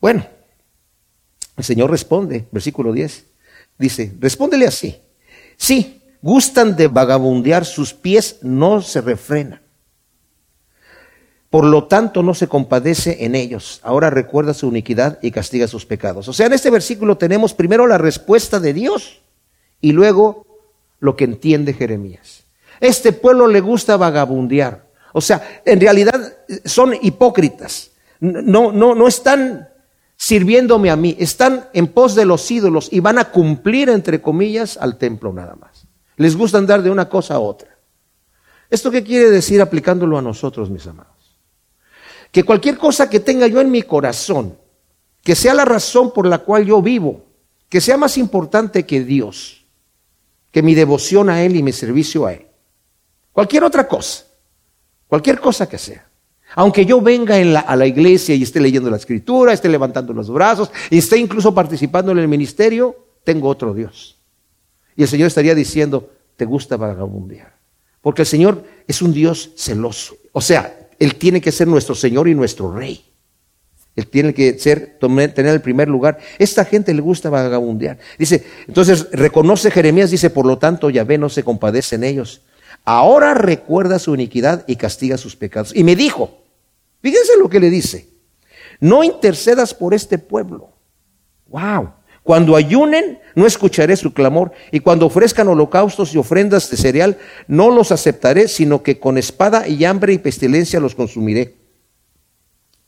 Bueno, 0.00 0.26
el 1.58 1.64
Señor 1.64 1.90
responde, 1.90 2.46
versículo 2.50 2.94
10, 2.94 3.26
dice, 3.78 4.14
respóndele 4.18 4.66
así, 4.66 4.96
sí, 5.58 6.00
gustan 6.22 6.76
de 6.76 6.88
vagabundear, 6.88 7.66
sus 7.66 7.92
pies 7.92 8.38
no 8.40 8.80
se 8.80 9.02
refrenan. 9.02 9.60
Por 11.52 11.66
lo 11.66 11.84
tanto, 11.84 12.22
no 12.22 12.32
se 12.32 12.48
compadece 12.48 13.26
en 13.26 13.34
ellos. 13.34 13.80
Ahora 13.82 14.08
recuerda 14.08 14.54
su 14.54 14.68
iniquidad 14.68 15.18
y 15.20 15.32
castiga 15.32 15.68
sus 15.68 15.84
pecados. 15.84 16.26
O 16.26 16.32
sea, 16.32 16.46
en 16.46 16.54
este 16.54 16.70
versículo 16.70 17.18
tenemos 17.18 17.52
primero 17.52 17.86
la 17.86 17.98
respuesta 17.98 18.58
de 18.58 18.72
Dios 18.72 19.20
y 19.78 19.92
luego 19.92 20.46
lo 20.98 21.14
que 21.14 21.24
entiende 21.24 21.74
Jeremías. 21.74 22.44
Este 22.80 23.12
pueblo 23.12 23.48
le 23.48 23.60
gusta 23.60 23.98
vagabundear. 23.98 24.86
O 25.12 25.20
sea, 25.20 25.60
en 25.66 25.78
realidad 25.78 26.38
son 26.64 26.94
hipócritas. 27.02 27.90
No, 28.18 28.72
no, 28.72 28.94
no 28.94 29.06
están 29.06 29.68
sirviéndome 30.16 30.88
a 30.88 30.96
mí, 30.96 31.14
están 31.18 31.68
en 31.74 31.88
pos 31.88 32.14
de 32.14 32.24
los 32.24 32.50
ídolos 32.50 32.88
y 32.90 33.00
van 33.00 33.18
a 33.18 33.26
cumplir, 33.26 33.90
entre 33.90 34.22
comillas, 34.22 34.78
al 34.78 34.96
templo 34.96 35.34
nada 35.34 35.54
más. 35.56 35.86
Les 36.16 36.34
gusta 36.34 36.56
andar 36.56 36.82
de 36.82 36.90
una 36.90 37.10
cosa 37.10 37.34
a 37.34 37.40
otra. 37.40 37.76
¿Esto 38.70 38.90
qué 38.90 39.04
quiere 39.04 39.30
decir 39.30 39.60
aplicándolo 39.60 40.16
a 40.16 40.22
nosotros, 40.22 40.70
mis 40.70 40.86
amados? 40.86 41.11
Que 42.32 42.42
cualquier 42.42 42.76
cosa 42.76 43.08
que 43.08 43.20
tenga 43.20 43.46
yo 43.46 43.60
en 43.60 43.70
mi 43.70 43.82
corazón, 43.82 44.58
que 45.22 45.36
sea 45.36 45.54
la 45.54 45.64
razón 45.64 46.12
por 46.12 46.26
la 46.26 46.38
cual 46.38 46.64
yo 46.64 46.82
vivo, 46.82 47.24
que 47.68 47.80
sea 47.80 47.96
más 47.96 48.18
importante 48.18 48.84
que 48.84 49.04
Dios, 49.04 49.64
que 50.50 50.62
mi 50.62 50.74
devoción 50.74 51.30
a 51.30 51.42
Él 51.44 51.54
y 51.54 51.62
mi 51.62 51.72
servicio 51.72 52.26
a 52.26 52.32
Él. 52.32 52.46
Cualquier 53.32 53.64
otra 53.64 53.86
cosa, 53.86 54.24
cualquier 55.06 55.38
cosa 55.38 55.68
que 55.68 55.78
sea. 55.78 56.08
Aunque 56.54 56.84
yo 56.84 57.00
venga 57.00 57.36
a 57.36 57.76
la 57.76 57.86
iglesia 57.86 58.34
y 58.34 58.42
esté 58.42 58.60
leyendo 58.60 58.90
la 58.90 58.96
escritura, 58.96 59.52
esté 59.52 59.68
levantando 59.68 60.12
los 60.12 60.30
brazos 60.30 60.70
y 60.90 60.98
esté 60.98 61.16
incluso 61.16 61.54
participando 61.54 62.12
en 62.12 62.18
el 62.18 62.28
ministerio, 62.28 62.96
tengo 63.24 63.48
otro 63.48 63.72
Dios. 63.72 64.18
Y 64.96 65.02
el 65.02 65.08
Señor 65.08 65.28
estaría 65.28 65.54
diciendo, 65.54 66.10
te 66.36 66.44
gusta 66.44 66.76
vagabundear. 66.76 67.56
Porque 68.02 68.22
el 68.22 68.26
Señor 68.26 68.64
es 68.86 69.00
un 69.00 69.14
Dios 69.14 69.52
celoso. 69.56 70.16
O 70.32 70.40
sea, 70.40 70.81
él 71.02 71.16
tiene 71.16 71.40
que 71.40 71.50
ser 71.50 71.66
nuestro 71.66 71.96
Señor 71.96 72.28
y 72.28 72.34
nuestro 72.36 72.72
Rey. 72.72 73.04
Él 73.96 74.06
tiene 74.06 74.32
que 74.32 74.56
ser, 74.56 74.98
tener 75.00 75.52
el 75.52 75.60
primer 75.60 75.88
lugar. 75.88 76.18
Esta 76.38 76.64
gente 76.64 76.94
le 76.94 77.02
gusta 77.02 77.28
vagabundear. 77.28 77.98
Dice, 78.20 78.44
entonces 78.68 79.08
reconoce 79.10 79.72
Jeremías, 79.72 80.12
dice, 80.12 80.30
por 80.30 80.46
lo 80.46 80.58
tanto 80.58 80.90
Yahvé 80.90 81.18
no 81.18 81.28
se 81.28 81.42
compadece 81.42 81.96
en 81.96 82.04
ellos. 82.04 82.42
Ahora 82.84 83.34
recuerda 83.34 83.98
su 83.98 84.14
iniquidad 84.14 84.62
y 84.68 84.76
castiga 84.76 85.18
sus 85.18 85.34
pecados. 85.34 85.74
Y 85.74 85.82
me 85.82 85.96
dijo, 85.96 86.38
fíjense 87.00 87.32
lo 87.36 87.48
que 87.48 87.58
le 87.58 87.68
dice, 87.68 88.08
no 88.78 89.02
intercedas 89.02 89.74
por 89.74 89.94
este 89.94 90.18
pueblo. 90.18 90.70
Wow. 91.48 91.94
Cuando 92.22 92.54
ayunen, 92.54 93.18
no 93.34 93.46
escucharé 93.46 93.96
su 93.96 94.12
clamor, 94.12 94.52
y 94.70 94.80
cuando 94.80 95.06
ofrezcan 95.06 95.48
holocaustos 95.48 96.14
y 96.14 96.18
ofrendas 96.18 96.70
de 96.70 96.76
cereal, 96.76 97.18
no 97.48 97.70
los 97.70 97.90
aceptaré, 97.90 98.46
sino 98.46 98.82
que 98.82 99.00
con 99.00 99.18
espada 99.18 99.66
y 99.66 99.84
hambre 99.84 100.12
y 100.12 100.18
pestilencia 100.18 100.78
los 100.78 100.94
consumiré. 100.94 101.56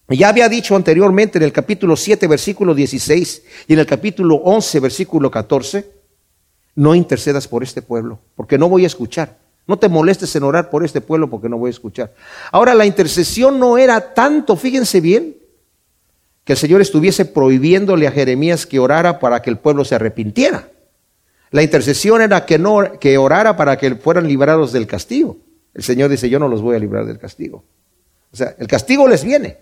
Ya 0.08 0.28
había 0.28 0.48
dicho 0.48 0.76
anteriormente 0.76 1.38
en 1.38 1.44
el 1.44 1.52
capítulo 1.52 1.96
7, 1.96 2.26
versículo 2.28 2.74
16, 2.74 3.42
y 3.66 3.72
en 3.72 3.78
el 3.78 3.86
capítulo 3.86 4.36
11, 4.36 4.80
versículo 4.80 5.30
14, 5.30 5.90
no 6.76 6.94
intercedas 6.94 7.48
por 7.48 7.62
este 7.62 7.82
pueblo, 7.82 8.20
porque 8.36 8.58
no 8.58 8.68
voy 8.68 8.84
a 8.84 8.88
escuchar. 8.88 9.38
No 9.66 9.78
te 9.78 9.88
molestes 9.88 10.36
en 10.36 10.42
orar 10.42 10.68
por 10.68 10.84
este 10.84 11.00
pueblo 11.00 11.30
porque 11.30 11.48
no 11.48 11.56
voy 11.56 11.68
a 11.68 11.70
escuchar. 11.70 12.14
Ahora, 12.52 12.74
la 12.74 12.84
intercesión 12.84 13.58
no 13.58 13.78
era 13.78 14.12
tanto, 14.12 14.56
fíjense 14.56 15.00
bien, 15.00 15.36
que 16.44 16.52
el 16.52 16.58
Señor 16.58 16.80
estuviese 16.80 17.24
prohibiéndole 17.24 18.06
a 18.06 18.12
Jeremías 18.12 18.66
que 18.66 18.78
orara 18.78 19.18
para 19.18 19.40
que 19.42 19.50
el 19.50 19.58
pueblo 19.58 19.84
se 19.84 19.94
arrepintiera. 19.94 20.68
La 21.50 21.62
intercesión 21.62 22.20
era 22.20 22.44
que 22.44 22.58
no 22.58 22.98
que 23.00 23.16
orara 23.16 23.56
para 23.56 23.78
que 23.78 23.94
fueran 23.96 24.28
librados 24.28 24.72
del 24.72 24.86
castigo. 24.86 25.38
El 25.72 25.82
Señor 25.82 26.10
dice, 26.10 26.28
"Yo 26.28 26.38
no 26.38 26.48
los 26.48 26.60
voy 26.60 26.76
a 26.76 26.78
librar 26.78 27.06
del 27.06 27.18
castigo." 27.18 27.64
O 28.32 28.36
sea, 28.36 28.54
el 28.58 28.66
castigo 28.66 29.08
les 29.08 29.24
viene, 29.24 29.58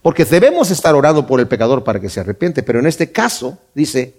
porque 0.00 0.24
debemos 0.24 0.70
estar 0.70 0.94
orando 0.94 1.26
por 1.26 1.40
el 1.40 1.48
pecador 1.48 1.84
para 1.84 2.00
que 2.00 2.08
se 2.08 2.20
arrepiente, 2.20 2.62
pero 2.62 2.78
en 2.78 2.86
este 2.86 3.10
caso 3.10 3.58
dice, 3.74 4.14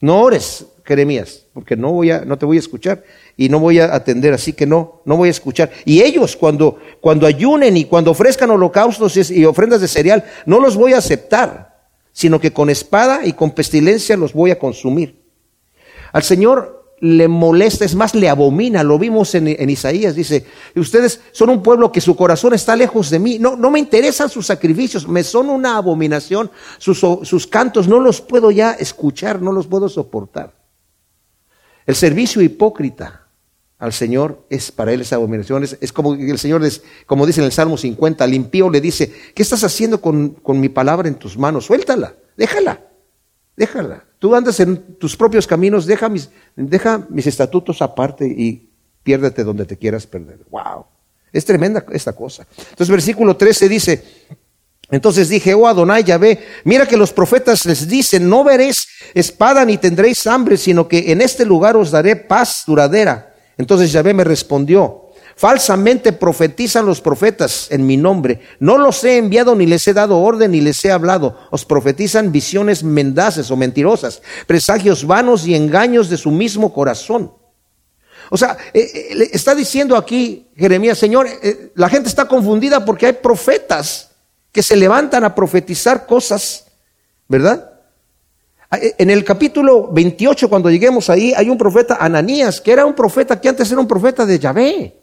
"No 0.00 0.20
ores, 0.20 0.66
Jeremías, 0.84 1.46
porque 1.54 1.76
no 1.76 1.92
voy 1.92 2.10
a 2.10 2.24
no 2.24 2.36
te 2.36 2.44
voy 2.44 2.56
a 2.58 2.60
escuchar 2.60 3.04
y 3.36 3.48
no 3.48 3.58
voy 3.58 3.80
a 3.80 3.94
atender, 3.94 4.32
así 4.32 4.52
que 4.52 4.66
no, 4.66 5.02
no 5.04 5.16
voy 5.16 5.28
a 5.28 5.32
escuchar. 5.32 5.70
Y 5.84 6.02
ellos 6.02 6.36
cuando, 6.36 6.78
cuando 7.00 7.26
ayunen 7.26 7.76
y 7.76 7.84
cuando 7.84 8.12
ofrezcan 8.12 8.50
holocaustos 8.50 9.30
y 9.30 9.44
ofrendas 9.44 9.80
de 9.80 9.88
cereal, 9.88 10.24
no 10.46 10.60
los 10.60 10.76
voy 10.76 10.92
a 10.92 10.98
aceptar, 10.98 11.74
sino 12.12 12.40
que 12.40 12.52
con 12.52 12.70
espada 12.70 13.26
y 13.26 13.32
con 13.32 13.50
pestilencia 13.50 14.16
los 14.16 14.32
voy 14.32 14.50
a 14.52 14.58
consumir. 14.58 15.20
Al 16.12 16.22
Señor 16.22 16.84
le 17.00 17.26
molesta, 17.26 17.84
es 17.84 17.96
más, 17.96 18.14
le 18.14 18.28
abomina, 18.28 18.84
lo 18.84 18.98
vimos 18.98 19.34
en, 19.34 19.68
Isaías, 19.68 20.14
dice, 20.14 20.46
ustedes 20.76 21.20
son 21.32 21.50
un 21.50 21.62
pueblo 21.62 21.90
que 21.90 22.00
su 22.00 22.14
corazón 22.14 22.54
está 22.54 22.76
lejos 22.76 23.10
de 23.10 23.18
mí, 23.18 23.38
no, 23.38 23.56
no 23.56 23.70
me 23.70 23.80
interesan 23.80 24.30
sus 24.30 24.46
sacrificios, 24.46 25.08
me 25.08 25.24
son 25.24 25.50
una 25.50 25.76
abominación, 25.76 26.50
sus, 26.78 27.00
sus 27.00 27.46
cantos 27.48 27.88
no 27.88 27.98
los 27.98 28.20
puedo 28.20 28.52
ya 28.52 28.72
escuchar, 28.72 29.42
no 29.42 29.52
los 29.52 29.66
puedo 29.66 29.88
soportar. 29.88 30.54
El 31.84 31.96
servicio 31.96 32.40
hipócrita 32.40 33.23
al 33.84 33.92
Señor 33.92 34.46
es 34.48 34.72
para 34.72 34.94
él 34.94 35.02
esa 35.02 35.16
abominación. 35.16 35.62
Es, 35.62 35.92
como 35.92 36.14
el 36.14 36.38
Señor, 36.38 36.64
es, 36.64 36.82
como 37.04 37.26
dice 37.26 37.42
en 37.42 37.44
el 37.44 37.52
Salmo 37.52 37.76
50, 37.76 38.24
al 38.24 38.32
impío 38.32 38.70
le 38.70 38.80
dice, 38.80 39.12
¿qué 39.34 39.42
estás 39.42 39.62
haciendo 39.62 40.00
con, 40.00 40.30
con 40.30 40.58
mi 40.58 40.70
palabra 40.70 41.06
en 41.06 41.16
tus 41.16 41.36
manos? 41.36 41.66
Suéltala, 41.66 42.14
déjala, 42.34 42.80
déjala. 43.54 44.04
Tú 44.18 44.34
andas 44.34 44.58
en 44.60 44.96
tus 44.96 45.18
propios 45.18 45.46
caminos, 45.46 45.84
deja 45.84 46.08
mis, 46.08 46.30
deja 46.56 47.06
mis 47.10 47.26
estatutos 47.26 47.82
aparte 47.82 48.26
y 48.26 48.70
piérdete 49.02 49.44
donde 49.44 49.66
te 49.66 49.76
quieras 49.76 50.06
perder. 50.06 50.38
Wow. 50.50 50.86
Es 51.30 51.44
tremenda 51.44 51.84
esta 51.92 52.14
cosa. 52.14 52.46
Entonces, 52.56 52.88
versículo 52.88 53.36
13 53.36 53.68
dice, 53.68 54.04
entonces 54.90 55.28
dije, 55.28 55.52
oh 55.52 55.66
Adonai 55.66 56.04
Yahvé, 56.04 56.42
mira 56.64 56.86
que 56.86 56.96
los 56.96 57.12
profetas 57.12 57.66
les 57.66 57.86
dicen, 57.86 58.30
no 58.30 58.44
veréis 58.44 58.88
espada 59.12 59.62
ni 59.66 59.76
tendréis 59.76 60.26
hambre, 60.26 60.56
sino 60.56 60.88
que 60.88 61.12
en 61.12 61.20
este 61.20 61.44
lugar 61.44 61.76
os 61.76 61.90
daré 61.90 62.16
paz 62.16 62.62
duradera. 62.66 63.33
Entonces 63.56 63.92
Yahvé 63.92 64.14
me 64.14 64.24
respondió, 64.24 65.10
falsamente 65.36 66.12
profetizan 66.12 66.86
los 66.86 67.00
profetas 67.00 67.68
en 67.70 67.86
mi 67.86 67.96
nombre. 67.96 68.40
No 68.58 68.78
los 68.78 69.02
he 69.04 69.18
enviado 69.18 69.54
ni 69.54 69.66
les 69.66 69.86
he 69.88 69.92
dado 69.92 70.18
orden 70.18 70.52
ni 70.52 70.60
les 70.60 70.84
he 70.84 70.90
hablado. 70.90 71.38
Os 71.50 71.64
profetizan 71.64 72.32
visiones 72.32 72.82
mendaces 72.82 73.50
o 73.50 73.56
mentirosas, 73.56 74.22
presagios 74.46 75.06
vanos 75.06 75.46
y 75.46 75.54
engaños 75.54 76.08
de 76.08 76.16
su 76.16 76.30
mismo 76.30 76.72
corazón. 76.72 77.32
O 78.30 78.36
sea, 78.36 78.56
eh, 78.72 78.80
eh, 78.94 79.30
está 79.32 79.54
diciendo 79.54 79.96
aquí 79.96 80.48
Jeremías, 80.56 80.98
Señor, 80.98 81.26
eh, 81.26 81.72
la 81.74 81.88
gente 81.88 82.08
está 82.08 82.26
confundida 82.26 82.84
porque 82.84 83.06
hay 83.06 83.12
profetas 83.14 84.10
que 84.50 84.62
se 84.62 84.76
levantan 84.76 85.24
a 85.24 85.34
profetizar 85.34 86.06
cosas, 86.06 86.66
¿verdad? 87.28 87.73
Ah, 88.74 88.78
en 88.98 89.10
el 89.10 89.22
capítulo 89.22 89.88
28, 89.92 90.48
cuando 90.48 90.68
lleguemos 90.68 91.08
ahí, 91.08 91.32
hay 91.36 91.48
un 91.48 91.56
profeta, 91.56 91.98
Ananías, 92.00 92.60
que 92.60 92.72
era 92.72 92.84
un 92.84 92.94
profeta 92.94 93.40
que 93.40 93.48
antes 93.48 93.70
era 93.70 93.80
un 93.80 93.86
profeta 93.86 94.26
de 94.26 94.36
Yahvé. 94.36 95.00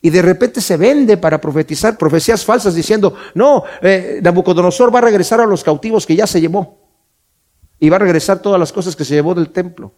Y 0.00 0.08
de 0.08 0.22
repente 0.22 0.62
se 0.62 0.78
vende 0.78 1.18
para 1.18 1.38
profetizar 1.38 1.98
profecías 1.98 2.42
falsas 2.44 2.74
diciendo, 2.74 3.14
no, 3.34 3.64
Nabucodonosor 4.22 4.94
va 4.94 5.00
a 5.00 5.02
regresar 5.02 5.40
a 5.40 5.46
los 5.46 5.62
cautivos 5.62 6.06
que 6.06 6.16
ya 6.16 6.26
se 6.26 6.40
llevó. 6.40 6.78
Y 7.78 7.90
va 7.90 7.96
a 7.96 8.00
regresar 8.00 8.40
todas 8.40 8.58
las 8.58 8.72
cosas 8.72 8.96
que 8.96 9.04
se 9.04 9.14
llevó 9.14 9.34
del 9.34 9.50
templo. 9.50 9.92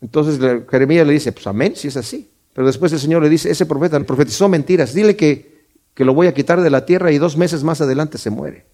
Entonces 0.00 0.38
Jeremías 0.70 1.06
le 1.06 1.14
dice, 1.14 1.32
pues 1.32 1.48
amén, 1.48 1.74
si 1.74 1.88
es 1.88 1.96
así. 1.96 2.30
Pero 2.52 2.66
después 2.66 2.92
el 2.92 3.00
Señor 3.00 3.22
le 3.22 3.28
dice, 3.28 3.50
ese 3.50 3.66
profeta 3.66 3.98
profetizó 4.00 4.48
mentiras, 4.48 4.94
dile 4.94 5.16
que, 5.16 5.66
que 5.94 6.04
lo 6.04 6.14
voy 6.14 6.28
a 6.28 6.34
quitar 6.34 6.60
de 6.60 6.70
la 6.70 6.86
tierra 6.86 7.10
y 7.10 7.18
dos 7.18 7.36
meses 7.36 7.64
más 7.64 7.80
adelante 7.80 8.18
se 8.18 8.30
muere. 8.30 8.66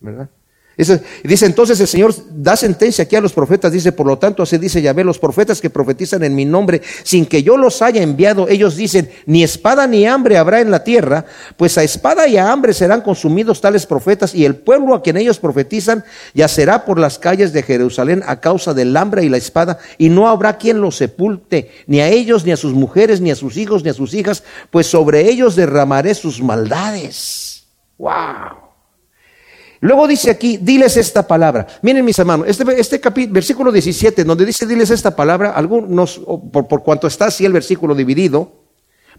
¿Verdad? 0.00 0.28
Dice 0.76 1.46
entonces 1.46 1.78
el 1.80 1.86
Señor 1.86 2.14
da 2.30 2.56
sentencia 2.56 3.04
aquí 3.04 3.16
a 3.16 3.20
los 3.20 3.32
profetas, 3.32 3.72
dice, 3.72 3.92
por 3.92 4.06
lo 4.06 4.18
tanto, 4.18 4.42
así 4.42 4.58
dice 4.58 4.82
Yahvé, 4.82 5.04
los 5.04 5.18
profetas 5.18 5.60
que 5.60 5.70
profetizan 5.70 6.22
en 6.22 6.34
mi 6.34 6.44
nombre, 6.44 6.82
sin 7.02 7.26
que 7.26 7.42
yo 7.42 7.56
los 7.56 7.82
haya 7.82 8.02
enviado, 8.02 8.48
ellos 8.48 8.76
dicen, 8.76 9.10
ni 9.26 9.42
espada 9.42 9.86
ni 9.86 10.06
hambre 10.06 10.38
habrá 10.38 10.60
en 10.60 10.70
la 10.70 10.84
tierra, 10.84 11.26
pues 11.56 11.76
a 11.78 11.82
espada 11.82 12.26
y 12.26 12.36
a 12.36 12.50
hambre 12.50 12.72
serán 12.72 13.02
consumidos 13.02 13.60
tales 13.60 13.86
profetas, 13.86 14.34
y 14.34 14.44
el 14.44 14.56
pueblo 14.56 14.94
a 14.94 15.02
quien 15.02 15.16
ellos 15.16 15.38
profetizan 15.38 16.04
yacerá 16.34 16.84
por 16.84 16.98
las 16.98 17.18
calles 17.18 17.52
de 17.52 17.62
Jerusalén 17.62 18.22
a 18.26 18.40
causa 18.40 18.74
del 18.74 18.96
hambre 18.96 19.24
y 19.24 19.28
la 19.28 19.36
espada, 19.36 19.78
y 19.98 20.08
no 20.08 20.28
habrá 20.28 20.58
quien 20.58 20.80
los 20.80 20.96
sepulte, 20.96 21.70
ni 21.86 22.00
a 22.00 22.08
ellos, 22.08 22.44
ni 22.44 22.52
a 22.52 22.56
sus 22.56 22.72
mujeres, 22.72 23.20
ni 23.20 23.30
a 23.30 23.36
sus 23.36 23.56
hijos, 23.56 23.84
ni 23.84 23.90
a 23.90 23.94
sus 23.94 24.14
hijas, 24.14 24.42
pues 24.70 24.86
sobre 24.86 25.28
ellos 25.28 25.56
derramaré 25.56 26.14
sus 26.14 26.42
maldades. 26.42 27.64
¡Wow! 27.98 28.71
Luego 29.82 30.06
dice 30.06 30.30
aquí, 30.30 30.58
diles 30.58 30.96
esta 30.96 31.26
palabra. 31.26 31.66
Miren 31.82 32.04
mis 32.04 32.16
hermanos, 32.16 32.46
este, 32.48 32.64
este 32.80 33.00
versículo 33.28 33.72
17, 33.72 34.22
donde 34.22 34.46
dice 34.46 34.64
diles 34.64 34.90
esta 34.90 35.16
palabra, 35.16 35.50
algunos, 35.50 36.20
por, 36.52 36.68
por 36.68 36.84
cuanto 36.84 37.08
está 37.08 37.26
así 37.26 37.44
el 37.44 37.52
versículo 37.52 37.92
dividido, 37.96 38.62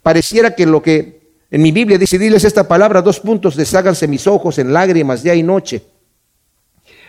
pareciera 0.02 0.56
que 0.56 0.66
lo 0.66 0.82
que 0.82 1.36
en 1.52 1.62
mi 1.62 1.74
Biblia 1.74 1.98
dice, 1.98 2.18
diles 2.18 2.46
esta 2.46 2.66
palabra, 2.66 3.02
dos 3.02 3.20
puntos, 3.20 3.58
desháganse 3.58 4.08
mis 4.08 4.26
ojos 4.26 4.58
en 4.58 4.72
lágrimas 4.72 5.22
día 5.22 5.36
y 5.36 5.44
noche. 5.44 5.84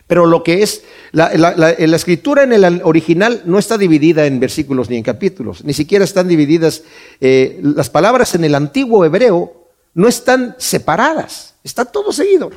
Pero 0.09 0.27
lo 0.27 0.43
que 0.43 0.64
es, 0.64 0.83
la, 1.12 1.31
escritura 1.71 2.43
en 2.43 2.53
el 2.55 2.83
original 2.83 3.43
no 3.45 3.61
está 3.61 3.79
dividida 3.79 4.27
en 4.27 4.40
versículos 4.40 4.90
ni 4.90 4.97
en 4.97 5.05
capítulos, 5.05 5.64
ni 5.64 5.75
siquiera 5.75 6.05
están 6.05 6.27
divididas, 6.27 6.83
eh, 7.21 7.61
las 7.62 7.88
palabras 7.88 8.35
en 8.35 8.43
el 8.43 8.57
antiguo 8.57 9.05
hebreo 9.05 9.69
no 9.95 10.09
están 10.09 10.57
separadas, 10.59 11.55
está 11.62 11.85
todo 11.85 12.12
seguido. 12.12 12.51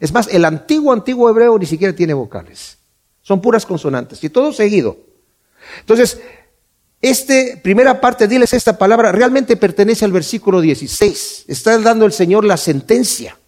Es 0.00 0.12
más, 0.12 0.28
el 0.28 0.44
antiguo, 0.44 0.92
antiguo 0.92 1.28
hebreo 1.28 1.58
ni 1.58 1.66
siquiera 1.66 1.94
tiene 1.94 2.14
vocales. 2.14 2.78
Son 3.22 3.40
puras 3.40 3.66
consonantes 3.66 4.22
y 4.22 4.30
todo 4.30 4.52
seguido. 4.52 4.96
Entonces, 5.80 6.20
esta 7.00 7.34
primera 7.62 8.00
parte, 8.00 8.26
diles 8.26 8.52
esta 8.52 8.76
palabra, 8.76 9.12
realmente 9.12 9.56
pertenece 9.56 10.04
al 10.04 10.12
versículo 10.12 10.60
16. 10.60 11.44
Está 11.46 11.78
dando 11.78 12.06
el 12.06 12.12
Señor 12.12 12.44
la 12.44 12.56
sentencia. 12.56 13.38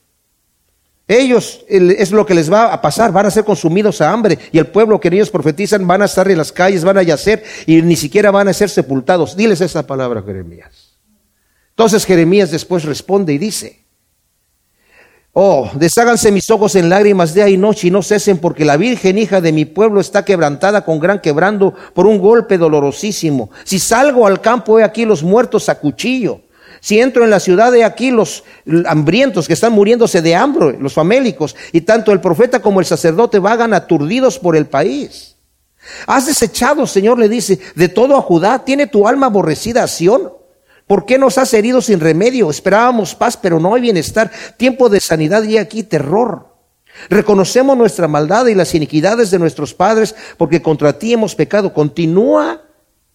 Ellos 1.08 1.64
es 1.68 2.12
lo 2.12 2.24
que 2.24 2.34
les 2.34 2.52
va 2.52 2.72
a 2.72 2.80
pasar, 2.80 3.10
van 3.10 3.26
a 3.26 3.32
ser 3.32 3.44
consumidos 3.44 4.00
a 4.00 4.12
hambre 4.12 4.38
y 4.52 4.58
el 4.58 4.68
pueblo 4.68 5.00
que 5.00 5.08
ellos 5.08 5.28
profetizan 5.28 5.84
van 5.84 6.02
a 6.02 6.04
estar 6.04 6.30
en 6.30 6.38
las 6.38 6.52
calles, 6.52 6.84
van 6.84 6.98
a 6.98 7.02
yacer 7.02 7.42
y 7.66 7.82
ni 7.82 7.96
siquiera 7.96 8.30
van 8.30 8.46
a 8.46 8.52
ser 8.52 8.70
sepultados. 8.70 9.36
Diles 9.36 9.60
esta 9.60 9.84
palabra, 9.84 10.22
Jeremías. 10.22 10.98
Entonces 11.70 12.06
Jeremías 12.06 12.52
después 12.52 12.84
responde 12.84 13.32
y 13.32 13.38
dice, 13.38 13.79
Oh, 15.32 15.70
desháganse 15.74 16.32
mis 16.32 16.50
ojos 16.50 16.74
en 16.74 16.88
lágrimas 16.88 17.34
día 17.34 17.48
y 17.48 17.56
noche 17.56 17.86
y 17.86 17.90
no 17.92 18.02
cesen, 18.02 18.38
porque 18.38 18.64
la 18.64 18.76
Virgen 18.76 19.16
hija 19.16 19.40
de 19.40 19.52
mi 19.52 19.64
pueblo 19.64 20.00
está 20.00 20.24
quebrantada 20.24 20.84
con 20.84 20.98
gran 20.98 21.20
quebrando 21.20 21.72
por 21.94 22.06
un 22.06 22.18
golpe 22.18 22.58
dolorosísimo. 22.58 23.50
Si 23.62 23.78
salgo 23.78 24.26
al 24.26 24.40
campo, 24.40 24.80
he 24.80 24.82
aquí 24.82 25.04
los 25.04 25.22
muertos 25.22 25.68
a 25.68 25.78
cuchillo. 25.78 26.40
Si 26.80 26.98
entro 26.98 27.22
en 27.22 27.30
la 27.30 27.38
ciudad, 27.38 27.72
he 27.76 27.84
aquí 27.84 28.10
los 28.10 28.42
hambrientos 28.86 29.46
que 29.46 29.52
están 29.52 29.72
muriéndose 29.72 30.20
de 30.20 30.34
hambre, 30.34 30.76
los 30.80 30.94
famélicos, 30.94 31.54
y 31.72 31.82
tanto 31.82 32.10
el 32.10 32.20
profeta 32.20 32.60
como 32.60 32.80
el 32.80 32.86
sacerdote 32.86 33.38
vagan 33.38 33.72
aturdidos 33.72 34.36
por 34.38 34.56
el 34.56 34.66
país. 34.66 35.36
Has 36.06 36.26
desechado, 36.26 36.86
Señor, 36.88 37.18
le 37.18 37.28
dice, 37.28 37.60
de 37.76 37.88
todo 37.88 38.16
a 38.16 38.22
Judá, 38.22 38.64
tiene 38.64 38.88
tu 38.88 39.06
alma 39.06 39.26
aborrecida 39.26 39.84
a 39.84 39.88
Sión. 39.88 40.39
¿Por 40.90 41.06
qué 41.06 41.18
nos 41.18 41.38
has 41.38 41.54
herido 41.54 41.80
sin 41.80 42.00
remedio? 42.00 42.50
Esperábamos 42.50 43.14
paz, 43.14 43.36
pero 43.36 43.60
no 43.60 43.76
hay 43.76 43.80
bienestar. 43.80 44.28
Tiempo 44.56 44.88
de 44.88 44.98
sanidad 44.98 45.44
y 45.44 45.56
aquí 45.56 45.84
terror. 45.84 46.48
Reconocemos 47.08 47.78
nuestra 47.78 48.08
maldad 48.08 48.46
y 48.46 48.56
las 48.56 48.74
iniquidades 48.74 49.30
de 49.30 49.38
nuestros 49.38 49.72
padres, 49.72 50.16
porque 50.36 50.60
contra 50.60 50.98
ti 50.98 51.12
hemos 51.12 51.36
pecado. 51.36 51.72
Continúa 51.72 52.62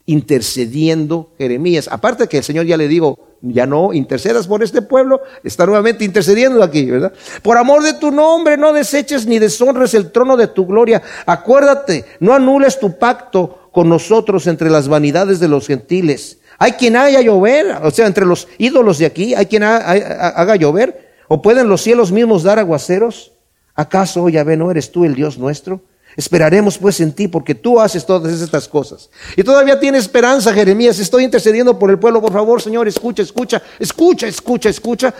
intercediendo 0.05 1.33
Jeremías. 1.37 1.89
Aparte 1.91 2.29
que 2.29 2.37
el 2.37 2.45
Señor 2.45 2.65
ya 2.65 2.77
le 2.77 2.87
digo, 2.87 3.19
ya 3.41 3.65
no 3.65 3.91
intercedas 3.91 4.47
por 4.47 4.63
este 4.63 4.81
pueblo, 4.81 5.19
está 5.43 5.65
nuevamente 5.65 6.05
intercediendo 6.05 6.63
aquí, 6.63 6.89
¿verdad? 6.89 7.11
Por 7.41 7.57
amor 7.57 7.83
de 7.83 7.95
tu 7.95 8.09
nombre, 8.09 8.55
no 8.55 8.71
deseches 8.71 9.25
ni 9.25 9.37
deshonres 9.37 9.93
el 9.95 10.13
trono 10.13 10.37
de 10.37 10.47
tu 10.47 10.65
gloria. 10.65 11.01
Acuérdate, 11.25 12.05
no 12.21 12.33
anules 12.33 12.79
tu 12.79 12.97
pacto 12.97 13.69
con 13.73 13.89
nosotros 13.89 14.47
entre 14.47 14.69
las 14.69 14.87
vanidades 14.87 15.41
de 15.41 15.49
los 15.49 15.67
gentiles. 15.67 16.37
Hay 16.57 16.73
quien 16.73 16.95
haya 16.95 17.21
llover, 17.21 17.79
o 17.83 17.91
sea, 17.91 18.07
entre 18.07 18.25
los 18.25 18.47
ídolos 18.57 18.97
de 18.97 19.05
aquí, 19.05 19.33
hay 19.35 19.45
quien 19.45 19.63
haga 19.63 20.55
llover. 20.55 21.13
¿O 21.27 21.41
pueden 21.41 21.67
los 21.67 21.81
cielos 21.81 22.11
mismos 22.11 22.43
dar 22.43 22.59
aguaceros? 22.59 23.31
¿Acaso, 23.73 24.23
oh 24.23 24.29
Yahvé, 24.29 24.55
no 24.57 24.71
eres 24.71 24.91
tú 24.91 25.05
el 25.05 25.15
Dios 25.15 25.37
nuestro? 25.37 25.81
Esperaremos 26.15 26.77
pues 26.77 26.99
en 27.01 27.11
ti, 27.11 27.27
porque 27.27 27.55
tú 27.55 27.79
haces 27.79 28.05
todas 28.05 28.41
estas 28.41 28.69
cosas. 28.69 29.09
Y 29.35 29.43
todavía 29.43 29.79
tiene 29.79 29.97
esperanza, 29.97 30.53
Jeremías. 30.53 30.97
Estoy 30.99 31.25
intercediendo 31.25 31.77
por 31.77 31.89
el 31.89 31.99
pueblo. 31.99 32.21
Por 32.21 32.31
favor, 32.31 32.61
Señor, 32.61 32.87
escucha, 32.87 33.21
escucha, 33.21 33.61
escucha, 33.79 34.27
escucha, 34.27 34.69
escucha. 34.69 35.13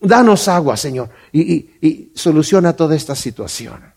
Danos 0.00 0.48
agua, 0.48 0.76
Señor. 0.76 1.10
Y, 1.32 1.70
y 1.82 2.12
soluciona 2.14 2.74
toda 2.74 2.96
esta 2.96 3.14
situación. 3.14 3.92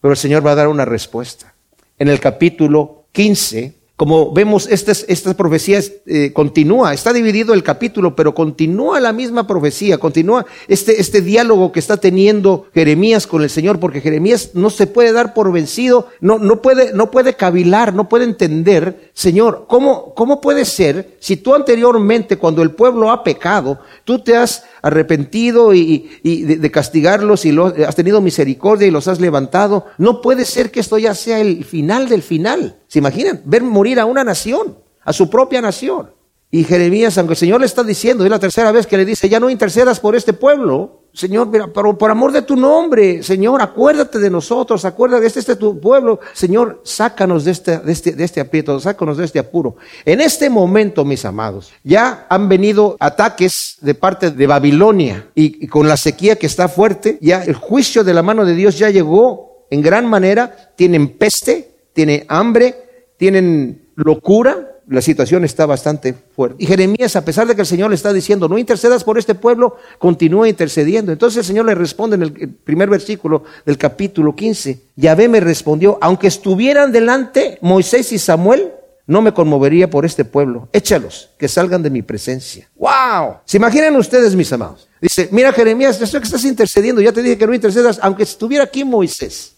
Pero 0.00 0.12
el 0.12 0.16
Señor 0.18 0.46
va 0.46 0.52
a 0.52 0.54
dar 0.54 0.68
una 0.68 0.86
respuesta. 0.86 1.54
En 1.98 2.08
el 2.08 2.18
capítulo 2.18 3.08
15, 3.12 3.79
como 4.00 4.32
vemos, 4.32 4.66
esta, 4.66 4.92
esta 4.92 5.34
profecía 5.34 5.78
eh, 6.06 6.32
continúa, 6.32 6.94
está 6.94 7.12
dividido 7.12 7.52
el 7.52 7.62
capítulo, 7.62 8.16
pero 8.16 8.34
continúa 8.34 8.98
la 8.98 9.12
misma 9.12 9.46
profecía, 9.46 9.98
continúa 9.98 10.46
este, 10.68 11.02
este 11.02 11.20
diálogo 11.20 11.70
que 11.70 11.80
está 11.80 11.98
teniendo 11.98 12.64
Jeremías 12.72 13.26
con 13.26 13.42
el 13.42 13.50
Señor, 13.50 13.78
porque 13.78 14.00
Jeremías 14.00 14.52
no 14.54 14.70
se 14.70 14.86
puede 14.86 15.12
dar 15.12 15.34
por 15.34 15.52
vencido, 15.52 16.08
no, 16.22 16.38
no, 16.38 16.62
puede, 16.62 16.94
no 16.94 17.10
puede 17.10 17.34
cavilar, 17.34 17.92
no 17.92 18.08
puede 18.08 18.24
entender, 18.24 19.10
Señor, 19.12 19.66
¿cómo, 19.68 20.14
¿cómo 20.14 20.40
puede 20.40 20.64
ser 20.64 21.18
si 21.20 21.36
tú 21.36 21.54
anteriormente, 21.54 22.38
cuando 22.38 22.62
el 22.62 22.70
pueblo 22.70 23.10
ha 23.10 23.22
pecado, 23.22 23.80
tú 24.04 24.20
te 24.20 24.34
has 24.34 24.64
arrepentido 24.80 25.74
y, 25.74 26.08
de, 26.22 26.70
castigarlos 26.70 27.44
y 27.44 27.54
has 27.86 27.96
tenido 27.96 28.22
misericordia 28.22 28.88
y 28.88 28.90
los 28.90 29.08
has 29.08 29.20
levantado? 29.20 29.84
No 29.98 30.22
puede 30.22 30.46
ser 30.46 30.70
que 30.70 30.80
esto 30.80 30.96
ya 30.96 31.14
sea 31.14 31.40
el 31.40 31.66
final 31.66 32.08
del 32.08 32.22
final. 32.22 32.79
¿Se 32.90 32.98
imaginan? 32.98 33.40
Ver 33.44 33.62
morir 33.62 34.00
a 34.00 34.04
una 34.04 34.24
nación, 34.24 34.76
a 35.04 35.12
su 35.12 35.30
propia 35.30 35.60
nación. 35.60 36.10
Y 36.50 36.64
Jeremías, 36.64 37.16
aunque 37.16 37.34
el 37.34 37.38
Señor 37.38 37.60
le 37.60 37.66
está 37.66 37.84
diciendo, 37.84 38.24
es 38.24 38.30
la 38.30 38.40
tercera 38.40 38.72
vez 38.72 38.88
que 38.88 38.96
le 38.96 39.04
dice, 39.04 39.28
ya 39.28 39.38
no 39.38 39.48
intercedas 39.48 40.00
por 40.00 40.16
este 40.16 40.32
pueblo, 40.32 41.04
Señor, 41.12 41.52
pero 41.72 41.96
por 41.96 42.10
amor 42.10 42.32
de 42.32 42.42
tu 42.42 42.56
nombre, 42.56 43.22
Señor, 43.22 43.62
acuérdate 43.62 44.18
de 44.18 44.28
nosotros, 44.28 44.84
acuérdate 44.84 45.20
de 45.20 45.26
este, 45.28 45.38
este 45.38 45.54
tu 45.54 45.78
pueblo. 45.78 46.18
Señor, 46.32 46.80
sácanos 46.82 47.44
de 47.44 47.52
este, 47.52 47.78
de, 47.78 47.92
este, 47.92 48.10
de 48.10 48.24
este 48.24 48.40
aprieto, 48.40 48.80
sácanos 48.80 49.18
de 49.18 49.24
este 49.24 49.38
apuro. 49.38 49.76
En 50.04 50.20
este 50.20 50.50
momento, 50.50 51.04
mis 51.04 51.24
amados, 51.24 51.70
ya 51.84 52.26
han 52.28 52.48
venido 52.48 52.96
ataques 52.98 53.76
de 53.82 53.94
parte 53.94 54.32
de 54.32 54.46
Babilonia 54.48 55.30
y 55.36 55.68
con 55.68 55.86
la 55.86 55.96
sequía 55.96 56.34
que 56.34 56.46
está 56.46 56.68
fuerte, 56.68 57.18
ya 57.20 57.44
el 57.44 57.54
juicio 57.54 58.02
de 58.02 58.14
la 58.14 58.24
mano 58.24 58.44
de 58.44 58.56
Dios 58.56 58.76
ya 58.76 58.90
llegó 58.90 59.66
en 59.70 59.80
gran 59.82 60.06
manera, 60.06 60.72
tienen 60.74 61.16
peste, 61.16 61.69
tiene 61.92 62.24
hambre, 62.28 62.74
tienen 63.16 63.90
locura, 63.96 64.70
la 64.90 65.00
situación 65.00 65.44
está 65.44 65.66
bastante 65.66 66.14
fuerte. 66.34 66.56
Y 66.58 66.66
Jeremías, 66.66 67.14
a 67.14 67.24
pesar 67.24 67.46
de 67.46 67.54
que 67.54 67.60
el 67.60 67.66
Señor 67.66 67.90
le 67.90 67.94
está 67.94 68.12
diciendo, 68.12 68.48
no 68.48 68.58
intercedas 68.58 69.04
por 69.04 69.18
este 69.18 69.36
pueblo, 69.36 69.76
continúa 69.98 70.48
intercediendo. 70.48 71.12
Entonces 71.12 71.38
el 71.38 71.44
Señor 71.44 71.66
le 71.66 71.76
responde 71.76 72.16
en 72.16 72.22
el 72.22 72.32
primer 72.32 72.90
versículo 72.90 73.44
del 73.64 73.78
capítulo 73.78 74.34
15. 74.34 74.80
Yahvé 74.96 75.28
me 75.28 75.38
respondió, 75.38 75.96
aunque 76.00 76.26
estuvieran 76.26 76.90
delante 76.90 77.58
Moisés 77.60 78.10
y 78.10 78.18
Samuel, 78.18 78.72
no 79.06 79.22
me 79.22 79.32
conmovería 79.32 79.88
por 79.88 80.04
este 80.04 80.24
pueblo. 80.24 80.68
Échalos, 80.72 81.30
que 81.38 81.46
salgan 81.46 81.84
de 81.84 81.90
mi 81.90 82.02
presencia. 82.02 82.68
¡Wow! 82.76 83.36
¿Se 83.44 83.58
imaginan 83.58 83.94
ustedes, 83.94 84.34
mis 84.34 84.52
amados? 84.52 84.88
Dice, 85.00 85.28
mira 85.30 85.52
Jeremías, 85.52 86.00
esto 86.00 86.18
que 86.18 86.26
estás 86.26 86.44
intercediendo, 86.44 87.00
ya 87.00 87.12
te 87.12 87.22
dije 87.22 87.38
que 87.38 87.46
no 87.46 87.54
intercedas, 87.54 88.00
aunque 88.02 88.24
estuviera 88.24 88.64
aquí 88.64 88.84
Moisés, 88.84 89.54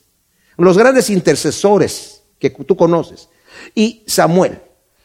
los 0.59 0.77
grandes 0.77 1.09
intercesores 1.09 2.12
que 2.51 2.65
tú 2.65 2.77
conoces, 2.77 3.29
y 3.75 4.03
Samuel. 4.07 4.61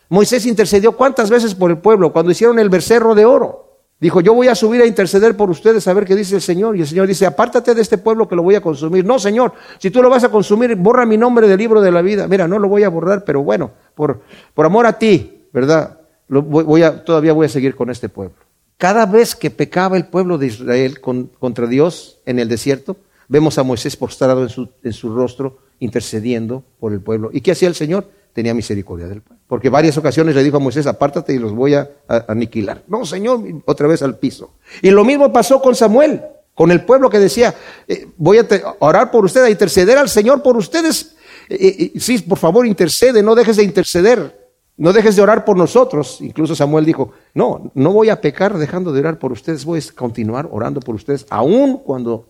Moisés 0.09 0.45
intercedió 0.45 0.93
cuántas 0.93 1.29
veces 1.29 1.53
por 1.53 1.69
el 1.69 1.77
pueblo 1.77 2.11
cuando 2.11 2.31
hicieron 2.31 2.59
el 2.59 2.69
becerro 2.69 3.13
de 3.13 3.25
oro. 3.25 3.67
Dijo, 3.99 4.21
yo 4.21 4.33
voy 4.33 4.47
a 4.47 4.53
subir 4.53 4.81
a 4.81 4.85
interceder 4.85 5.35
por 5.35 5.49
ustedes 5.49 5.87
a 5.87 5.93
ver 5.93 6.05
qué 6.05 6.15
dice 6.15 6.35
el 6.35 6.41
Señor. 6.41 6.77
Y 6.77 6.81
el 6.81 6.87
Señor 6.87 7.07
dice, 7.07 7.25
apártate 7.25 7.73
de 7.73 7.81
este 7.81 7.97
pueblo 7.97 8.27
que 8.27 8.35
lo 8.35 8.43
voy 8.43 8.53
a 8.53 8.61
consumir. 8.61 9.03
No, 9.03 9.17
Señor, 9.17 9.53
si 9.79 9.89
tú 9.89 10.03
lo 10.03 10.09
vas 10.09 10.23
a 10.23 10.29
consumir, 10.29 10.75
borra 10.75 11.05
mi 11.05 11.17
nombre 11.17 11.47
del 11.47 11.57
libro 11.57 11.81
de 11.81 11.91
la 11.91 12.03
vida. 12.03 12.27
Mira, 12.27 12.47
no 12.47 12.59
lo 12.59 12.69
voy 12.69 12.83
a 12.83 12.89
borrar, 12.89 13.25
pero 13.25 13.41
bueno, 13.41 13.71
por, 13.95 14.21
por 14.53 14.67
amor 14.67 14.85
a 14.85 14.99
ti, 14.99 15.45
¿verdad? 15.51 15.99
Lo 16.27 16.43
voy, 16.43 16.83
a, 16.83 17.03
todavía 17.03 17.33
voy 17.33 17.47
a 17.47 17.49
seguir 17.49 17.75
con 17.75 17.89
este 17.89 18.07
pueblo. 18.07 18.35
Cada 18.77 19.07
vez 19.07 19.35
que 19.35 19.49
pecaba 19.49 19.97
el 19.97 20.05
pueblo 20.05 20.37
de 20.37 20.47
Israel 20.47 21.01
contra 21.01 21.65
Dios 21.65 22.19
en 22.27 22.37
el 22.37 22.47
desierto, 22.47 22.97
vemos 23.27 23.57
a 23.57 23.63
Moisés 23.63 23.95
postrado 23.95 24.43
en 24.43 24.49
su, 24.49 24.69
en 24.83 24.93
su 24.93 25.15
rostro, 25.15 25.57
intercediendo 25.79 26.63
por 26.79 26.93
el 26.93 27.01
pueblo. 27.01 27.29
¿Y 27.33 27.41
qué 27.41 27.51
hacía 27.51 27.67
el 27.67 27.75
Señor? 27.75 28.07
tenía 28.37 28.53
misericordia 28.53 29.07
del 29.07 29.23
pueblo. 29.23 29.43
Porque 29.47 29.67
varias 29.67 29.97
ocasiones 29.97 30.35
le 30.35 30.43
dijo 30.43 30.57
a 30.57 30.59
Moisés, 30.59 30.85
apártate 30.85 31.33
y 31.33 31.39
los 31.39 31.53
voy 31.53 31.73
a, 31.73 31.89
aniquilar. 32.27 32.83
No, 32.87 33.03
Señor, 33.03 33.41
otra 33.65 33.87
vez 33.87 34.03
al 34.03 34.19
piso. 34.19 34.51
Y 34.83 34.91
lo 34.91 35.03
mismo 35.03 35.33
pasó 35.33 35.59
con 35.59 35.73
Samuel, 35.73 36.21
con 36.53 36.69
el 36.69 36.85
pueblo 36.85 37.09
que 37.09 37.17
decía, 37.17 37.55
eh, 37.87 38.05
voy 38.15 38.37
a 38.37 38.45
orar 38.77 39.09
por 39.09 39.25
ustedes, 39.25 39.47
a 39.47 39.49
interceder 39.49 39.97
al 39.97 40.07
Señor 40.07 40.43
por 40.43 40.55
ustedes. 40.55 41.15
Eh, 41.49 41.91
eh, 41.95 41.99
sí, 41.99 42.19
por 42.19 42.37
favor, 42.37 42.67
intercede, 42.67 43.23
no 43.23 43.33
dejes 43.33 43.57
de 43.57 43.63
interceder. 43.63 44.47
No 44.77 44.93
dejes 44.93 45.15
de 45.15 45.23
orar 45.23 45.43
por 45.43 45.57
nosotros. 45.57 46.19
Incluso 46.21 46.55
Samuel 46.55 46.85
dijo, 46.85 47.13
no, 47.33 47.71
no 47.73 47.91
voy 47.91 48.09
a 48.09 48.21
pecar 48.21 48.55
dejando 48.59 48.93
de 48.93 48.99
orar 48.99 49.17
por 49.17 49.31
ustedes, 49.31 49.65
voy 49.65 49.79
a 49.79 49.95
continuar 49.95 50.47
orando 50.51 50.79
por 50.79 50.93
ustedes, 50.93 51.25
aun 51.31 51.77
cuando 51.77 52.27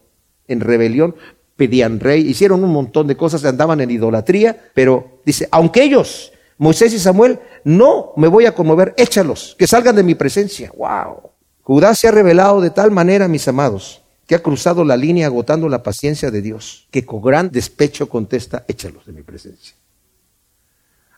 en 0.48 0.62
rebelión 0.62 1.16
pedían 1.58 2.00
rey, 2.00 2.22
hicieron 2.22 2.64
un 2.64 2.72
montón 2.72 3.08
de 3.08 3.18
cosas, 3.18 3.44
andaban 3.44 3.82
en 3.82 3.92
idolatría, 3.92 4.70
pero 4.74 5.20
dice, 5.26 5.50
aunque 5.52 5.84
ellos, 5.84 6.32
Moisés 6.58 6.94
y 6.94 7.00
Samuel, 7.00 7.40
no 7.66 8.14
me 8.16 8.28
voy 8.28 8.46
a 8.46 8.54
conmover, 8.54 8.94
échalos, 8.96 9.56
que 9.58 9.68
salgan 9.68 9.96
de 9.96 10.04
mi 10.04 10.16
presencia. 10.16 10.72
¡Wow! 10.78 11.32
Judá 11.64 11.94
se 11.96 12.08
ha 12.08 12.12
revelado 12.12 12.62
de 12.62 12.70
tal 12.70 12.92
manera, 12.92 13.28
mis 13.28 13.48
amados, 13.48 14.02
que 14.26 14.36
ha 14.36 14.44
cruzado 14.44 14.86
la 14.86 14.96
línea 14.96 15.28
agotando 15.28 15.68
la 15.68 15.84
paciencia 15.84 16.32
de 16.32 16.42
Dios, 16.42 16.88
que 16.92 17.06
con 17.06 17.22
gran 17.22 17.52
despecho 17.52 18.08
contesta, 18.08 18.64
échalos 18.68 19.06
de 19.06 19.14
mi 19.14 19.24
presencia. 19.24 19.76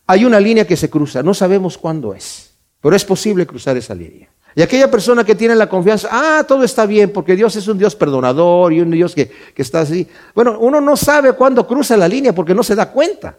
Hay 0.07 0.25
una 0.25 0.39
línea 0.39 0.65
que 0.65 0.77
se 0.77 0.89
cruza, 0.89 1.21
no 1.21 1.33
sabemos 1.33 1.77
cuándo 1.77 2.15
es, 2.15 2.55
pero 2.81 2.95
es 2.95 3.05
posible 3.05 3.45
cruzar 3.45 3.77
esa 3.77 3.93
línea. 3.93 4.29
Y 4.59 4.61
aquella 4.61 4.91
persona 4.91 5.23
que 5.23 5.35
tiene 5.35 5.55
la 5.55 5.69
confianza, 5.69 6.09
ah, 6.11 6.43
todo 6.45 6.65
está 6.65 6.85
bien, 6.85 7.11
porque 7.13 7.33
Dios 7.33 7.55
es 7.55 7.65
un 7.69 7.77
Dios 7.77 7.95
perdonador 7.95 8.73
y 8.73 8.81
un 8.81 8.91
Dios 8.91 9.15
que, 9.15 9.31
está 9.55 9.79
así. 9.79 10.05
Bueno, 10.35 10.57
uno 10.59 10.81
no 10.81 10.97
sabe 10.97 11.31
cuándo 11.31 11.65
cruza 11.65 11.95
la 11.95 12.09
línea 12.09 12.35
porque 12.35 12.53
no 12.53 12.61
se 12.61 12.75
da 12.75 12.91
cuenta. 12.91 13.37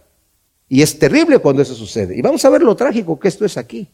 Y 0.66 0.80
es 0.80 0.98
terrible 0.98 1.38
cuando 1.38 1.60
eso 1.60 1.74
sucede. 1.74 2.16
Y 2.16 2.22
vamos 2.22 2.42
a 2.46 2.48
ver 2.48 2.62
lo 2.62 2.74
trágico 2.74 3.20
que 3.20 3.28
esto 3.28 3.44
es 3.44 3.58
aquí. 3.58 3.86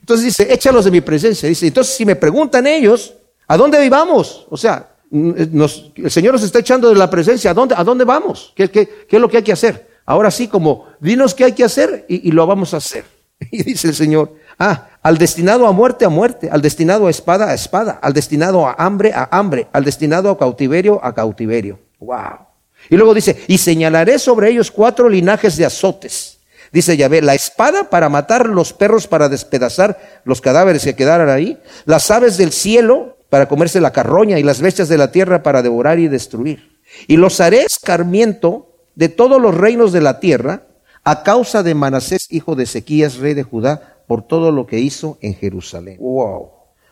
Entonces 0.00 0.26
dice, 0.26 0.52
échalos 0.52 0.84
de 0.84 0.90
mi 0.90 1.00
presencia. 1.00 1.48
Dice, 1.48 1.68
entonces 1.68 1.94
si 1.94 2.04
me 2.04 2.16
preguntan 2.16 2.66
ellos, 2.66 3.14
¿a 3.46 3.56
dónde 3.56 3.88
vamos? 3.88 4.48
O 4.50 4.56
sea, 4.56 4.88
el 5.12 6.10
Señor 6.10 6.32
nos 6.32 6.42
está 6.42 6.58
echando 6.58 6.88
de 6.88 6.96
la 6.96 7.08
presencia, 7.08 7.52
¿a 7.52 7.54
dónde, 7.54 7.76
a 7.78 7.84
dónde 7.84 8.02
vamos? 8.02 8.52
¿Qué, 8.56 8.68
qué, 8.68 8.88
es 9.08 9.20
lo 9.20 9.28
que 9.28 9.36
hay 9.36 9.44
que 9.44 9.52
hacer? 9.52 9.86
Ahora 10.04 10.32
sí, 10.32 10.48
como, 10.48 10.88
dinos 10.98 11.32
qué 11.32 11.44
hay 11.44 11.52
que 11.52 11.62
hacer 11.62 12.06
y 12.08 12.32
lo 12.32 12.44
vamos 12.44 12.74
a 12.74 12.78
hacer. 12.78 13.04
Y 13.50 13.62
dice 13.62 13.88
el 13.88 13.94
Señor, 13.94 14.34
ah, 14.70 14.88
al 15.02 15.18
destinado 15.18 15.66
a 15.66 15.72
muerte, 15.72 16.04
a 16.04 16.08
muerte, 16.08 16.48
al 16.50 16.62
destinado 16.62 17.06
a 17.06 17.10
espada, 17.10 17.50
a 17.50 17.54
espada, 17.54 17.98
al 18.00 18.12
destinado 18.12 18.66
a 18.66 18.74
hambre, 18.78 19.12
a 19.12 19.28
hambre, 19.30 19.66
al 19.72 19.84
destinado 19.84 20.30
a 20.30 20.38
cautiverio, 20.38 21.04
a 21.04 21.14
cautiverio. 21.14 21.80
Wow. 21.98 22.46
Y 22.88 22.96
luego 22.96 23.14
dice, 23.14 23.42
y 23.48 23.58
señalaré 23.58 24.18
sobre 24.18 24.50
ellos 24.50 24.70
cuatro 24.70 25.08
linajes 25.08 25.56
de 25.56 25.64
azotes. 25.64 26.38
Dice 26.72 26.96
Yahvé, 26.96 27.20
la 27.20 27.34
espada 27.34 27.90
para 27.90 28.08
matar 28.08 28.46
los 28.46 28.72
perros, 28.72 29.06
para 29.06 29.28
despedazar 29.28 30.22
los 30.24 30.40
cadáveres 30.40 30.84
que 30.84 30.96
quedaran 30.96 31.28
ahí, 31.28 31.60
las 31.84 32.10
aves 32.10 32.38
del 32.38 32.50
cielo 32.52 33.18
para 33.28 33.46
comerse 33.46 33.80
la 33.80 33.92
carroña 33.92 34.38
y 34.38 34.42
las 34.42 34.60
bestias 34.60 34.88
de 34.88 34.98
la 34.98 35.12
tierra 35.12 35.42
para 35.42 35.62
devorar 35.62 35.98
y 35.98 36.08
destruir. 36.08 36.78
Y 37.06 37.16
los 37.16 37.40
haré 37.40 37.62
escarmiento 37.62 38.74
de 38.94 39.08
todos 39.08 39.40
los 39.40 39.54
reinos 39.54 39.92
de 39.92 40.00
la 40.00 40.20
tierra 40.20 40.62
a 41.04 41.22
causa 41.22 41.62
de 41.62 41.74
Manasés, 41.74 42.26
hijo 42.30 42.54
de 42.54 42.64
Ezequías, 42.64 43.16
rey 43.16 43.34
de 43.34 43.42
Judá, 43.42 43.91
por 44.12 44.20
todo 44.20 44.52
lo 44.52 44.66
que 44.66 44.78
hizo 44.78 45.16
en 45.22 45.34
Jerusalén. 45.34 45.96
Wow. 45.98 46.50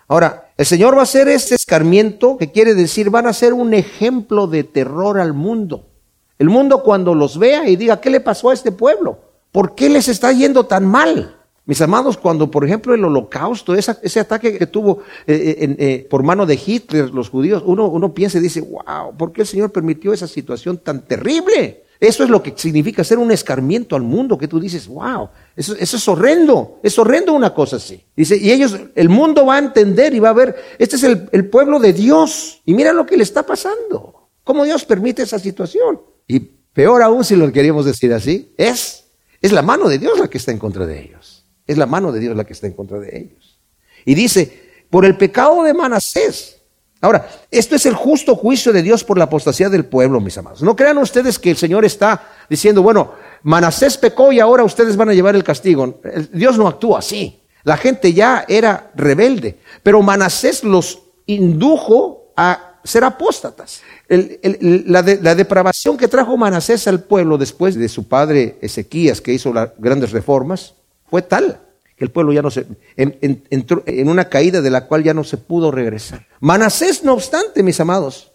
Ahora, 0.09 0.54
el 0.56 0.64
Señor 0.64 0.94
va 0.94 1.00
a 1.00 1.02
hacer 1.02 1.28
este 1.28 1.54
escarmiento, 1.54 2.38
que 2.38 2.50
quiere 2.50 2.72
decir, 2.72 3.11
van 3.11 3.26
a 3.26 3.35
ser 3.35 3.52
un 3.52 3.74
ejemplo 3.74 4.46
de 4.46 4.64
terror 4.64 5.20
al 5.20 5.35
mundo. 5.35 5.90
El 6.38 6.48
mundo 6.48 6.83
cuando 6.83 7.14
los 7.14 7.38
vea 7.38 7.68
y 7.68 7.76
diga, 7.76 8.00
¿qué 8.00 8.09
le 8.09 8.20
pasó 8.20 8.48
a 8.48 8.54
este 8.54 8.72
pueblo? 8.72 9.18
¿Por 9.52 9.74
qué 9.74 9.90
les 9.90 10.09
está 10.09 10.33
yendo 10.33 10.64
tan 10.64 10.87
mal? 10.87 11.37
Mis 11.66 11.83
amados, 11.83 12.16
cuando 12.16 12.50
por 12.50 12.64
ejemplo 12.64 12.94
el 12.94 13.04
holocausto, 13.04 13.74
ese 13.74 14.20
ataque 14.20 14.56
que 14.56 14.66
tuvo 14.66 15.00
eh, 15.26 15.56
eh, 15.59 15.76
eh, 15.78 16.06
por 16.09 16.22
mano 16.22 16.46
de 16.46 16.59
Hitler 16.66 17.11
los 17.11 17.28
judíos, 17.28 17.62
uno, 17.66 17.87
uno 17.88 18.14
piensa 18.14 18.38
y 18.38 18.40
dice, 18.40 18.62
wow, 18.62 19.14
¿por 19.14 19.30
qué 19.30 19.42
el 19.42 19.46
Señor 19.46 19.72
permitió 19.72 20.14
esa 20.14 20.26
situación 20.26 20.78
tan 20.78 21.04
terrible? 21.04 21.85
Eso 22.00 22.24
es 22.24 22.30
lo 22.30 22.42
que 22.42 22.54
significa 22.56 23.04
ser 23.04 23.18
un 23.18 23.30
escarmiento 23.30 23.94
al 23.94 24.02
mundo, 24.02 24.38
que 24.38 24.48
tú 24.48 24.58
dices, 24.58 24.88
wow, 24.88 25.28
eso, 25.54 25.74
es 25.78 26.08
horrendo, 26.08 26.80
es 26.82 26.98
horrendo 26.98 27.34
una 27.34 27.52
cosa 27.52 27.76
así. 27.76 28.02
Dice, 28.16 28.38
y 28.38 28.50
ellos, 28.50 28.74
el 28.94 29.10
mundo 29.10 29.44
va 29.44 29.56
a 29.56 29.58
entender 29.58 30.14
y 30.14 30.18
va 30.18 30.30
a 30.30 30.32
ver, 30.32 30.56
este 30.78 30.96
es 30.96 31.02
el, 31.02 31.28
el 31.30 31.50
pueblo 31.50 31.78
de 31.78 31.92
Dios, 31.92 32.62
y 32.64 32.72
mira 32.72 32.94
lo 32.94 33.04
que 33.04 33.18
le 33.18 33.22
está 33.22 33.44
pasando, 33.44 34.30
cómo 34.44 34.64
Dios 34.64 34.86
permite 34.86 35.22
esa 35.22 35.38
situación. 35.38 36.00
Y 36.26 36.40
peor 36.40 37.02
aún, 37.02 37.22
si 37.22 37.36
lo 37.36 37.52
queríamos 37.52 37.84
decir 37.84 38.14
así, 38.14 38.54
es, 38.56 39.04
es 39.42 39.52
la 39.52 39.60
mano 39.60 39.86
de 39.90 39.98
Dios 39.98 40.18
la 40.18 40.28
que 40.28 40.38
está 40.38 40.52
en 40.52 40.58
contra 40.58 40.86
de 40.86 41.02
ellos. 41.02 41.46
Es 41.66 41.76
la 41.76 41.86
mano 41.86 42.12
de 42.12 42.20
Dios 42.20 42.34
la 42.34 42.44
que 42.44 42.54
está 42.54 42.66
en 42.66 42.72
contra 42.72 42.98
de 42.98 43.14
ellos. 43.14 43.60
Y 44.06 44.14
dice, 44.14 44.70
por 44.88 45.04
el 45.04 45.18
pecado 45.18 45.62
de 45.64 45.74
Manasés, 45.74 46.60
Ahora, 47.02 47.28
esto 47.50 47.76
es 47.76 47.86
el 47.86 47.94
justo 47.94 48.36
juicio 48.36 48.72
de 48.72 48.82
Dios 48.82 49.04
por 49.04 49.16
la 49.16 49.24
apostasía 49.24 49.70
del 49.70 49.86
pueblo, 49.86 50.20
mis 50.20 50.36
amados. 50.36 50.62
No 50.62 50.76
crean 50.76 50.98
ustedes 50.98 51.38
que 51.38 51.50
el 51.50 51.56
Señor 51.56 51.84
está 51.84 52.28
diciendo, 52.48 52.82
bueno, 52.82 53.12
Manasés 53.42 53.96
pecó 53.96 54.32
y 54.32 54.40
ahora 54.40 54.64
ustedes 54.64 54.96
van 54.96 55.08
a 55.08 55.14
llevar 55.14 55.34
el 55.34 55.44
castigo. 55.44 56.00
Dios 56.32 56.58
no 56.58 56.68
actúa 56.68 56.98
así. 56.98 57.40
La 57.64 57.78
gente 57.78 58.12
ya 58.12 58.44
era 58.48 58.90
rebelde, 58.94 59.58
pero 59.82 60.02
Manasés 60.02 60.62
los 60.62 61.02
indujo 61.26 62.32
a 62.36 62.80
ser 62.84 63.04
apóstatas. 63.04 63.80
la, 64.08 65.02
depravación 65.02 65.96
que 65.96 66.08
trajo 66.08 66.36
Manasés 66.36 66.86
al 66.86 67.02
pueblo 67.02 67.38
después 67.38 67.76
de 67.76 67.88
su 67.88 68.08
padre 68.08 68.58
Ezequías, 68.60 69.22
que 69.22 69.32
hizo 69.32 69.54
las 69.54 69.70
grandes 69.78 70.12
reformas, 70.12 70.74
fue 71.08 71.22
tal 71.22 71.60
el 72.00 72.10
pueblo 72.10 72.32
ya 72.32 72.42
no 72.42 72.50
se 72.50 72.66
entró 72.96 73.82
en 73.86 74.08
una 74.08 74.28
caída 74.28 74.60
de 74.62 74.70
la 74.70 74.86
cual 74.86 75.04
ya 75.04 75.14
no 75.14 75.22
se 75.22 75.36
pudo 75.36 75.70
regresar. 75.70 76.26
Manasés, 76.40 77.04
no 77.04 77.12
obstante, 77.12 77.62
mis 77.62 77.78
amados, 77.78 78.32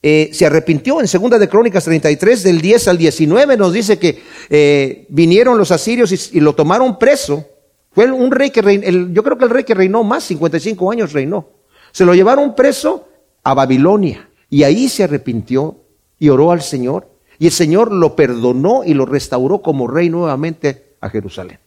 eh, 0.00 0.30
se 0.32 0.46
arrepintió 0.46 1.00
en 1.00 1.08
segunda 1.08 1.38
de 1.38 1.48
Crónicas 1.48 1.84
33 1.84 2.44
del 2.44 2.60
10 2.60 2.88
al 2.88 2.98
19 2.98 3.56
nos 3.56 3.72
dice 3.72 3.98
que 3.98 4.22
eh, 4.48 5.06
vinieron 5.08 5.58
los 5.58 5.72
asirios 5.72 6.32
y, 6.32 6.40
lo 6.40 6.54
tomaron 6.54 6.98
preso. 6.98 7.46
Fue 7.90 8.10
un 8.10 8.30
rey 8.30 8.50
que 8.50 8.62
reinó, 8.62 9.12
yo 9.12 9.22
creo 9.24 9.36
que 9.36 9.44
el 9.44 9.50
rey 9.50 9.64
que 9.64 9.74
reinó 9.74 10.04
más, 10.04 10.24
55 10.24 10.90
años 10.92 11.12
reinó. 11.12 11.48
Se 11.90 12.04
lo 12.04 12.14
llevaron 12.14 12.54
preso 12.54 13.08
a 13.42 13.54
Babilonia 13.54 14.30
y 14.48 14.62
ahí 14.62 14.88
se 14.88 15.04
arrepintió 15.04 15.76
y 16.18 16.28
oró 16.28 16.52
al 16.52 16.62
Señor 16.62 17.08
y 17.38 17.46
el 17.46 17.52
Señor 17.52 17.92
lo 17.92 18.14
perdonó 18.14 18.84
y 18.84 18.94
lo 18.94 19.04
restauró 19.04 19.62
como 19.62 19.88
rey 19.88 20.10
nuevamente 20.10 20.94
a 21.00 21.10
Jerusalén. 21.10 21.58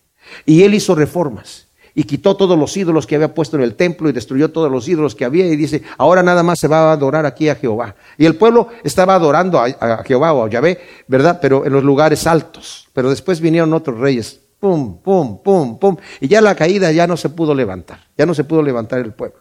Y 0.46 0.64
él 0.64 0.74
hizo 0.74 0.96
reformas 0.96 1.68
y 1.94 2.04
quitó 2.04 2.38
todos 2.38 2.58
los 2.58 2.76
ídolos 2.78 3.06
que 3.06 3.16
había 3.16 3.34
puesto 3.34 3.58
en 3.58 3.64
el 3.64 3.76
templo 3.76 4.10
y 4.10 4.14
destruyó 4.14 4.52
todos 4.52 4.72
los 4.72 4.88
ídolos 4.88 5.16
que 5.16 5.26
había 5.26 5.46
y 5.46 5.56
dice, 5.56 5.84
ahora 5.98 6.24
nada 6.24 6.44
más 6.44 6.60
se 6.60 6.68
va 6.68 6.90
a 6.90 6.94
adorar 6.94 7.26
aquí 7.26 7.50
a 7.50 7.56
Jehová. 7.56 7.96
Y 8.18 8.26
el 8.26 8.36
pueblo 8.36 8.70
estaba 8.84 9.16
adorando 9.16 9.60
a, 9.60 10.04
Jehová 10.06 10.34
o 10.34 10.46
a 10.46 10.50
Yahvé, 10.50 10.80
¿verdad? 11.08 11.40
Pero 11.42 11.66
en 11.66 11.74
los 11.74 11.84
lugares 11.84 12.26
altos. 12.28 12.88
Pero 12.94 13.10
después 13.10 13.42
vinieron 13.42 13.74
otros 13.74 14.00
reyes, 14.00 14.40
pum, 14.60 15.02
pum, 15.02 15.42
pum, 15.42 15.80
pum, 15.80 15.98
y 16.20 16.28
ya 16.28 16.42
la 16.42 16.56
caída 16.56 16.92
ya 16.92 17.08
no 17.08 17.18
se 17.18 17.30
pudo 17.30 17.54
levantar, 17.54 18.00
ya 18.18 18.26
no 18.26 18.34
se 18.34 18.44
pudo 18.44 18.62
levantar 18.64 19.00
el 19.00 19.14
pueblo. 19.14 19.40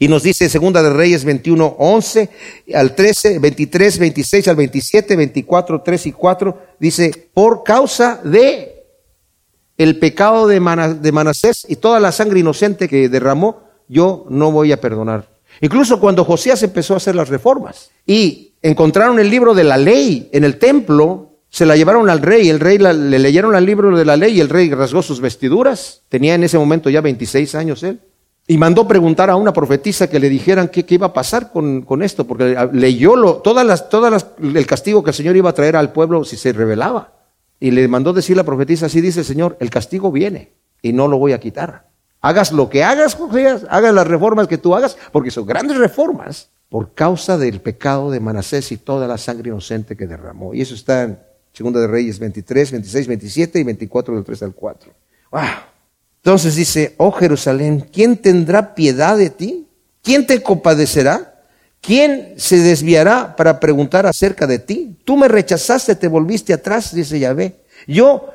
Y 0.00 0.08
nos 0.08 0.24
dice 0.24 0.48
Segunda 0.48 0.82
de 0.82 0.90
Reyes 0.90 1.24
21, 1.24 1.76
11 1.78 2.30
al 2.74 2.96
13, 2.96 3.38
23, 3.38 3.98
26 4.00 4.48
al 4.48 4.56
27, 4.56 5.14
24, 5.14 5.82
3 5.82 6.06
y 6.06 6.12
4, 6.12 6.62
dice, 6.80 7.30
por 7.32 7.62
causa 7.62 8.20
de 8.24 8.75
el 9.78 9.98
pecado 9.98 10.46
de, 10.46 10.60
Manasés 10.60 11.66
y 11.68 11.76
toda 11.76 12.00
la 12.00 12.12
sangre 12.12 12.40
inocente 12.40 12.88
que 12.88 13.08
derramó, 13.08 13.62
yo 13.88 14.26
no 14.28 14.50
voy 14.50 14.72
a 14.72 14.80
perdonar. 14.80 15.28
Incluso 15.60 16.00
cuando 16.00 16.24
Josías 16.24 16.62
empezó 16.62 16.94
a 16.94 16.98
hacer 16.98 17.14
las 17.14 17.28
reformas 17.28 17.90
y 18.06 18.54
encontraron 18.62 19.18
el 19.18 19.30
libro 19.30 19.54
de 19.54 19.64
la 19.64 19.76
ley 19.76 20.28
en 20.32 20.44
el 20.44 20.58
templo, 20.58 21.30
se 21.48 21.64
la 21.64 21.76
llevaron 21.76 22.10
al 22.10 22.20
rey, 22.20 22.48
el 22.48 22.60
rey 22.60 22.78
le 22.78 23.18
leyeron 23.18 23.54
el 23.54 23.64
libro 23.64 23.96
de 23.96 24.04
la 24.04 24.16
ley 24.16 24.36
y 24.36 24.40
el 24.40 24.48
rey 24.48 24.70
rasgó 24.70 25.02
sus 25.02 25.20
vestiduras. 25.20 26.02
Tenía 26.08 26.34
en 26.34 26.44
ese 26.44 26.58
momento 26.58 26.90
ya 26.90 27.00
26 27.00 27.54
años 27.54 27.82
él. 27.82 28.00
Y 28.48 28.58
mandó 28.58 28.86
preguntar 28.86 29.28
a 29.28 29.36
una 29.36 29.52
profetisa 29.52 30.08
que 30.08 30.20
le 30.20 30.28
dijeran 30.28 30.68
qué, 30.68 30.84
iba 30.88 31.08
a 31.08 31.12
pasar 31.12 31.50
con, 31.50 32.02
esto, 32.02 32.26
porque 32.26 32.56
leyó 32.72 33.16
lo, 33.16 33.36
todas 33.36 33.66
las, 33.66 33.88
todas 33.88 34.26
el 34.40 34.66
castigo 34.66 35.02
que 35.02 35.10
el 35.10 35.14
Señor 35.14 35.36
iba 35.36 35.50
a 35.50 35.54
traer 35.54 35.74
al 35.74 35.92
pueblo 35.92 36.24
si 36.24 36.36
se 36.36 36.52
rebelaba. 36.52 37.12
Y 37.58 37.70
le 37.70 37.88
mandó 37.88 38.12
decir 38.12 38.36
la 38.36 38.44
profetisa, 38.44 38.86
así 38.86 39.00
dice 39.00 39.20
el 39.20 39.26
Señor, 39.26 39.56
el 39.60 39.70
castigo 39.70 40.12
viene 40.12 40.52
y 40.82 40.92
no 40.92 41.08
lo 41.08 41.18
voy 41.18 41.32
a 41.32 41.40
quitar. 41.40 41.88
Hagas 42.20 42.52
lo 42.52 42.68
que 42.68 42.82
hagas, 42.82 43.14
José, 43.14 43.46
hagas 43.68 43.94
las 43.94 44.06
reformas 44.06 44.48
que 44.48 44.58
tú 44.58 44.74
hagas, 44.74 44.96
porque 45.12 45.30
son 45.30 45.46
grandes 45.46 45.76
reformas 45.76 46.50
por 46.68 46.94
causa 46.94 47.38
del 47.38 47.60
pecado 47.60 48.10
de 48.10 48.20
Manasés 48.20 48.72
y 48.72 48.76
toda 48.76 49.06
la 49.06 49.18
sangre 49.18 49.50
inocente 49.50 49.96
que 49.96 50.06
derramó. 50.06 50.52
Y 50.54 50.60
eso 50.60 50.74
está 50.74 51.04
en 51.04 51.18
Segunda 51.52 51.80
de 51.80 51.86
Reyes 51.86 52.18
23, 52.18 52.72
26, 52.72 53.06
27 53.06 53.60
y 53.60 53.62
24 53.62 54.14
del 54.14 54.24
3 54.24 54.42
al 54.42 54.54
4. 54.54 54.92
Wow. 55.30 55.42
Entonces 56.16 56.56
dice, 56.56 56.94
oh 56.98 57.12
Jerusalén, 57.12 57.86
¿quién 57.92 58.16
tendrá 58.16 58.74
piedad 58.74 59.16
de 59.16 59.30
ti? 59.30 59.68
¿Quién 60.02 60.26
te 60.26 60.42
compadecerá? 60.42 61.35
¿Quién 61.86 62.34
se 62.36 62.58
desviará 62.58 63.36
para 63.36 63.60
preguntar 63.60 64.06
acerca 64.06 64.48
de 64.48 64.58
ti? 64.58 64.96
Tú 65.04 65.16
me 65.16 65.28
rechazaste, 65.28 65.94
te 65.94 66.08
volviste 66.08 66.52
atrás, 66.52 66.92
dice 66.92 67.20
Yahvé. 67.20 67.60
Yo 67.86 68.28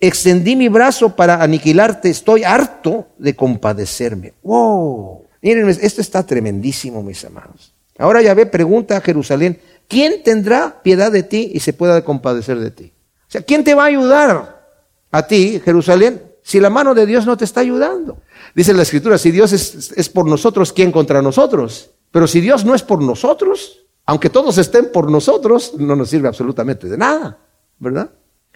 extendí 0.00 0.56
mi 0.56 0.68
brazo 0.68 1.14
para 1.14 1.42
aniquilarte, 1.42 2.08
estoy 2.08 2.44
harto 2.44 3.08
de 3.18 3.36
compadecerme. 3.36 4.32
¡Wow! 4.42 5.26
Miren, 5.42 5.68
esto 5.68 6.00
está 6.00 6.24
tremendísimo, 6.24 7.02
mis 7.02 7.22
amados. 7.26 7.74
Ahora 7.98 8.22
Yahvé 8.22 8.46
pregunta 8.46 8.96
a 8.96 9.02
Jerusalén, 9.02 9.60
¿quién 9.86 10.22
tendrá 10.22 10.82
piedad 10.82 11.12
de 11.12 11.22
ti 11.22 11.50
y 11.52 11.60
se 11.60 11.74
pueda 11.74 12.02
compadecer 12.02 12.58
de 12.58 12.70
ti? 12.70 12.92
O 13.28 13.30
sea, 13.30 13.42
¿quién 13.42 13.64
te 13.64 13.74
va 13.74 13.82
a 13.82 13.88
ayudar 13.88 14.64
a 15.10 15.26
ti, 15.26 15.60
Jerusalén, 15.62 16.22
si 16.44 16.60
la 16.60 16.68
mano 16.68 16.94
de 16.94 17.06
Dios 17.06 17.24
no 17.24 17.36
te 17.36 17.44
está 17.44 17.60
ayudando? 17.60 18.18
Dice 18.54 18.74
la 18.74 18.82
Escritura, 18.82 19.16
si 19.16 19.30
Dios 19.30 19.52
es, 19.52 19.92
es 19.96 20.08
por 20.10 20.26
nosotros, 20.26 20.72
¿quién 20.72 20.92
contra 20.92 21.22
nosotros? 21.22 21.90
Pero 22.10 22.26
si 22.26 22.40
Dios 22.40 22.64
no 22.66 22.74
es 22.74 22.82
por 22.82 23.02
nosotros, 23.02 23.86
aunque 24.04 24.28
todos 24.28 24.58
estén 24.58 24.92
por 24.92 25.10
nosotros, 25.10 25.72
no 25.78 25.96
nos 25.96 26.10
sirve 26.10 26.28
absolutamente 26.28 26.86
de 26.86 26.98
nada, 26.98 27.38
¿verdad? 27.78 28.10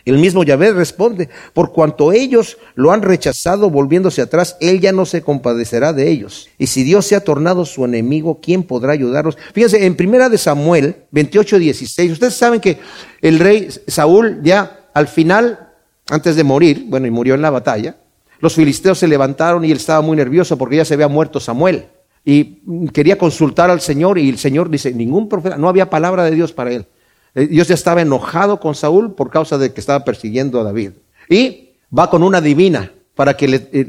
El 0.05 0.19
mismo 0.19 0.45
Yahvé 0.45 0.73
responde, 0.73 1.29
por 1.53 1.73
cuanto 1.73 2.13
ellos 2.13 2.57
lo 2.75 2.93
han 2.93 3.03
rechazado 3.03 3.69
volviéndose 3.69 4.23
atrás, 4.23 4.57
él 4.61 4.81
ya 4.81 4.93
no 4.93 5.05
se 5.05 5.23
compadecerá 5.23 5.93
de 5.93 6.09
ellos. 6.09 6.49
Y 6.57 6.69
si 6.69 6.83
Dios 6.83 7.07
se 7.07 7.17
ha 7.17 7.25
tornado 7.25 7.65
su 7.65 7.85
enemigo, 7.85 8.41
¿quién 8.41 8.63
podrá 8.63 8.93
ayudarlos? 8.93 9.37
Fíjense, 9.53 9.85
en 9.85 9.97
primera 9.97 10.29
de 10.29 10.39
Samuel 10.39 11.05
28, 11.11 11.59
16, 11.59 12.13
ustedes 12.13 12.35
saben 12.35 12.61
que 12.61 12.79
el 13.21 13.39
rey 13.39 13.69
Saúl 13.87 14.41
ya 14.43 14.89
al 14.95 15.09
final, 15.09 15.68
antes 16.11 16.37
de 16.37 16.45
morir, 16.45 16.85
bueno, 16.89 17.07
y 17.07 17.11
murió 17.11 17.35
en 17.35 17.43
la 17.43 17.51
batalla, 17.51 17.97
los 18.41 18.55
filisteos 18.55 18.99
se 18.99 19.09
levantaron 19.09 19.65
y 19.65 19.71
él 19.71 19.77
estaba 19.79 20.01
muy 20.01 20.17
nervioso 20.17 20.57
porque 20.57 20.77
ya 20.77 20.85
se 20.85 20.95
había 20.95 21.09
muerto 21.09 21.41
Samuel 21.41 21.87
y 22.25 22.89
quería 22.93 23.17
consultar 23.17 23.71
al 23.71 23.81
Señor 23.81 24.19
y 24.19 24.29
el 24.29 24.39
Señor 24.39 24.69
dice, 24.69 24.93
ningún 24.93 25.29
profeta, 25.29 25.57
no 25.57 25.69
había 25.69 25.89
palabra 25.91 26.25
de 26.25 26.33
Dios 26.33 26.53
para 26.53 26.73
él. 26.73 26.87
Eh, 27.35 27.47
Dios 27.47 27.69
ya 27.69 27.75
estaba 27.75 28.03
enojado 28.03 28.61
con 28.61 28.75
Saúl 28.75 29.15
por 29.15 29.31
causa 29.31 29.57
de 29.59 29.73
que 29.73 29.81
estaba 29.81 30.05
persiguiendo 30.05 30.61
a 30.61 30.65
David. 30.65 30.93
Y 31.29 31.71
va 31.97 32.11
con 32.11 32.23
una 32.23 32.41
divina 32.41 32.93
para 33.19 33.37
que 33.37 33.49
le, 33.49 33.69
eh, 33.73 33.85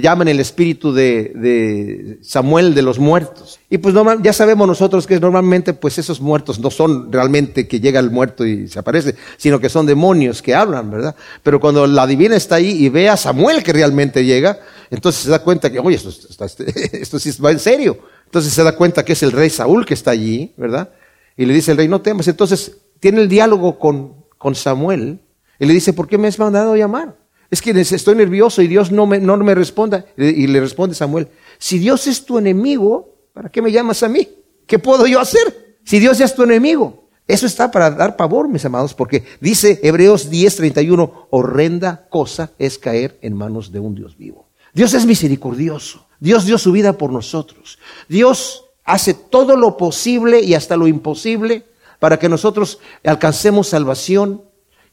llamen 0.00 0.28
el 0.28 0.38
espíritu 0.38 0.92
de, 0.92 2.20
Samuel 2.22 2.76
de 2.76 2.82
los 2.82 3.00
muertos. 3.00 3.58
Y 3.68 3.78
pues 3.78 3.92
ya 4.22 4.32
sabemos 4.32 4.68
nosotros 4.68 5.04
que 5.04 5.18
normalmente 5.18 5.74
pues 5.74 5.98
esos 5.98 6.20
muertos 6.20 6.60
no 6.60 6.70
son 6.70 7.10
realmente 7.10 7.66
que 7.66 7.80
llega 7.80 7.98
el 7.98 8.12
muerto 8.12 8.46
y 8.46 8.68
se 8.68 8.78
aparece, 8.78 9.16
sino 9.36 9.58
que 9.58 9.68
son 9.68 9.84
demonios 9.84 10.42
que 10.42 10.54
hablan, 10.54 10.92
¿verdad? 10.92 11.16
Pero 11.42 11.58
cuando 11.58 11.88
la 11.88 12.06
divina 12.06 12.36
está 12.36 12.54
ahí 12.54 12.84
y 12.84 12.88
ve 12.88 13.08
a 13.08 13.16
Samuel 13.16 13.64
que 13.64 13.72
realmente 13.72 14.24
llega, 14.24 14.60
entonces 14.90 15.22
se 15.22 15.30
da 15.30 15.40
cuenta 15.40 15.68
que, 15.68 15.80
oye, 15.80 15.96
esto, 16.92 17.18
sí 17.18 17.32
va 17.42 17.50
en 17.50 17.58
serio. 17.58 17.98
Entonces 18.26 18.52
se 18.52 18.62
da 18.62 18.76
cuenta 18.76 19.04
que 19.04 19.14
es 19.14 19.24
el 19.24 19.32
rey 19.32 19.50
Saúl 19.50 19.84
que 19.84 19.94
está 19.94 20.12
allí, 20.12 20.54
¿verdad? 20.56 20.88
Y 21.36 21.46
le 21.46 21.52
dice 21.52 21.72
el 21.72 21.78
rey, 21.78 21.88
no 21.88 22.00
temas. 22.00 22.28
Entonces 22.28 22.76
tiene 23.00 23.22
el 23.22 23.28
diálogo 23.28 23.80
con, 23.80 24.24
con 24.38 24.54
Samuel 24.54 25.18
y 25.58 25.66
le 25.66 25.74
dice, 25.74 25.92
¿por 25.92 26.06
qué 26.06 26.16
me 26.16 26.28
has 26.28 26.38
mandado 26.38 26.74
a 26.74 26.76
llamar? 26.76 27.21
Es 27.52 27.60
que 27.60 27.78
estoy 27.78 28.14
nervioso 28.14 28.62
y 28.62 28.66
Dios 28.66 28.90
no 28.90 29.06
me, 29.06 29.20
no 29.20 29.36
me 29.36 29.54
responda. 29.54 30.06
Y 30.16 30.46
le 30.46 30.58
responde 30.58 30.94
Samuel, 30.94 31.28
si 31.58 31.78
Dios 31.78 32.06
es 32.06 32.24
tu 32.24 32.38
enemigo, 32.38 33.14
¿para 33.34 33.50
qué 33.50 33.60
me 33.60 33.70
llamas 33.70 34.02
a 34.02 34.08
mí? 34.08 34.26
¿Qué 34.66 34.78
puedo 34.78 35.06
yo 35.06 35.20
hacer? 35.20 35.76
Si 35.84 35.98
Dios 35.98 36.18
es 36.18 36.34
tu 36.34 36.44
enemigo. 36.44 37.10
Eso 37.28 37.44
está 37.44 37.70
para 37.70 37.90
dar 37.90 38.16
pavor, 38.16 38.48
mis 38.48 38.64
amados, 38.64 38.94
porque 38.94 39.24
dice 39.38 39.80
Hebreos 39.82 40.30
10:31, 40.30 41.26
horrenda 41.28 42.06
cosa 42.08 42.52
es 42.58 42.78
caer 42.78 43.18
en 43.20 43.36
manos 43.36 43.70
de 43.70 43.80
un 43.80 43.94
Dios 43.94 44.16
vivo. 44.16 44.48
Dios 44.72 44.94
es 44.94 45.04
misericordioso. 45.04 46.06
Dios 46.20 46.46
dio 46.46 46.56
su 46.56 46.72
vida 46.72 46.96
por 46.96 47.12
nosotros. 47.12 47.78
Dios 48.08 48.64
hace 48.82 49.12
todo 49.12 49.58
lo 49.58 49.76
posible 49.76 50.40
y 50.40 50.54
hasta 50.54 50.78
lo 50.78 50.86
imposible 50.86 51.66
para 51.98 52.18
que 52.18 52.30
nosotros 52.30 52.78
alcancemos 53.04 53.68
salvación. 53.68 54.40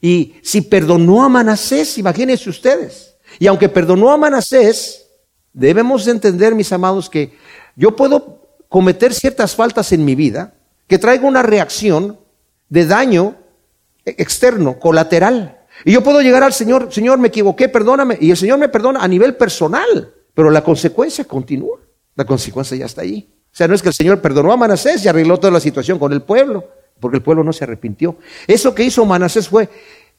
Y 0.01 0.35
si 0.41 0.61
perdonó 0.61 1.23
a 1.23 1.29
Manasés, 1.29 1.97
imagínense 1.97 2.49
ustedes. 2.49 3.15
Y 3.37 3.47
aunque 3.47 3.69
perdonó 3.69 4.11
a 4.11 4.17
Manasés, 4.17 5.07
debemos 5.53 6.07
entender, 6.07 6.55
mis 6.55 6.71
amados, 6.71 7.09
que 7.09 7.33
yo 7.75 7.95
puedo 7.95 8.39
cometer 8.69 9.13
ciertas 9.13 9.55
faltas 9.55 9.91
en 9.91 10.05
mi 10.05 10.15
vida 10.15 10.53
que 10.87 10.97
traigo 10.97 11.27
una 11.27 11.43
reacción 11.43 12.19
de 12.69 12.85
daño 12.85 13.35
externo, 14.05 14.79
colateral. 14.79 15.59
Y 15.85 15.93
yo 15.93 16.03
puedo 16.03 16.21
llegar 16.21 16.43
al 16.43 16.53
Señor, 16.53 16.91
Señor, 16.91 17.19
me 17.19 17.27
equivoqué, 17.27 17.69
perdóname. 17.69 18.17
Y 18.19 18.31
el 18.31 18.37
Señor 18.37 18.57
me 18.59 18.69
perdona 18.69 19.01
a 19.01 19.07
nivel 19.07 19.35
personal, 19.35 20.13
pero 20.33 20.49
la 20.49 20.63
consecuencia 20.63 21.25
continúa. 21.25 21.79
La 22.15 22.25
consecuencia 22.25 22.75
ya 22.75 22.85
está 22.85 23.01
ahí. 23.01 23.31
O 23.51 23.55
sea, 23.55 23.67
no 23.67 23.75
es 23.75 23.81
que 23.81 23.89
el 23.89 23.93
Señor 23.93 24.21
perdonó 24.21 24.51
a 24.51 24.57
Manasés 24.57 25.03
y 25.03 25.07
arregló 25.07 25.37
toda 25.37 25.51
la 25.51 25.59
situación 25.59 25.97
con 25.97 26.11
el 26.13 26.21
pueblo, 26.21 26.67
porque 26.99 27.17
el 27.17 27.23
pueblo 27.23 27.43
no 27.43 27.53
se 27.53 27.63
arrepintió. 27.63 28.17
Eso 28.47 28.75
que 28.75 28.83
hizo 28.83 29.05
Manasés 29.05 29.49
fue 29.49 29.69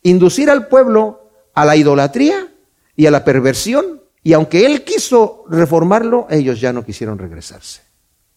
inducir 0.02 0.50
al 0.50 0.68
pueblo 0.68 1.30
a 1.54 1.64
la 1.64 1.76
idolatría 1.76 2.48
y 2.96 3.06
a 3.06 3.10
la 3.10 3.24
perversión, 3.24 4.02
y 4.22 4.34
aunque 4.34 4.66
él 4.66 4.84
quiso 4.84 5.44
reformarlo, 5.48 6.26
ellos 6.30 6.60
ya 6.60 6.72
no 6.72 6.84
quisieron 6.84 7.18
regresarse. 7.18 7.80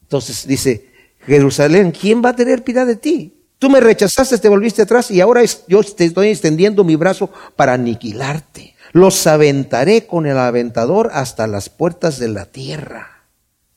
Entonces 0.01 0.47
dice, 0.47 0.91
Jerusalén, 1.25 1.91
¿quién 1.91 2.23
va 2.23 2.29
a 2.29 2.36
tener 2.36 2.63
piedad 2.63 2.86
de 2.86 2.95
ti? 2.95 3.43
Tú 3.60 3.69
me 3.69 3.79
rechazaste, 3.79 4.38
te 4.38 4.49
volviste 4.49 4.82
atrás 4.82 5.10
y 5.10 5.21
ahora 5.21 5.41
yo 5.67 5.84
te 5.84 6.06
estoy 6.06 6.29
extendiendo 6.29 6.84
mi 6.84 6.95
brazo 6.95 7.29
para 7.56 7.73
aniquilarte. 7.73 8.75
Los 8.91 9.25
aventaré 9.25 10.06
con 10.06 10.25
el 10.25 10.38
aventador 10.38 11.12
hasta 11.13 11.47
las 11.47 11.69
puertas 11.69 12.19
de 12.19 12.27
la 12.27 12.45
tierra. 12.45 13.23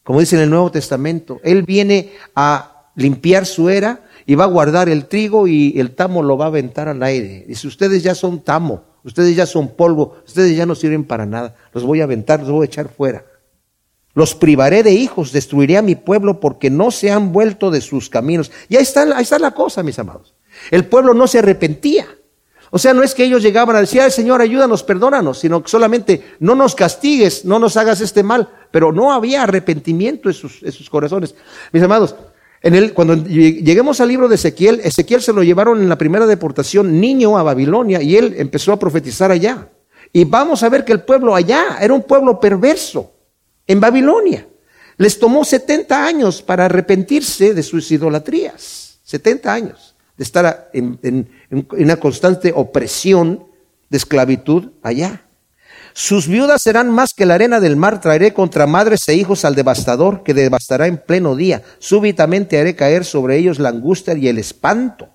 Como 0.03 0.21
dice 0.21 0.37
en 0.37 0.43
el 0.43 0.51
Nuevo 0.51 0.71
Testamento, 0.71 1.41
Él 1.43 1.63
viene 1.63 2.13
a 2.35 2.91
limpiar 2.97 3.47
su 3.47 3.69
era 3.69 4.03
y 4.27 4.35
va 4.35 4.45
a 4.45 4.49
guardar 4.49 4.89
el 4.89 5.07
trigo 5.07 5.47
y 5.47 5.79
el 5.79 5.95
tamo 5.95 6.23
lo 6.23 6.37
va 6.37 6.47
a 6.47 6.49
aventar 6.49 6.89
al 6.89 7.03
aire. 7.03 7.45
Dice, 7.47 7.69
ustedes 7.69 8.03
ya 8.03 8.15
son 8.15 8.43
tamo, 8.43 8.83
ustedes 9.05 9.37
ya 9.37 9.47
son 9.47 9.69
polvo, 9.69 10.17
ustedes 10.27 10.57
ya 10.57 10.67
no 10.67 10.75
sirven 10.75 11.05
para 11.05 11.27
nada. 11.27 11.55
Los 11.73 11.85
voy 11.85 12.01
a 12.01 12.05
aventar, 12.05 12.41
los 12.41 12.51
voy 12.51 12.65
a 12.65 12.67
echar 12.67 12.89
fuera. 12.89 13.25
Los 14.15 14.35
privaré 14.35 14.83
de 14.83 14.93
hijos, 14.93 15.31
destruiré 15.31 15.77
a 15.77 15.83
mi 15.83 15.95
pueblo 15.95 16.41
porque 16.41 16.71
no 16.71 16.91
se 16.91 17.11
han 17.11 17.33
vuelto 17.33 17.71
de 17.71 17.81
sus 17.81 18.11
caminos. 18.11 18.51
Y 18.69 18.77
ahí 18.77 18.83
está, 18.83 19.03
ahí 19.17 19.23
está 19.23 19.39
la 19.39 19.53
cosa, 19.53 19.83
mis 19.83 19.99
amados. 19.99 20.35
El 20.71 20.87
pueblo 20.87 21.15
no 21.15 21.27
se 21.27 21.39
arrepentía. 21.39 22.07
O 22.71 22.79
sea, 22.79 22.95
no 22.95 23.05
es 23.05 23.15
que 23.15 23.25
ellos 23.25 23.43
llegaban 23.43 23.77
a 23.77 23.81
decir, 23.81 24.01
Ay, 24.01 24.11
Señor, 24.11 24.41
ayúdanos, 24.41 24.83
perdónanos, 24.83 25.39
sino 25.39 25.63
que 25.63 25.69
solamente 25.69 26.35
no 26.41 26.57
nos 26.57 26.75
castigues, 26.75 27.45
no 27.45 27.61
nos 27.61 27.77
hagas 27.77 28.01
este 28.01 28.25
mal. 28.25 28.49
Pero 28.73 28.91
no 28.91 29.13
había 29.13 29.45
arrepentimiento 29.45 30.29
en 30.29 30.35
sus, 30.35 30.63
en 30.65 30.73
sus 30.73 30.91
corazones. 30.91 31.35
Mis 31.73 31.83
amados, 31.83 32.17
en 32.63 32.75
el, 32.75 32.93
cuando 32.95 33.15
lleguemos 33.15 34.01
al 34.01 34.09
libro 34.09 34.29
de 34.29 34.37
Ezequiel, 34.37 34.81
Ezequiel 34.83 35.23
se 35.23 35.33
lo 35.33 35.43
llevaron 35.43 35.81
en 35.81 35.89
la 35.89 35.99
primera 35.99 36.27
deportación 36.27 37.01
niño 37.01 37.39
a 37.39 37.43
Babilonia 37.43 38.03
y 38.03 38.17
él 38.17 38.35
empezó 38.39 38.73
a 38.73 38.79
profetizar 38.79 39.31
allá. 39.31 39.69
Y 40.13 40.25
vamos 40.25 40.63
a 40.63 40.69
ver 40.69 40.85
que 40.85 40.93
el 40.93 41.03
pueblo 41.03 41.35
allá 41.35 41.79
era 41.81 41.93
un 41.93 42.03
pueblo 42.03 42.41
perverso 42.41 43.13
en 43.67 43.81
Babilonia. 43.81 44.47
Les 44.97 45.19
tomó 45.19 45.45
70 45.45 46.07
años 46.07 46.43
para 46.43 46.65
arrepentirse 46.65 47.53
de 47.53 47.63
sus 47.63 47.91
idolatrías. 47.91 48.99
70 49.03 49.53
años 49.53 49.97
de 50.17 50.25
estar 50.25 50.71
en, 50.73 51.29
una 51.51 51.97
constante 51.99 52.53
opresión 52.55 53.47
de 53.91 53.99
esclavitud 53.99 54.71
allá. 54.83 55.26
Sus 55.99 56.29
viudas 56.29 56.61
serán 56.61 56.91
más 56.91 57.15
que 57.15 57.25
la 57.25 57.37
arena 57.37 57.59
del 57.59 57.75
mar. 57.75 58.03
Traeré 58.03 58.35
contra 58.35 58.67
madres 58.67 59.09
e 59.09 59.15
hijos 59.15 59.47
al 59.47 59.55
devastador 59.55 60.23
que 60.25 60.35
devastará 60.35 60.89
en 60.89 60.99
pleno 60.99 61.35
día. 61.35 61.63
Súbitamente 61.79 62.61
haré 62.61 62.77
caer 62.77 63.07
sobre 63.07 63.39
ellos 63.39 63.59
la 63.59 63.71
angustia 63.71 64.13
y 64.15 64.29
el 64.29 64.37
espanto. 64.37 65.09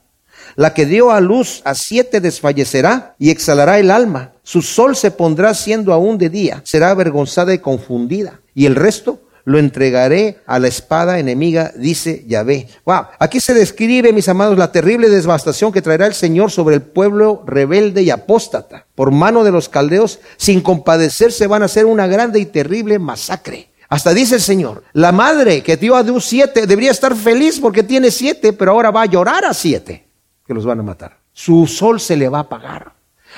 La 0.55 0.73
que 0.73 0.87
dio 0.87 1.11
a 1.11 1.21
luz 1.21 1.61
a 1.65 1.75
siete 1.75 2.19
desfallecerá 2.19 3.13
y 3.19 3.29
exhalará 3.29 3.77
el 3.77 3.91
alma. 3.91 4.31
Su 4.41 4.63
sol 4.63 4.95
se 4.95 5.11
pondrá 5.11 5.53
siendo 5.53 5.93
aún 5.93 6.17
de 6.17 6.29
día. 6.29 6.63
Será 6.65 6.89
avergonzada 6.89 7.53
y 7.53 7.59
confundida. 7.59 8.41
Y 8.55 8.65
el 8.65 8.73
resto 8.73 9.21
lo 9.45 9.59
entregaré 9.59 10.39
a 10.45 10.59
la 10.59 10.67
espada 10.67 11.19
enemiga, 11.19 11.71
dice 11.75 12.23
Yahvé. 12.27 12.67
Wow. 12.85 13.05
Aquí 13.19 13.39
se 13.39 13.53
describe, 13.53 14.13
mis 14.13 14.29
amados, 14.29 14.57
la 14.57 14.71
terrible 14.71 15.09
devastación 15.09 15.71
que 15.71 15.81
traerá 15.81 16.07
el 16.07 16.13
Señor 16.13 16.51
sobre 16.51 16.75
el 16.75 16.81
pueblo 16.81 17.43
rebelde 17.45 18.03
y 18.03 18.09
apóstata. 18.09 18.85
Por 18.95 19.11
mano 19.11 19.43
de 19.43 19.51
los 19.51 19.69
caldeos, 19.69 20.19
sin 20.37 20.61
compadecerse, 20.61 21.47
van 21.47 21.63
a 21.63 21.65
hacer 21.65 21.85
una 21.85 22.07
grande 22.07 22.39
y 22.39 22.45
terrible 22.45 22.99
masacre. 22.99 23.69
Hasta 23.89 24.13
dice 24.13 24.35
el 24.35 24.41
Señor, 24.41 24.83
la 24.93 25.11
madre 25.11 25.63
que 25.63 25.75
dio 25.75 25.95
a 25.95 26.03
Dios 26.03 26.25
siete 26.25 26.65
debería 26.65 26.91
estar 26.91 27.13
feliz 27.13 27.59
porque 27.59 27.83
tiene 27.83 28.09
siete, 28.09 28.53
pero 28.53 28.71
ahora 28.71 28.89
va 28.89 29.01
a 29.01 29.05
llorar 29.05 29.43
a 29.43 29.53
siete, 29.53 30.07
que 30.47 30.53
los 30.53 30.65
van 30.65 30.79
a 30.79 30.83
matar. 30.83 31.19
Su 31.33 31.67
sol 31.67 31.99
se 31.99 32.15
le 32.15 32.29
va 32.29 32.39
a 32.39 32.41
apagar. 32.41 32.93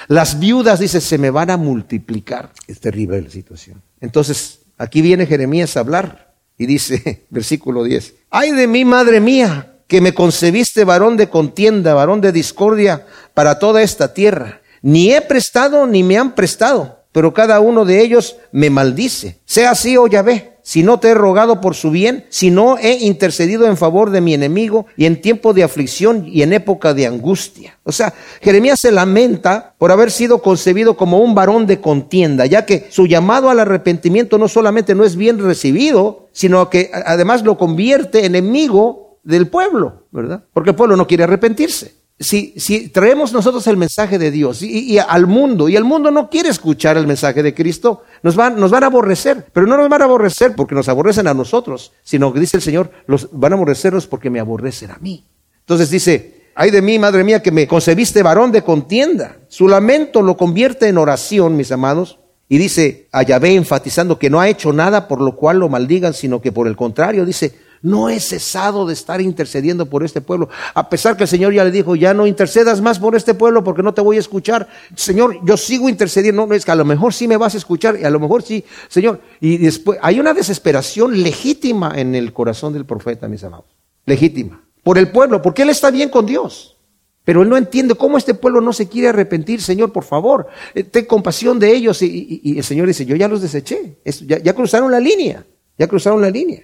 Las 0.07 0.39
viudas, 0.39 0.79
dice, 0.79 1.01
se 1.01 1.17
me 1.17 1.29
van 1.29 1.49
a 1.49 1.57
multiplicar. 1.57 2.51
Es 2.67 2.79
terrible 2.79 3.21
la 3.21 3.29
situación. 3.29 3.81
Entonces, 4.01 4.59
Aquí 4.77 5.01
viene 5.01 5.25
Jeremías 5.25 5.77
a 5.77 5.81
hablar 5.81 6.33
y 6.57 6.65
dice, 6.65 7.25
versículo 7.29 7.83
10, 7.83 8.15
ay 8.29 8.51
de 8.51 8.67
mí, 8.67 8.85
madre 8.85 9.19
mía, 9.19 9.73
que 9.87 10.01
me 10.01 10.13
concebiste 10.13 10.83
varón 10.83 11.17
de 11.17 11.29
contienda, 11.29 11.93
varón 11.93 12.21
de 12.21 12.31
discordia 12.31 13.05
para 13.33 13.59
toda 13.59 13.81
esta 13.81 14.13
tierra. 14.13 14.61
Ni 14.81 15.13
he 15.13 15.21
prestado 15.21 15.87
ni 15.87 16.03
me 16.03 16.17
han 16.17 16.35
prestado, 16.35 17.05
pero 17.11 17.33
cada 17.33 17.59
uno 17.59 17.85
de 17.85 18.01
ellos 18.01 18.37
me 18.51 18.69
maldice. 18.69 19.39
Sea 19.45 19.71
así, 19.71 19.95
oh 19.97 20.07
Yahvé, 20.07 20.52
si 20.63 20.81
no 20.81 20.99
te 20.99 21.09
he 21.09 21.13
rogado 21.13 21.61
por 21.61 21.75
su 21.75 21.91
bien, 21.91 22.25
si 22.29 22.49
no 22.49 22.77
he 22.77 22.93
intercedido 23.05 23.67
en 23.67 23.77
favor 23.77 24.09
de 24.09 24.21
mi 24.21 24.33
enemigo 24.33 24.85
y 24.95 25.05
en 25.05 25.21
tiempo 25.21 25.53
de 25.53 25.63
aflicción 25.63 26.25
y 26.27 26.41
en 26.41 26.53
época 26.53 26.93
de 26.93 27.05
angustia. 27.05 27.77
O 27.83 27.91
sea, 27.91 28.13
Jeremías 28.41 28.79
se 28.79 28.91
lamenta 28.91 29.75
por 29.77 29.91
haber 29.91 30.09
sido 30.09 30.41
concebido 30.41 30.95
como 30.95 31.19
un 31.19 31.35
varón 31.35 31.67
de 31.67 31.81
contienda, 31.81 32.45
ya 32.45 32.65
que 32.65 32.87
su 32.89 33.05
llamado 33.05 33.49
al 33.49 33.59
arrepentimiento 33.59 34.37
no 34.37 34.47
solamente 34.47 34.95
no 34.95 35.03
es 35.03 35.17
bien 35.17 35.37
recibido, 35.37 36.29
sino 36.31 36.69
que 36.69 36.89
además 37.05 37.43
lo 37.43 37.57
convierte 37.57 38.25
enemigo 38.25 39.19
del 39.23 39.49
pueblo, 39.49 40.07
¿verdad? 40.11 40.43
Porque 40.53 40.71
el 40.71 40.75
pueblo 40.75 40.95
no 40.95 41.07
quiere 41.07 41.25
arrepentirse 41.25 42.02
si, 42.19 42.89
traemos 42.89 43.33
nosotros 43.33 43.65
el 43.67 43.77
mensaje 43.77 44.19
de 44.19 44.31
Dios 44.31 44.61
y, 44.61 44.97
al 44.97 45.27
mundo, 45.27 45.67
y 45.67 45.75
el 45.75 45.83
mundo 45.83 46.11
no 46.11 46.29
quiere 46.29 46.49
escuchar 46.49 46.97
el 46.97 47.07
mensaje 47.07 47.43
de 47.43 47.53
Cristo, 47.53 48.03
nos 48.21 48.35
van, 48.35 48.59
nos 48.59 48.71
van 48.71 48.83
a 48.83 48.87
aborrecer, 48.87 49.47
pero 49.51 49.67
no 49.67 49.77
nos 49.77 49.89
van 49.89 50.01
a 50.01 50.05
aborrecer 50.05 50.55
porque 50.55 50.75
nos 50.75 50.89
aborrecen 50.89 51.27
a 51.27 51.33
nosotros, 51.33 51.91
sino 52.03 52.31
que 52.31 52.39
dice 52.39 52.57
el 52.57 52.63
Señor, 52.63 52.91
los 53.07 53.29
van 53.31 53.53
a 53.53 53.55
aborrecernos 53.55 54.07
porque 54.07 54.29
me 54.29 54.39
aborrecen 54.39 54.91
a 54.91 54.97
mí. 54.99 55.25
Entonces 55.59 55.89
dice, 55.89 56.49
ay 56.55 56.71
de 56.71 56.81
mí, 56.81 56.99
madre 56.99 57.23
mía, 57.23 57.41
que 57.41 57.51
me 57.51 57.67
concebiste 57.67 58.23
varón 58.23 58.51
de 58.51 58.61
contienda. 58.61 59.37
Su 59.47 59.67
lamento 59.67 60.21
lo 60.21 60.37
convierte 60.37 60.87
en 60.87 60.97
oración, 60.97 61.57
mis 61.57 61.71
amados, 61.71 62.19
y 62.47 62.57
dice 62.57 63.07
a 63.11 63.23
Yahvé 63.23 63.55
enfatizando 63.55 64.19
que 64.19 64.29
no 64.29 64.39
ha 64.39 64.49
hecho 64.49 64.71
nada 64.73 65.07
por 65.07 65.21
lo 65.21 65.35
cual 65.35 65.59
lo 65.59 65.69
maldigan, 65.69 66.13
sino 66.13 66.41
que 66.41 66.51
por 66.51 66.67
el 66.67 66.75
contrario, 66.75 67.25
dice, 67.25 67.53
no 67.83 68.09
he 68.09 68.19
cesado 68.19 68.87
de 68.87 68.93
estar 68.93 69.21
intercediendo 69.21 69.85
por 69.85 70.03
este 70.03 70.21
pueblo. 70.21 70.49
A 70.73 70.89
pesar 70.89 71.17
que 71.17 71.23
el 71.23 71.27
Señor 71.27 71.53
ya 71.53 71.65
le 71.65 71.69
dijo, 71.69 71.95
ya 71.95 72.13
no 72.13 72.25
intercedas 72.25 72.81
más 72.81 72.97
por 72.97 73.15
este 73.15 73.33
pueblo 73.33 73.63
porque 73.63 73.83
no 73.83 73.93
te 73.93 74.01
voy 74.01 74.15
a 74.15 74.21
escuchar. 74.21 74.67
Señor, 74.95 75.39
yo 75.45 75.57
sigo 75.57 75.89
intercediendo. 75.89 76.47
No, 76.47 76.53
es 76.53 76.63
que 76.63 76.71
a 76.71 76.75
lo 76.75 76.85
mejor 76.85 77.13
sí 77.13 77.27
me 77.27 77.35
vas 77.37 77.53
a 77.55 77.57
escuchar 77.57 77.99
y 77.99 78.05
a 78.05 78.09
lo 78.09 78.21
mejor 78.21 78.41
sí, 78.41 78.63
Señor. 78.87 79.19
Y 79.41 79.57
después 79.57 79.99
hay 80.01 80.19
una 80.19 80.33
desesperación 80.33 81.21
legítima 81.21 81.93
en 81.95 82.15
el 82.15 82.31
corazón 82.31 82.71
del 82.71 82.85
profeta, 82.85 83.27
mis 83.27 83.43
amados. 83.43 83.65
Legítima. 84.05 84.63
Por 84.81 84.97
el 84.97 85.11
pueblo, 85.11 85.41
porque 85.41 85.63
él 85.63 85.69
está 85.69 85.91
bien 85.91 86.09
con 86.09 86.25
Dios. 86.25 86.77
Pero 87.25 87.41
él 87.41 87.49
no 87.49 87.57
entiende 87.57 87.95
cómo 87.95 88.17
este 88.17 88.33
pueblo 88.33 88.61
no 88.61 88.71
se 88.71 88.87
quiere 88.87 89.09
arrepentir. 89.09 89.61
Señor, 89.61 89.91
por 89.91 90.05
favor, 90.05 90.47
eh, 90.73 90.83
ten 90.83 91.05
compasión 91.05 91.59
de 91.59 91.73
ellos. 91.73 92.01
Y, 92.01 92.55
el 92.57 92.63
Señor 92.63 92.87
dice, 92.87 93.05
yo 93.05 93.17
ya 93.17 93.27
los 93.27 93.41
deseché. 93.41 93.97
ya 94.05 94.53
cruzaron 94.53 94.89
la 94.89 95.01
línea. 95.01 95.45
Ya 95.77 95.87
cruzaron 95.87 96.21
la 96.21 96.29
línea. 96.29 96.63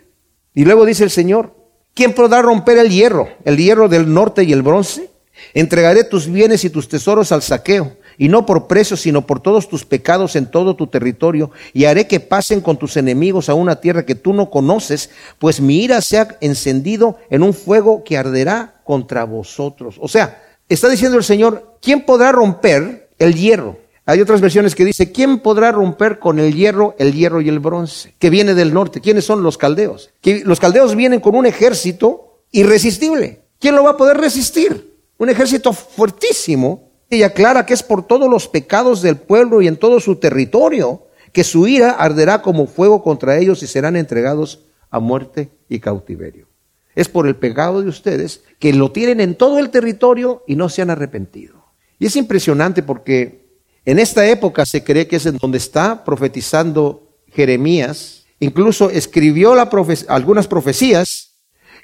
Y 0.60 0.66
luego 0.66 0.86
dice 0.86 1.06
el 1.06 1.10
Señor, 1.10 1.56
¿quién 1.94 2.12
podrá 2.12 2.42
romper 2.42 2.80
el 2.80 2.90
hierro, 2.90 3.30
el 3.46 3.56
hierro 3.56 3.88
del 3.88 4.14
norte 4.14 4.44
y 4.44 4.52
el 4.52 4.62
bronce? 4.62 5.10
Entregaré 5.54 6.04
tus 6.04 6.30
bienes 6.30 6.66
y 6.66 6.70
tus 6.70 6.90
tesoros 6.90 7.32
al 7.32 7.42
saqueo, 7.42 7.96
y 8.18 8.28
no 8.28 8.46
por 8.46 8.68
precio, 8.68 8.98
sino 8.98 9.26
por 9.26 9.40
todos 9.40 9.70
tus 9.70 9.86
pecados 9.86 10.36
en 10.36 10.52
todo 10.52 10.76
tu 10.76 10.88
territorio, 10.88 11.52
y 11.72 11.86
haré 11.86 12.08
que 12.08 12.20
pasen 12.20 12.60
con 12.60 12.76
tus 12.76 12.98
enemigos 12.98 13.48
a 13.48 13.54
una 13.54 13.80
tierra 13.80 14.06
que 14.06 14.16
tú 14.16 14.34
no 14.34 14.50
conoces, 14.50 15.12
pues 15.38 15.62
mi 15.62 15.82
ira 15.82 16.02
se 16.02 16.18
ha 16.18 16.28
encendido 16.42 17.16
en 17.30 17.42
un 17.42 17.54
fuego 17.54 18.04
que 18.04 18.18
arderá 18.18 18.82
contra 18.84 19.24
vosotros. 19.24 19.96
O 20.02 20.10
sea, 20.10 20.44
está 20.68 20.90
diciendo 20.90 21.18
el 21.18 21.24
Señor, 21.24 21.78
¿quién 21.82 22.02
podrá 22.02 22.34
romper 22.34 23.12
el 23.18 23.34
hierro? 23.34 23.78
Hay 24.10 24.22
otras 24.22 24.42
versiones 24.42 24.74
que 24.74 24.86
dice, 24.86 25.12
¿quién 25.12 25.38
podrá 25.38 25.72
romper 25.72 26.18
con 26.18 26.40
el 26.40 26.56
hierro 26.56 26.96
el 26.98 27.14
hierro 27.14 27.42
y 27.42 27.50
el 27.50 27.60
bronce? 27.60 28.16
Que 28.18 28.32
viene 28.32 28.56
del 28.56 28.74
norte. 28.74 29.02
¿Quiénes 29.02 29.24
son 29.24 29.44
los 29.44 29.56
caldeos? 29.56 30.10
Que 30.20 30.44
los 30.44 30.60
caldeos 30.60 30.96
vienen 30.96 31.20
con 31.20 31.36
un 31.36 31.46
ejército 31.46 32.42
irresistible. 32.50 33.42
¿Quién 33.60 33.76
lo 33.76 33.84
va 33.84 33.92
a 33.92 33.98
poder 33.98 34.18
resistir? 34.18 34.96
Un 35.20 35.30
ejército 35.30 35.74
fuertísimo. 35.74 36.90
Y 37.08 37.22
aclara 37.22 37.68
que 37.68 37.76
es 37.76 37.84
por 37.84 38.08
todos 38.08 38.28
los 38.28 38.48
pecados 38.48 39.04
del 39.04 39.16
pueblo 39.16 39.62
y 39.62 39.68
en 39.68 39.78
todo 39.78 40.00
su 40.00 40.16
territorio 40.16 41.04
que 41.32 41.44
su 41.44 41.68
ira 41.68 41.92
arderá 41.92 42.42
como 42.42 42.66
fuego 42.66 43.04
contra 43.04 43.38
ellos 43.38 43.62
y 43.62 43.68
serán 43.68 43.96
entregados 43.96 44.66
a 44.90 45.00
muerte 45.00 45.52
y 45.70 45.82
cautiverio. 45.82 46.48
Es 46.96 47.10
por 47.10 47.28
el 47.28 47.36
pecado 47.36 47.84
de 47.84 47.90
ustedes 47.90 48.42
que 48.58 48.74
lo 48.74 48.92
tienen 48.92 49.20
en 49.22 49.36
todo 49.36 49.60
el 49.60 49.70
territorio 49.70 50.44
y 50.48 50.56
no 50.56 50.68
se 50.68 50.82
han 50.82 50.90
arrepentido. 50.90 51.64
Y 52.00 52.08
es 52.08 52.16
impresionante 52.16 52.82
porque 52.82 53.39
en 53.90 53.98
esta 53.98 54.28
época 54.28 54.68
se 54.68 54.84
cree 54.84 55.08
que 55.08 55.16
es 55.16 55.26
en 55.26 55.38
donde 55.38 55.58
está 55.58 56.04
profetizando 56.04 57.10
Jeremías. 57.34 58.26
Incluso 58.40 58.92
escribió 58.92 59.56
algunas 60.08 60.48
profecías 60.48 61.34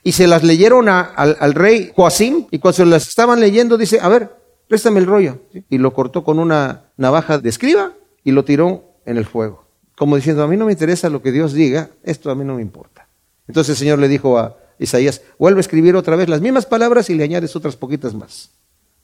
y 0.04 0.12
se 0.12 0.28
las 0.28 0.44
leyeron 0.44 0.88
al, 0.88 1.54
rey 1.56 1.92
Joacim 1.96 2.46
y 2.52 2.60
cuando 2.60 2.76
se 2.76 2.86
las 2.86 3.08
estaban 3.08 3.40
leyendo 3.40 3.76
dice, 3.76 4.00
a 4.00 4.08
ver, 4.08 4.36
préstame 4.68 5.00
el 5.00 5.08
rollo. 5.08 5.40
Y 5.68 5.80
lo 5.80 5.96
cortó 5.96 6.24
con 6.24 6.38
una 6.38 6.92
navaja 6.96 7.40
de 7.40 7.50
escriba 7.50 7.94
y 8.24 8.34
lo 8.34 8.46
tiró 8.46 8.84
en 9.08 9.18
el 9.18 9.26
fuego. 9.26 9.66
Como 9.98 10.16
diciendo, 10.16 10.44
a 10.44 10.48
mí 10.48 10.58
no 10.58 10.68
me 10.68 10.74
interesa 10.74 11.10
lo 11.10 11.24
que 11.24 11.32
Dios 11.32 11.54
diga, 11.54 11.90
esto 12.04 12.30
a 12.30 12.36
mí 12.36 12.46
no 12.46 12.58
me 12.58 12.62
importa. 12.62 13.08
Entonces 13.48 13.72
el 13.72 13.78
Señor 13.78 13.98
le 13.98 14.10
dijo 14.10 14.38
a 14.38 14.56
Isaías, 14.78 15.24
vuelve 15.40 15.58
a 15.58 15.62
escribir 15.62 15.96
otra 15.96 16.16
vez 16.16 16.30
las 16.30 16.42
mismas 16.42 16.68
palabras 16.68 17.10
y 17.10 17.16
le 17.16 17.24
añades 17.24 17.56
otras 17.56 17.76
poquitas 17.76 18.14
más 18.14 18.52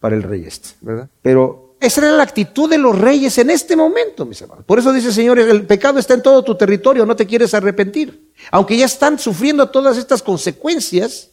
para 0.01 0.15
el 0.15 0.23
rey 0.23 0.43
este, 0.45 0.69
¿verdad? 0.81 1.07
Pero 1.21 1.75
esa 1.79 2.01
era 2.01 2.11
la 2.11 2.23
actitud 2.23 2.69
de 2.69 2.77
los 2.77 2.97
reyes 2.97 3.37
en 3.37 3.49
este 3.49 3.77
momento, 3.77 4.25
mis 4.25 4.41
hermanos. 4.41 4.65
Por 4.65 4.79
eso 4.79 4.91
dice 4.91 5.13
Señor, 5.13 5.39
el 5.39 5.65
pecado 5.65 5.99
está 5.99 6.15
en 6.15 6.21
todo 6.21 6.43
tu 6.43 6.55
territorio, 6.55 7.05
no 7.05 7.15
te 7.15 7.25
quieres 7.25 7.53
arrepentir. 7.53 8.33
Aunque 8.51 8.75
ya 8.75 8.85
están 8.85 9.17
sufriendo 9.17 9.69
todas 9.69 9.97
estas 9.97 10.21
consecuencias, 10.21 11.29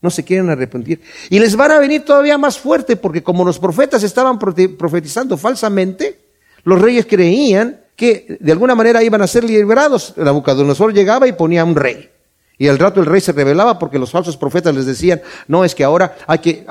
no 0.00 0.10
se 0.10 0.24
quieren 0.24 0.50
arrepentir. 0.50 1.00
Y 1.30 1.38
les 1.38 1.54
van 1.54 1.70
a 1.70 1.78
venir 1.78 2.04
todavía 2.04 2.36
más 2.36 2.58
fuerte, 2.58 2.96
porque 2.96 3.22
como 3.22 3.44
los 3.44 3.58
profetas 3.58 4.02
estaban 4.02 4.38
profetizando 4.38 5.36
falsamente, 5.36 6.18
los 6.64 6.80
reyes 6.80 7.06
creían 7.06 7.80
que 7.96 8.38
de 8.40 8.52
alguna 8.52 8.74
manera 8.74 9.02
iban 9.02 9.22
a 9.22 9.26
ser 9.26 9.44
liberados. 9.44 10.14
Nabucodonosor 10.16 10.92
llegaba 10.92 11.26
y 11.26 11.32
ponía 11.32 11.64
un 11.64 11.76
rey. 11.76 12.10
Y 12.58 12.68
al 12.68 12.78
rato 12.78 13.00
el 13.00 13.06
rey 13.06 13.20
se 13.20 13.32
rebelaba 13.32 13.78
porque 13.78 13.98
los 13.98 14.10
falsos 14.10 14.36
profetas 14.36 14.74
les 14.74 14.86
decían, 14.86 15.20
no, 15.46 15.64
es 15.64 15.74
que 15.74 15.84
ahora 15.84 16.16
hay 16.26 16.38
que 16.38 16.66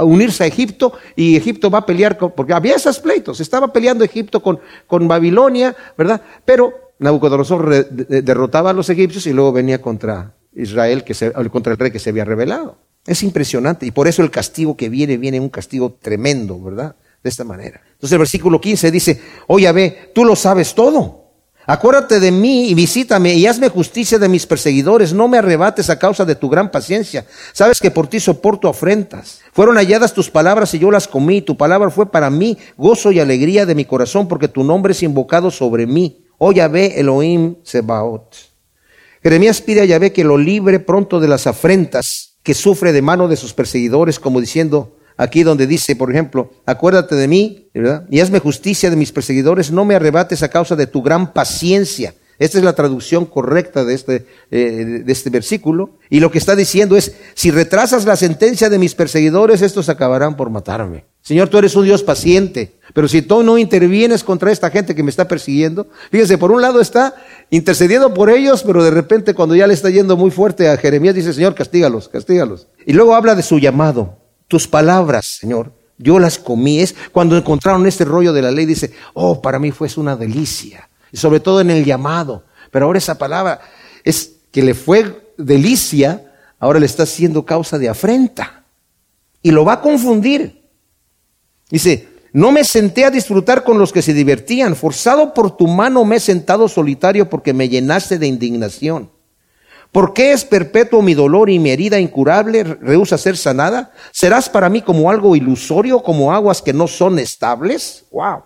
unirse 0.00 0.44
a 0.44 0.46
Egipto 0.46 0.92
y 1.14 1.36
Egipto 1.36 1.70
va 1.70 1.78
a 1.78 1.86
pelear, 1.86 2.16
con, 2.16 2.32
porque 2.32 2.52
había 2.52 2.74
esos 2.74 2.98
pleitos, 2.98 3.40
estaba 3.40 3.72
peleando 3.72 4.04
Egipto 4.04 4.42
con, 4.42 4.58
con 4.86 5.06
Babilonia, 5.06 5.76
¿verdad? 5.96 6.20
Pero 6.44 6.92
Nabucodonosor 6.98 7.86
derrotaba 7.86 8.70
a 8.70 8.72
los 8.72 8.88
egipcios 8.90 9.26
y 9.26 9.32
luego 9.32 9.52
venía 9.52 9.80
contra 9.80 10.34
Israel, 10.54 11.04
que 11.04 11.14
se, 11.14 11.32
contra 11.50 11.72
el 11.72 11.78
rey 11.78 11.90
que 11.90 11.98
se 11.98 12.10
había 12.10 12.24
rebelado. 12.24 12.78
Es 13.06 13.22
impresionante 13.22 13.86
y 13.86 13.90
por 13.90 14.08
eso 14.08 14.22
el 14.22 14.30
castigo 14.30 14.76
que 14.76 14.88
viene, 14.88 15.16
viene 15.16 15.40
un 15.40 15.48
castigo 15.48 15.96
tremendo, 16.00 16.60
¿verdad? 16.60 16.96
De 17.22 17.30
esta 17.30 17.44
manera. 17.44 17.80
Entonces 17.92 18.12
el 18.12 18.18
versículo 18.18 18.60
15 18.60 18.90
dice, 18.90 19.20
oye, 19.46 19.70
ve, 19.70 20.10
tú 20.14 20.24
lo 20.24 20.34
sabes 20.34 20.74
todo. 20.74 21.21
Acuérdate 21.66 22.18
de 22.18 22.32
mí 22.32 22.68
y 22.68 22.74
visítame 22.74 23.34
y 23.34 23.46
hazme 23.46 23.68
justicia 23.68 24.18
de 24.18 24.28
mis 24.28 24.46
perseguidores. 24.46 25.12
No 25.12 25.28
me 25.28 25.38
arrebates 25.38 25.90
a 25.90 25.98
causa 25.98 26.24
de 26.24 26.34
tu 26.34 26.48
gran 26.48 26.70
paciencia. 26.70 27.24
Sabes 27.52 27.78
que 27.80 27.92
por 27.92 28.08
ti 28.08 28.18
soporto 28.18 28.68
afrentas. 28.68 29.40
Fueron 29.52 29.76
halladas 29.76 30.12
tus 30.12 30.28
palabras 30.28 30.74
y 30.74 30.80
yo 30.80 30.90
las 30.90 31.06
comí. 31.06 31.40
Tu 31.40 31.56
palabra 31.56 31.90
fue 31.90 32.10
para 32.10 32.30
mí 32.30 32.58
gozo 32.76 33.12
y 33.12 33.20
alegría 33.20 33.64
de 33.64 33.76
mi 33.76 33.84
corazón 33.84 34.26
porque 34.26 34.48
tu 34.48 34.64
nombre 34.64 34.92
es 34.92 35.02
invocado 35.04 35.50
sobre 35.52 35.86
mí. 35.86 36.24
Oh 36.38 36.50
Yahvé 36.50 36.98
Elohim 36.98 37.56
Sebaot. 37.62 38.34
Jeremías 39.22 39.60
pide 39.60 39.82
a 39.82 39.84
Yahvé 39.84 40.12
que 40.12 40.24
lo 40.24 40.36
libre 40.36 40.80
pronto 40.80 41.20
de 41.20 41.28
las 41.28 41.46
afrentas 41.46 42.38
que 42.42 42.54
sufre 42.54 42.92
de 42.92 43.02
mano 43.02 43.28
de 43.28 43.36
sus 43.36 43.54
perseguidores, 43.54 44.18
como 44.18 44.40
diciendo, 44.40 44.96
Aquí 45.22 45.44
donde 45.44 45.68
dice, 45.68 45.94
por 45.94 46.10
ejemplo, 46.10 46.50
acuérdate 46.66 47.14
de 47.14 47.28
mí. 47.28 47.68
Y 48.10 48.18
hazme 48.18 48.40
justicia 48.40 48.90
de 48.90 48.96
mis 48.96 49.12
perseguidores, 49.12 49.70
no 49.70 49.84
me 49.84 49.94
arrebates 49.94 50.42
a 50.42 50.48
causa 50.48 50.74
de 50.74 50.88
tu 50.88 51.00
gran 51.00 51.32
paciencia. 51.32 52.14
Esta 52.40 52.58
es 52.58 52.64
la 52.64 52.72
traducción 52.72 53.26
correcta 53.26 53.84
de 53.84 53.94
este, 53.94 54.26
eh, 54.50 55.02
de 55.04 55.12
este 55.12 55.30
versículo. 55.30 55.90
Y 56.10 56.18
lo 56.18 56.32
que 56.32 56.38
está 56.38 56.56
diciendo 56.56 56.96
es, 56.96 57.14
si 57.34 57.52
retrasas 57.52 58.04
la 58.04 58.16
sentencia 58.16 58.68
de 58.68 58.80
mis 58.80 58.96
perseguidores, 58.96 59.62
estos 59.62 59.88
acabarán 59.88 60.36
por 60.36 60.50
matarme. 60.50 61.04
Señor, 61.20 61.48
tú 61.48 61.58
eres 61.58 61.76
un 61.76 61.84
Dios 61.84 62.02
paciente, 62.02 62.72
pero 62.92 63.06
si 63.06 63.22
tú 63.22 63.44
no 63.44 63.58
intervienes 63.58 64.24
contra 64.24 64.50
esta 64.50 64.70
gente 64.70 64.96
que 64.96 65.04
me 65.04 65.10
está 65.10 65.28
persiguiendo, 65.28 65.86
fíjense, 66.10 66.36
por 66.36 66.50
un 66.50 66.62
lado 66.62 66.80
está 66.80 67.14
intercediendo 67.50 68.12
por 68.12 68.28
ellos, 68.28 68.64
pero 68.64 68.82
de 68.82 68.90
repente 68.90 69.34
cuando 69.34 69.54
ya 69.54 69.68
le 69.68 69.74
está 69.74 69.88
yendo 69.88 70.16
muy 70.16 70.32
fuerte 70.32 70.68
a 70.68 70.76
Jeremías, 70.76 71.14
dice, 71.14 71.32
Señor, 71.32 71.54
castígalos, 71.54 72.08
castígalos. 72.08 72.66
Y 72.84 72.92
luego 72.92 73.14
habla 73.14 73.36
de 73.36 73.44
su 73.44 73.60
llamado, 73.60 74.21
tus 74.52 74.68
palabras, 74.68 75.38
Señor, 75.40 75.72
yo 75.96 76.18
las 76.18 76.38
comí. 76.38 76.80
Es 76.80 76.94
cuando 77.10 77.38
encontraron 77.38 77.86
este 77.86 78.04
rollo 78.04 78.34
de 78.34 78.42
la 78.42 78.50
ley, 78.50 78.66
dice, 78.66 78.92
oh, 79.14 79.40
para 79.40 79.58
mí 79.58 79.70
fue 79.70 79.88
una 79.96 80.14
delicia. 80.14 80.90
Y 81.10 81.16
sobre 81.16 81.40
todo 81.40 81.62
en 81.62 81.70
el 81.70 81.86
llamado. 81.86 82.44
Pero 82.70 82.84
ahora 82.84 82.98
esa 82.98 83.16
palabra 83.16 83.62
es 84.04 84.34
que 84.50 84.60
le 84.60 84.74
fue 84.74 85.32
delicia, 85.38 86.34
ahora 86.58 86.80
le 86.80 86.84
está 86.84 87.06
siendo 87.06 87.46
causa 87.46 87.78
de 87.78 87.88
afrenta. 87.88 88.66
Y 89.42 89.52
lo 89.52 89.64
va 89.64 89.72
a 89.72 89.80
confundir. 89.80 90.68
Dice, 91.70 92.10
no 92.34 92.52
me 92.52 92.64
senté 92.64 93.06
a 93.06 93.10
disfrutar 93.10 93.64
con 93.64 93.78
los 93.78 93.90
que 93.90 94.02
se 94.02 94.12
divertían. 94.12 94.76
Forzado 94.76 95.32
por 95.32 95.56
tu 95.56 95.66
mano 95.66 96.04
me 96.04 96.16
he 96.16 96.20
sentado 96.20 96.68
solitario 96.68 97.30
porque 97.30 97.54
me 97.54 97.70
llenaste 97.70 98.18
de 98.18 98.26
indignación. 98.26 99.10
¿Por 99.92 100.14
qué 100.14 100.32
es 100.32 100.46
perpetuo 100.46 101.02
mi 101.02 101.12
dolor 101.12 101.50
y 101.50 101.58
mi 101.58 101.70
herida 101.70 102.00
incurable 102.00 102.64
rehúsa 102.64 103.18
ser 103.18 103.36
sanada? 103.36 103.92
¿Serás 104.10 104.48
para 104.48 104.70
mí 104.70 104.80
como 104.80 105.10
algo 105.10 105.36
ilusorio, 105.36 106.02
como 106.02 106.32
aguas 106.32 106.62
que 106.62 106.72
no 106.72 106.88
son 106.88 107.18
estables? 107.18 108.06
Wow. 108.10 108.42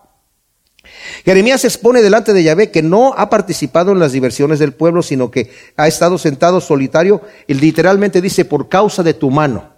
Jeremías 1.25 1.65
expone 1.65 2.03
delante 2.03 2.33
de 2.33 2.43
Yahvé 2.43 2.73
que 2.73 2.83
no 2.83 3.15
ha 3.17 3.31
participado 3.31 3.93
en 3.93 4.01
las 4.01 4.11
diversiones 4.11 4.59
del 4.59 4.73
pueblo, 4.73 5.03
sino 5.03 5.31
que 5.31 5.53
ha 5.77 5.87
estado 5.87 6.19
sentado 6.19 6.61
solitario 6.61 7.23
y 7.47 7.55
literalmente 7.55 8.21
dice 8.21 8.45
por 8.45 8.69
causa 8.69 9.05
de 9.05 9.15
tu 9.15 9.31
mano. 9.31 9.73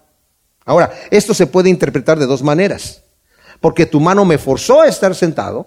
Ahora, 0.65 0.91
esto 1.11 1.35
se 1.35 1.47
puede 1.47 1.69
interpretar 1.69 2.19
de 2.19 2.27
dos 2.27 2.43
maneras. 2.43 3.05
Porque 3.61 3.85
tu 3.85 4.01
mano 4.01 4.25
me 4.25 4.39
forzó 4.39 4.81
a 4.81 4.87
estar 4.87 5.15
sentado 5.15 5.67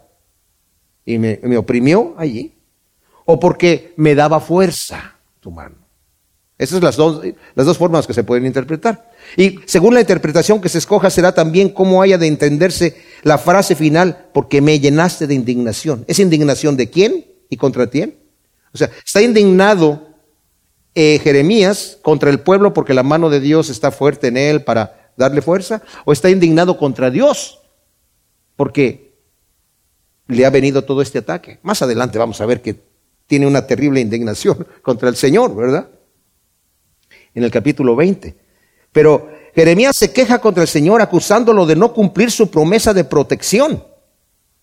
y 1.06 1.20
me, 1.20 1.40
me 1.44 1.58
oprimió 1.58 2.16
allí. 2.18 2.58
O 3.26 3.40
porque 3.40 3.94
me 3.98 4.16
daba 4.16 4.40
fuerza 4.40 5.16
tu 5.40 5.52
mano. 5.52 5.81
Esas 6.62 6.76
son 6.76 6.84
las 6.84 6.96
dos, 6.96 7.24
las 7.56 7.66
dos 7.66 7.80
formas 7.80 8.06
que 8.06 8.14
se 8.14 8.24
pueden 8.24 8.46
interpretar. 8.46 9.10
Y 9.36 9.58
según 9.66 9.96
la 9.96 10.00
interpretación 10.00 10.62
que 10.62 10.70
se 10.70 10.78
escoja 10.78 11.10
será 11.10 11.34
también 11.34 11.70
cómo 11.70 12.04
haya 12.04 12.20
de 12.20 12.28
entenderse 12.28 13.02
la 13.24 13.40
frase 13.40 13.74
final, 13.74 14.30
porque 14.32 14.62
me 14.62 14.80
llenaste 14.80 15.26
de 15.26 15.34
indignación. 15.34 16.06
¿Es 16.08 16.20
indignación 16.20 16.78
de 16.78 16.92
quién 16.92 17.26
y 17.50 17.58
contra 17.58 17.88
quién? 17.88 18.16
O 18.76 18.78
sea, 18.78 18.92
está 19.04 19.24
indignado 19.24 20.10
eh, 20.94 21.20
Jeremías 21.24 21.98
contra 22.04 22.30
el 22.30 22.42
pueblo 22.42 22.76
porque 22.76 22.94
la 22.94 23.02
mano 23.02 23.32
de 23.32 23.40
Dios 23.40 23.72
está 23.72 23.90
fuerte 23.90 24.28
en 24.28 24.38
él 24.38 24.64
para 24.64 25.14
darle 25.18 25.42
fuerza, 25.42 25.82
o 26.06 26.14
está 26.14 26.30
indignado 26.30 26.78
contra 26.78 27.10
Dios 27.10 27.60
porque 28.56 29.16
le 30.28 30.46
ha 30.46 30.52
venido 30.52 30.84
todo 30.84 31.02
este 31.02 31.18
ataque. 31.18 31.58
Más 31.64 31.82
adelante 31.82 32.20
vamos 32.20 32.40
a 32.40 32.46
ver 32.46 32.62
que 32.62 32.80
tiene 33.26 33.48
una 33.48 33.66
terrible 33.66 34.00
indignación 34.00 34.68
contra 34.84 35.10
el 35.10 35.16
Señor, 35.16 35.56
¿verdad? 35.56 35.90
En 37.36 37.44
el 37.44 37.52
capítulo 37.52 37.96
20. 37.96 38.36
Pero 38.92 39.30
Jeremías 39.56 39.96
se 39.98 40.12
queja 40.12 40.40
contra 40.40 40.64
el 40.64 40.70
Señor 40.70 41.02
acusándolo 41.02 41.66
de 41.66 41.76
no 41.76 41.94
cumplir 41.94 42.32
su 42.32 42.50
promesa 42.50 42.94
de 42.94 43.04
protección. 43.04 43.84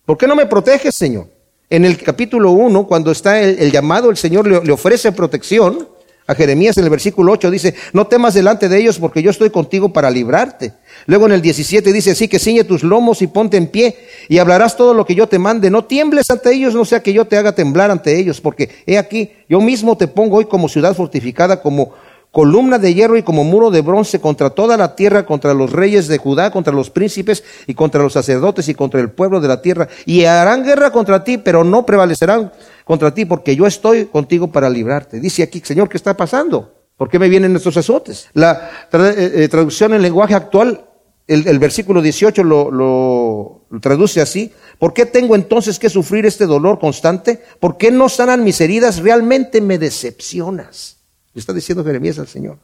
¿Por 0.05 0.16
qué 0.16 0.27
no 0.27 0.35
me 0.35 0.47
proteges, 0.47 0.95
Señor? 0.95 1.29
En 1.71 1.85
el 1.85 1.99
capítulo 2.03 2.53
1, 2.53 2.87
cuando 2.87 3.11
está 3.11 3.43
el, 3.43 3.71
llamado, 3.71 4.09
el 4.11 4.16
Señor 4.16 4.47
le, 4.47 4.64
le, 4.64 4.73
ofrece 4.73 5.12
protección. 5.12 5.87
A 6.27 6.35
Jeremías 6.35 6.77
en 6.77 6.85
el 6.85 6.91
versículo 6.91 7.33
8 7.33 7.51
dice, 7.51 7.75
no 7.95 8.07
temas 8.07 8.35
delante 8.35 8.69
de 8.69 8.79
ellos 8.79 8.99
porque 8.99 9.23
yo 9.23 9.31
estoy 9.31 9.49
contigo 9.49 9.95
para 9.95 10.11
librarte. 10.11 10.75
Luego 11.07 11.25
en 11.25 11.33
el 11.33 11.41
17 11.41 11.91
dice 11.91 12.11
así, 12.11 12.29
que 12.29 12.39
ciñe 12.39 12.64
tus 12.64 12.83
lomos 12.83 13.23
y 13.23 13.29
ponte 13.29 13.57
en 13.57 13.66
pie 13.66 13.97
y 14.29 14.37
hablarás 14.37 14.77
todo 14.77 14.93
lo 14.93 15.07
que 15.07 15.14
yo 15.14 15.27
te 15.27 15.39
mande. 15.39 15.71
No 15.71 15.87
tiembles 15.87 16.31
ante 16.31 16.53
ellos, 16.53 16.75
no 16.75 16.85
sea 16.85 17.03
que 17.03 17.14
yo 17.14 17.25
te 17.27 17.39
haga 17.39 17.53
temblar 17.53 17.91
ante 17.91 18.19
ellos, 18.19 18.43
porque 18.43 18.69
he 18.87 18.99
aquí, 18.99 19.33
yo 19.49 19.62
mismo 19.62 19.97
te 19.97 20.07
pongo 20.07 20.37
hoy 20.37 20.45
como 20.45 20.69
ciudad 20.69 20.95
fortificada, 20.95 21.62
como 21.62 21.95
columna 22.39 22.78
de 22.78 22.95
hierro 22.95 23.16
y 23.16 23.24
como 23.24 23.43
muro 23.43 23.68
de 23.72 23.80
bronce 23.80 24.20
contra 24.20 24.51
toda 24.51 24.76
la 24.76 24.95
tierra, 24.95 25.26
contra 25.26 25.55
los 25.55 25.72
reyes 25.72 26.07
de 26.07 26.18
Judá, 26.18 26.53
contra 26.53 26.72
los 26.72 26.89
príncipes 26.89 27.43
y 27.66 27.74
contra 27.74 28.01
los 28.01 28.12
sacerdotes 28.12 28.68
y 28.68 28.76
contra 28.76 29.01
el 29.01 29.11
pueblo 29.11 29.41
de 29.41 29.49
la 29.49 29.61
tierra. 29.61 29.89
Y 30.07 30.24
harán 30.24 30.62
guerra 30.62 30.93
contra 30.93 31.24
ti, 31.24 31.39
pero 31.39 31.64
no 31.64 31.84
prevalecerán 31.84 32.53
contra 32.84 33.12
ti, 33.12 33.24
porque 33.24 33.57
yo 33.57 33.66
estoy 33.66 34.05
contigo 34.05 34.53
para 34.53 34.70
librarte. 34.70 35.18
Dice 35.18 35.43
aquí, 35.43 35.61
Señor, 35.64 35.89
¿qué 35.89 35.97
está 35.97 36.16
pasando? 36.16 36.76
¿Por 36.97 37.11
qué 37.11 37.18
me 37.18 37.28
vienen 37.28 37.57
estos 37.57 37.76
azotes? 37.76 38.28
La 38.34 38.70
eh, 38.93 39.32
eh, 39.34 39.49
traducción 39.49 39.93
en 39.95 40.03
lenguaje 40.03 40.36
actual, 40.36 40.86
el, 41.26 41.59
versículo 41.59 42.01
18 42.01 42.45
lo, 42.45 42.70
lo 42.70 43.80
traduce 43.80 44.20
así. 44.20 44.53
¿Por 44.78 44.95
qué 44.95 45.07
tengo 45.07 45.34
entonces 45.34 45.80
que 45.80 45.91
sufrir 45.91 46.24
este 46.24 46.47
dolor 46.47 46.78
constante? 46.78 47.43
¿Por 47.59 47.76
qué 47.78 47.91
no 47.91 48.09
sanan 48.09 48.45
mis 48.45 48.61
heridas? 48.61 49.01
Realmente 49.01 49.61
me 49.61 49.76
decepcionas. 49.76 50.98
Le 51.35 51.41
está 51.41 51.53
diciendo 51.53 51.85
Jeremías 51.85 52.18
al 52.18 52.29
Señor. 52.29 52.59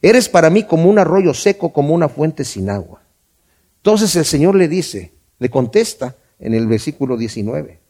Eres 0.00 0.28
para 0.28 0.50
mí 0.50 0.64
como 0.64 0.88
un 0.88 0.98
arroyo 0.98 1.34
seco, 1.34 1.72
como 1.72 1.94
una 1.94 2.08
fuente 2.08 2.44
sin 2.44 2.70
agua. 2.70 3.02
Entonces 3.78 4.14
el 4.16 4.24
Señor 4.24 4.54
le 4.54 4.68
dice, 4.68 5.12
le 5.38 5.50
contesta 5.50 6.16
en 6.38 6.54
el 6.54 6.66
versículo 6.66 7.16
19. 7.16 7.80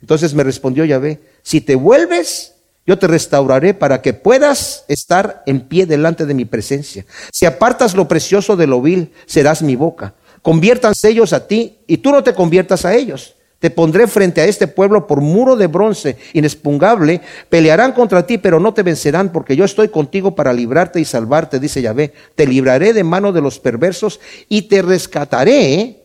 Entonces 0.00 0.34
me 0.34 0.44
respondió 0.44 0.84
Yahvé, 0.84 1.20
si 1.42 1.60
te 1.60 1.74
vuelves, 1.74 2.54
yo 2.86 2.98
te 2.98 3.06
restauraré 3.06 3.74
para 3.74 4.02
que 4.02 4.12
puedas 4.12 4.84
estar 4.88 5.42
en 5.46 5.62
pie 5.68 5.86
delante 5.86 6.26
de 6.26 6.34
mi 6.34 6.44
presencia. 6.44 7.04
Si 7.32 7.46
apartas 7.46 7.94
lo 7.94 8.06
precioso 8.06 8.56
de 8.56 8.66
lo 8.66 8.80
vil, 8.80 9.12
serás 9.26 9.62
mi 9.62 9.74
boca. 9.76 10.14
Conviértanse 10.42 11.08
ellos 11.08 11.32
a 11.32 11.46
ti 11.48 11.78
y 11.86 11.98
tú 11.98 12.12
no 12.12 12.22
te 12.22 12.34
conviertas 12.34 12.84
a 12.84 12.94
ellos. 12.94 13.35
Te 13.58 13.70
pondré 13.70 14.06
frente 14.06 14.42
a 14.42 14.44
este 14.44 14.68
pueblo 14.68 15.06
por 15.06 15.22
muro 15.22 15.56
de 15.56 15.66
bronce 15.66 16.18
inexpugnable. 16.34 17.22
Pelearán 17.48 17.92
contra 17.92 18.26
ti, 18.26 18.36
pero 18.36 18.60
no 18.60 18.74
te 18.74 18.82
vencerán, 18.82 19.32
porque 19.32 19.56
yo 19.56 19.64
estoy 19.64 19.88
contigo 19.88 20.34
para 20.34 20.52
librarte 20.52 21.00
y 21.00 21.06
salvarte, 21.06 21.58
dice 21.58 21.80
Yahvé. 21.80 22.12
Te 22.34 22.46
libraré 22.46 22.92
de 22.92 23.02
mano 23.02 23.32
de 23.32 23.40
los 23.40 23.58
perversos 23.58 24.20
y 24.48 24.62
te 24.62 24.82
rescataré 24.82 26.04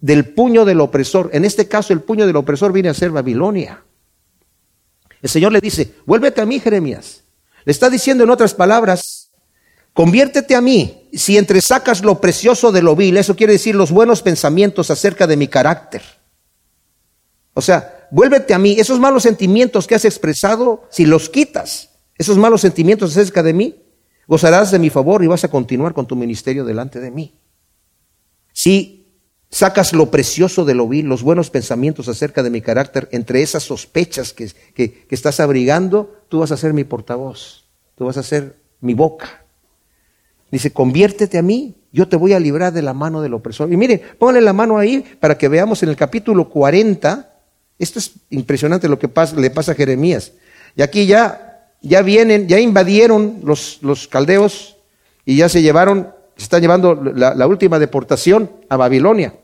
del 0.00 0.34
puño 0.34 0.64
del 0.64 0.80
opresor. 0.80 1.30
En 1.32 1.44
este 1.44 1.68
caso, 1.68 1.92
el 1.92 2.00
puño 2.00 2.26
del 2.26 2.36
opresor 2.36 2.72
viene 2.72 2.88
a 2.88 2.94
ser 2.94 3.10
Babilonia. 3.10 3.84
El 5.22 5.30
Señor 5.30 5.52
le 5.52 5.60
dice, 5.60 5.94
vuélvete 6.06 6.40
a 6.40 6.46
mí, 6.46 6.58
Jeremías. 6.58 7.22
Le 7.64 7.70
está 7.70 7.88
diciendo 7.88 8.24
en 8.24 8.30
otras 8.30 8.52
palabras, 8.52 9.30
conviértete 9.92 10.56
a 10.56 10.60
mí. 10.60 11.08
Si 11.12 11.38
entresacas 11.38 12.02
lo 12.02 12.20
precioso 12.20 12.72
de 12.72 12.82
lo 12.82 12.96
vil, 12.96 13.16
eso 13.16 13.36
quiere 13.36 13.52
decir 13.52 13.76
los 13.76 13.92
buenos 13.92 14.22
pensamientos 14.22 14.90
acerca 14.90 15.28
de 15.28 15.36
mi 15.36 15.46
carácter 15.46 16.19
o 17.60 17.62
sea, 17.62 18.08
vuélvete 18.10 18.54
a 18.54 18.58
mí. 18.58 18.76
Esos 18.78 18.98
malos 18.98 19.22
sentimientos 19.22 19.86
que 19.86 19.94
has 19.94 20.06
expresado, 20.06 20.88
si 20.90 21.04
los 21.04 21.28
quitas, 21.28 21.90
esos 22.16 22.38
malos 22.38 22.62
sentimientos 22.62 23.10
acerca 23.10 23.42
de 23.42 23.52
mí, 23.52 23.82
gozarás 24.26 24.70
de 24.70 24.78
mi 24.78 24.88
favor 24.88 25.22
y 25.22 25.26
vas 25.26 25.44
a 25.44 25.48
continuar 25.48 25.92
con 25.92 26.06
tu 26.06 26.16
ministerio 26.16 26.64
delante 26.64 27.00
de 27.00 27.10
mí. 27.10 27.38
Si 28.54 29.12
sacas 29.50 29.92
lo 29.92 30.10
precioso 30.10 30.64
de 30.64 30.74
lo 30.74 30.88
vil, 30.88 31.04
los 31.04 31.22
buenos 31.22 31.50
pensamientos 31.50 32.08
acerca 32.08 32.42
de 32.42 32.48
mi 32.48 32.62
carácter, 32.62 33.10
entre 33.12 33.42
esas 33.42 33.64
sospechas 33.64 34.32
que, 34.32 34.50
que, 34.74 35.04
estás 35.10 35.38
abrigando, 35.38 36.24
tú 36.30 36.38
vas 36.38 36.52
a 36.52 36.56
ser 36.56 36.72
mi 36.72 36.84
portavoz, 36.84 37.66
tú 37.94 38.06
vas 38.06 38.16
a 38.16 38.22
ser 38.22 38.56
mi 38.80 38.94
boca. 38.94 39.44
Dice, 40.50 40.72
conviértete 40.72 41.36
a 41.36 41.42
mí, 41.42 41.76
yo 41.92 42.08
te 42.08 42.16
voy 42.16 42.32
a 42.32 42.40
librar 42.40 42.72
de 42.72 42.80
la 42.80 42.94
mano 42.94 43.20
del 43.20 43.34
opresor. 43.34 43.70
Y 43.70 43.76
mire, 43.76 43.98
póngale 44.18 44.40
la 44.40 44.54
mano 44.54 44.78
ahí 44.78 45.04
para 45.20 45.36
que 45.36 45.48
veamos 45.48 45.82
en 45.82 45.90
el 45.90 45.96
capítulo 45.96 46.48
40, 46.48 47.29
esto 47.80 47.98
es 47.98 48.12
impresionante 48.30 48.88
lo 48.88 48.98
que 48.98 49.10
le 49.36 49.50
pasa 49.50 49.72
a 49.72 49.74
Jeremías. 49.74 50.32
Y 50.76 50.82
aquí 50.82 51.06
ya, 51.06 51.68
ya 51.80 52.02
vienen, 52.02 52.46
ya 52.46 52.60
invadieron 52.60 53.40
los, 53.42 53.78
los 53.82 54.06
caldeos 54.06 54.76
y 55.24 55.36
ya 55.36 55.48
se 55.48 55.62
llevaron, 55.62 56.12
se 56.36 56.44
están 56.44 56.60
llevando 56.60 56.94
la 56.94 57.46
última 57.46 57.78
deportación 57.78 58.50
a 58.68 58.76
Babilonia. 58.76 59.34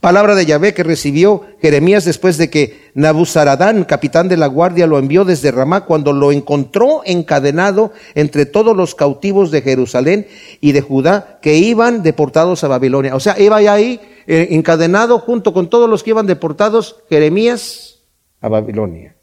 Palabra 0.00 0.34
de 0.34 0.44
Yahvé 0.44 0.74
que 0.74 0.82
recibió 0.82 1.42
Jeremías 1.60 2.04
después 2.04 2.36
de 2.36 2.50
que 2.50 2.90
Nabuzaradán, 2.94 3.84
capitán 3.84 4.28
de 4.28 4.36
la 4.36 4.46
guardia, 4.46 4.86
lo 4.86 4.98
envió 4.98 5.24
desde 5.24 5.50
Ramá 5.50 5.86
cuando 5.86 6.12
lo 6.12 6.32
encontró 6.32 7.00
encadenado 7.06 7.92
entre 8.14 8.44
todos 8.44 8.76
los 8.76 8.94
cautivos 8.94 9.50
de 9.50 9.62
Jerusalén 9.62 10.26
y 10.60 10.72
de 10.72 10.82
Judá 10.82 11.38
que 11.40 11.56
iban 11.56 12.02
deportados 12.02 12.62
a 12.62 12.68
Babilonia. 12.68 13.16
O 13.16 13.20
sea, 13.20 13.40
iba 13.40 13.56
ahí 13.56 14.00
eh, 14.26 14.48
encadenado 14.50 15.18
junto 15.18 15.54
con 15.54 15.70
todos 15.70 15.88
los 15.88 16.02
que 16.02 16.10
iban 16.10 16.26
deportados, 16.26 16.96
Jeremías 17.08 18.02
a 18.42 18.48
Babilonia. 18.48 19.16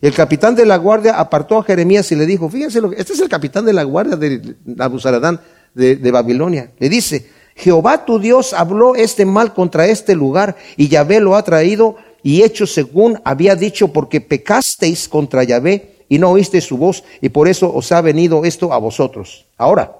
El 0.00 0.12
capitán 0.12 0.54
de 0.54 0.66
la 0.66 0.76
guardia 0.76 1.18
apartó 1.18 1.58
a 1.58 1.64
Jeremías 1.64 2.12
y 2.12 2.16
le 2.16 2.26
dijo, 2.26 2.48
fíjense, 2.48 2.80
lo 2.80 2.90
que, 2.90 3.00
este 3.00 3.14
es 3.14 3.20
el 3.20 3.28
capitán 3.28 3.64
de 3.64 3.72
la 3.72 3.82
guardia 3.82 4.16
de 4.16 4.54
Nabuzaradán 4.64 5.40
de 5.74 6.10
Babilonia. 6.12 6.70
Le 6.78 6.88
dice, 6.88 7.26
Jehová 7.54 8.04
tu 8.04 8.18
Dios 8.18 8.52
habló 8.52 8.94
este 8.94 9.24
mal 9.24 9.54
contra 9.54 9.86
este 9.86 10.14
lugar 10.14 10.56
y 10.76 10.88
Yahvé 10.88 11.20
lo 11.20 11.36
ha 11.36 11.44
traído 11.44 11.96
y 12.22 12.42
hecho 12.42 12.66
según 12.66 13.20
había 13.24 13.54
dicho, 13.54 13.88
porque 13.88 14.20
pecasteis 14.20 15.08
contra 15.08 15.44
Yahvé 15.44 15.94
y 16.08 16.18
no 16.18 16.30
oísteis 16.30 16.64
su 16.64 16.78
voz, 16.78 17.04
y 17.20 17.28
por 17.28 17.48
eso 17.48 17.72
os 17.72 17.92
ha 17.92 18.00
venido 18.00 18.44
esto 18.44 18.72
a 18.72 18.78
vosotros. 18.78 19.46
Ahora, 19.56 19.96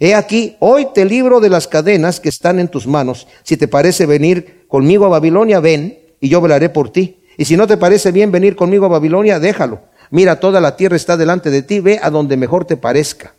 he 0.00 0.14
aquí, 0.14 0.56
hoy 0.58 0.88
te 0.94 1.04
libro 1.04 1.40
de 1.40 1.50
las 1.50 1.68
cadenas 1.68 2.18
que 2.18 2.28
están 2.28 2.58
en 2.58 2.68
tus 2.68 2.86
manos. 2.86 3.26
Si 3.42 3.56
te 3.56 3.68
parece 3.68 4.06
venir 4.06 4.66
conmigo 4.68 5.04
a 5.04 5.08
Babilonia, 5.08 5.60
ven, 5.60 5.98
y 6.20 6.28
yo 6.28 6.40
velaré 6.40 6.70
por 6.70 6.90
ti. 6.90 7.20
Y 7.36 7.44
si 7.44 7.56
no 7.56 7.66
te 7.66 7.76
parece 7.76 8.10
bien 8.10 8.32
venir 8.32 8.56
conmigo 8.56 8.86
a 8.86 8.88
Babilonia, 8.88 9.38
déjalo. 9.38 9.80
Mira, 10.10 10.40
toda 10.40 10.60
la 10.60 10.76
tierra 10.76 10.96
está 10.96 11.16
delante 11.16 11.50
de 11.50 11.62
ti, 11.62 11.80
ve 11.80 12.00
a 12.02 12.10
donde 12.10 12.36
mejor 12.36 12.64
te 12.64 12.76
parezca. 12.76 13.33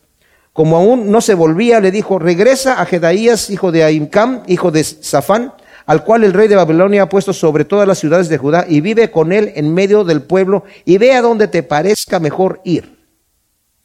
Como 0.55 0.77
aún 0.77 1.11
no 1.11 1.19
se 1.19 1.33
volvía, 1.33 1.81
le 1.81 1.91
dijo, 1.91 2.17
regresa 2.17 2.79
a 2.81 2.85
Jedaías, 2.85 3.49
hijo 3.49 3.73
de 3.73 3.83
Aimcam, 3.83 4.41
hijo 4.47 4.71
de 4.71 4.85
Safán, 4.85 5.51
al 5.85 6.05
cual 6.05 6.23
el 6.23 6.31
rey 6.31 6.47
de 6.47 6.55
Babilonia 6.55 7.01
ha 7.01 7.09
puesto 7.09 7.33
sobre 7.33 7.65
todas 7.65 7.85
las 7.85 7.99
ciudades 7.99 8.29
de 8.29 8.37
Judá, 8.37 8.65
y 8.65 8.79
vive 8.79 9.11
con 9.11 9.33
él 9.33 9.51
en 9.57 9.73
medio 9.73 10.05
del 10.05 10.21
pueblo, 10.21 10.63
y 10.85 10.97
ve 10.97 11.11
a 11.11 11.21
donde 11.21 11.49
te 11.49 11.61
parezca 11.61 12.21
mejor 12.21 12.61
ir. 12.63 12.99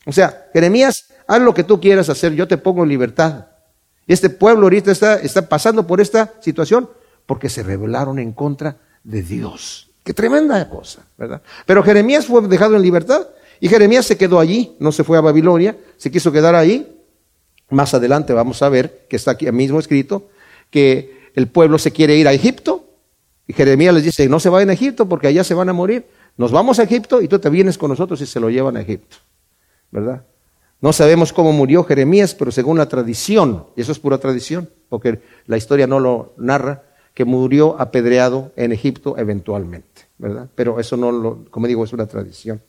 O 0.07 0.13
sea, 0.13 0.47
Jeremías, 0.53 1.09
haz 1.27 1.41
lo 1.41 1.55
que 1.55 1.65
tú 1.65 1.81
quieras 1.81 2.09
hacer, 2.09 2.35
yo 2.35 2.47
te 2.47 2.57
pongo 2.57 2.85
en 2.85 2.91
libertad. 2.91 3.47
Este 4.07 4.31
pueblo 4.31 4.67
ahorita 4.67 4.93
está, 4.93 5.17
está 5.17 5.49
pasando 5.49 5.89
por 5.89 6.01
esta 6.01 6.35
situación 6.39 6.89
porque 7.27 7.49
se 7.49 7.65
rebelaron 7.65 8.21
en 8.21 8.31
contra 8.31 8.77
de 9.03 9.23
Dios. 9.23 9.91
Qué 10.05 10.15
tremenda 10.15 10.69
cosa, 10.69 11.01
¿verdad? 11.19 11.43
Pero 11.67 11.83
Jeremías 11.83 12.27
fue 12.27 12.47
dejado 12.47 12.77
en 12.77 12.83
libertad 12.83 13.27
y 13.61 13.69
Jeremías 13.69 14.07
se 14.07 14.17
quedó 14.17 14.41
allí, 14.41 14.75
no 14.79 14.91
se 14.91 15.05
fue 15.05 15.19
a 15.19 15.21
Babilonia, 15.21 15.77
se 15.97 16.11
quiso 16.11 16.33
quedar 16.33 16.55
ahí. 16.55 16.97
Más 17.69 17.95
adelante 17.95 18.33
vamos 18.33 18.63
a 18.63 18.69
ver, 18.69 19.07
que 19.09 19.17
está 19.17 19.33
aquí 19.33 19.51
mismo 19.53 19.79
escrito, 19.79 20.29
que 20.71 21.31
el 21.35 21.47
pueblo 21.47 21.79
se 21.79 21.93
quiere 21.93 22.17
ir 22.17 22.27
a 22.27 22.33
Egipto 22.33 22.85
y 23.47 23.53
Jeremías 23.53 23.95
les 23.95 24.05
dice, 24.05 24.29
no 24.29 24.41
se 24.41 24.49
vayan 24.49 24.71
a 24.71 24.73
Egipto 24.73 25.09
porque 25.09 25.27
allá 25.27 25.45
se 25.45 25.55
van 25.55 25.69
a 25.69 25.73
morir. 25.73 26.07
Nos 26.37 26.53
vamos 26.53 26.79
a 26.79 26.85
Egipto 26.85 27.21
y 27.21 27.29
tú 27.29 27.39
te 27.39 27.51
vienes 27.51 27.77
con 27.77 27.91
nosotros 27.91 28.21
y 28.21 28.27
se 28.27 28.41
lo 28.41 28.49
llevan 28.49 28.77
a 28.77 28.81
Egipto, 28.81 29.19
¿verdad? 29.91 30.25
No 30.81 30.93
sabemos 30.95 31.33
cómo 31.33 31.53
murió 31.53 31.85
Jeremías, 31.85 32.35
pero 32.35 32.51
según 32.51 32.79
la 32.79 32.89
tradición, 32.89 33.67
y 33.77 33.83
eso 33.83 33.93
es 33.93 33.99
pura 33.99 34.17
tradición, 34.19 34.71
porque 34.89 35.21
la 35.47 35.59
historia 35.59 35.87
no 35.87 36.01
lo 36.01 36.33
narra, 36.39 36.85
que 37.13 37.25
murió 37.27 37.79
apedreado 37.79 38.53
en 38.57 38.73
Egipto 38.73 39.19
eventualmente, 39.19 40.07
¿verdad? 40.17 40.49
Pero 40.55 40.81
eso 40.81 40.97
no 40.97 41.13
lo, 41.13 41.45
como 41.51 41.67
digo, 41.67 41.85
es 41.85 41.93
una 41.93 42.07
tradición. 42.07 42.63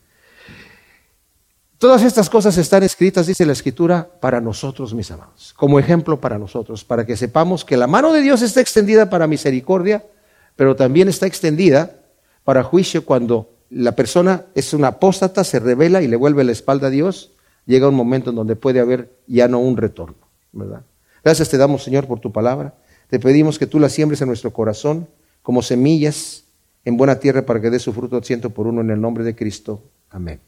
Todas 1.81 2.03
estas 2.03 2.29
cosas 2.29 2.59
están 2.59 2.83
escritas, 2.83 3.25
dice 3.25 3.43
la 3.43 3.53
Escritura, 3.53 4.07
para 4.19 4.39
nosotros, 4.39 4.93
mis 4.93 5.09
amados, 5.09 5.51
como 5.57 5.79
ejemplo 5.79 6.21
para 6.21 6.37
nosotros, 6.37 6.85
para 6.85 7.07
que 7.07 7.17
sepamos 7.17 7.65
que 7.65 7.75
la 7.75 7.87
mano 7.87 8.13
de 8.13 8.21
Dios 8.21 8.43
está 8.43 8.61
extendida 8.61 9.09
para 9.09 9.25
misericordia, 9.25 10.05
pero 10.55 10.75
también 10.75 11.07
está 11.07 11.25
extendida 11.25 12.03
para 12.43 12.61
juicio 12.61 13.03
cuando 13.03 13.49
la 13.71 13.95
persona 13.95 14.45
es 14.53 14.75
una 14.75 14.89
apóstata, 14.89 15.43
se 15.43 15.59
revela 15.59 16.03
y 16.03 16.07
le 16.07 16.17
vuelve 16.17 16.43
la 16.43 16.51
espalda 16.51 16.85
a 16.85 16.91
Dios, 16.91 17.31
llega 17.65 17.89
un 17.89 17.95
momento 17.95 18.29
en 18.29 18.35
donde 18.35 18.55
puede 18.55 18.79
haber 18.79 19.17
ya 19.25 19.47
no 19.47 19.57
un 19.57 19.75
retorno, 19.75 20.27
¿verdad? 20.51 20.83
Gracias 21.23 21.49
te 21.49 21.57
damos, 21.57 21.81
Señor, 21.81 22.05
por 22.05 22.19
tu 22.19 22.31
palabra. 22.31 22.75
Te 23.09 23.19
pedimos 23.19 23.57
que 23.57 23.65
tú 23.65 23.79
la 23.79 23.89
siembres 23.89 24.21
en 24.21 24.27
nuestro 24.27 24.53
corazón 24.53 25.07
como 25.41 25.63
semillas 25.63 26.43
en 26.85 26.95
buena 26.95 27.15
tierra 27.15 27.43
para 27.43 27.59
que 27.59 27.71
dé 27.71 27.79
su 27.79 27.91
fruto 27.91 28.21
ciento 28.21 28.51
por 28.51 28.67
uno 28.67 28.81
en 28.81 28.91
el 28.91 29.01
nombre 29.01 29.23
de 29.23 29.35
Cristo. 29.35 29.81
Amén. 30.11 30.41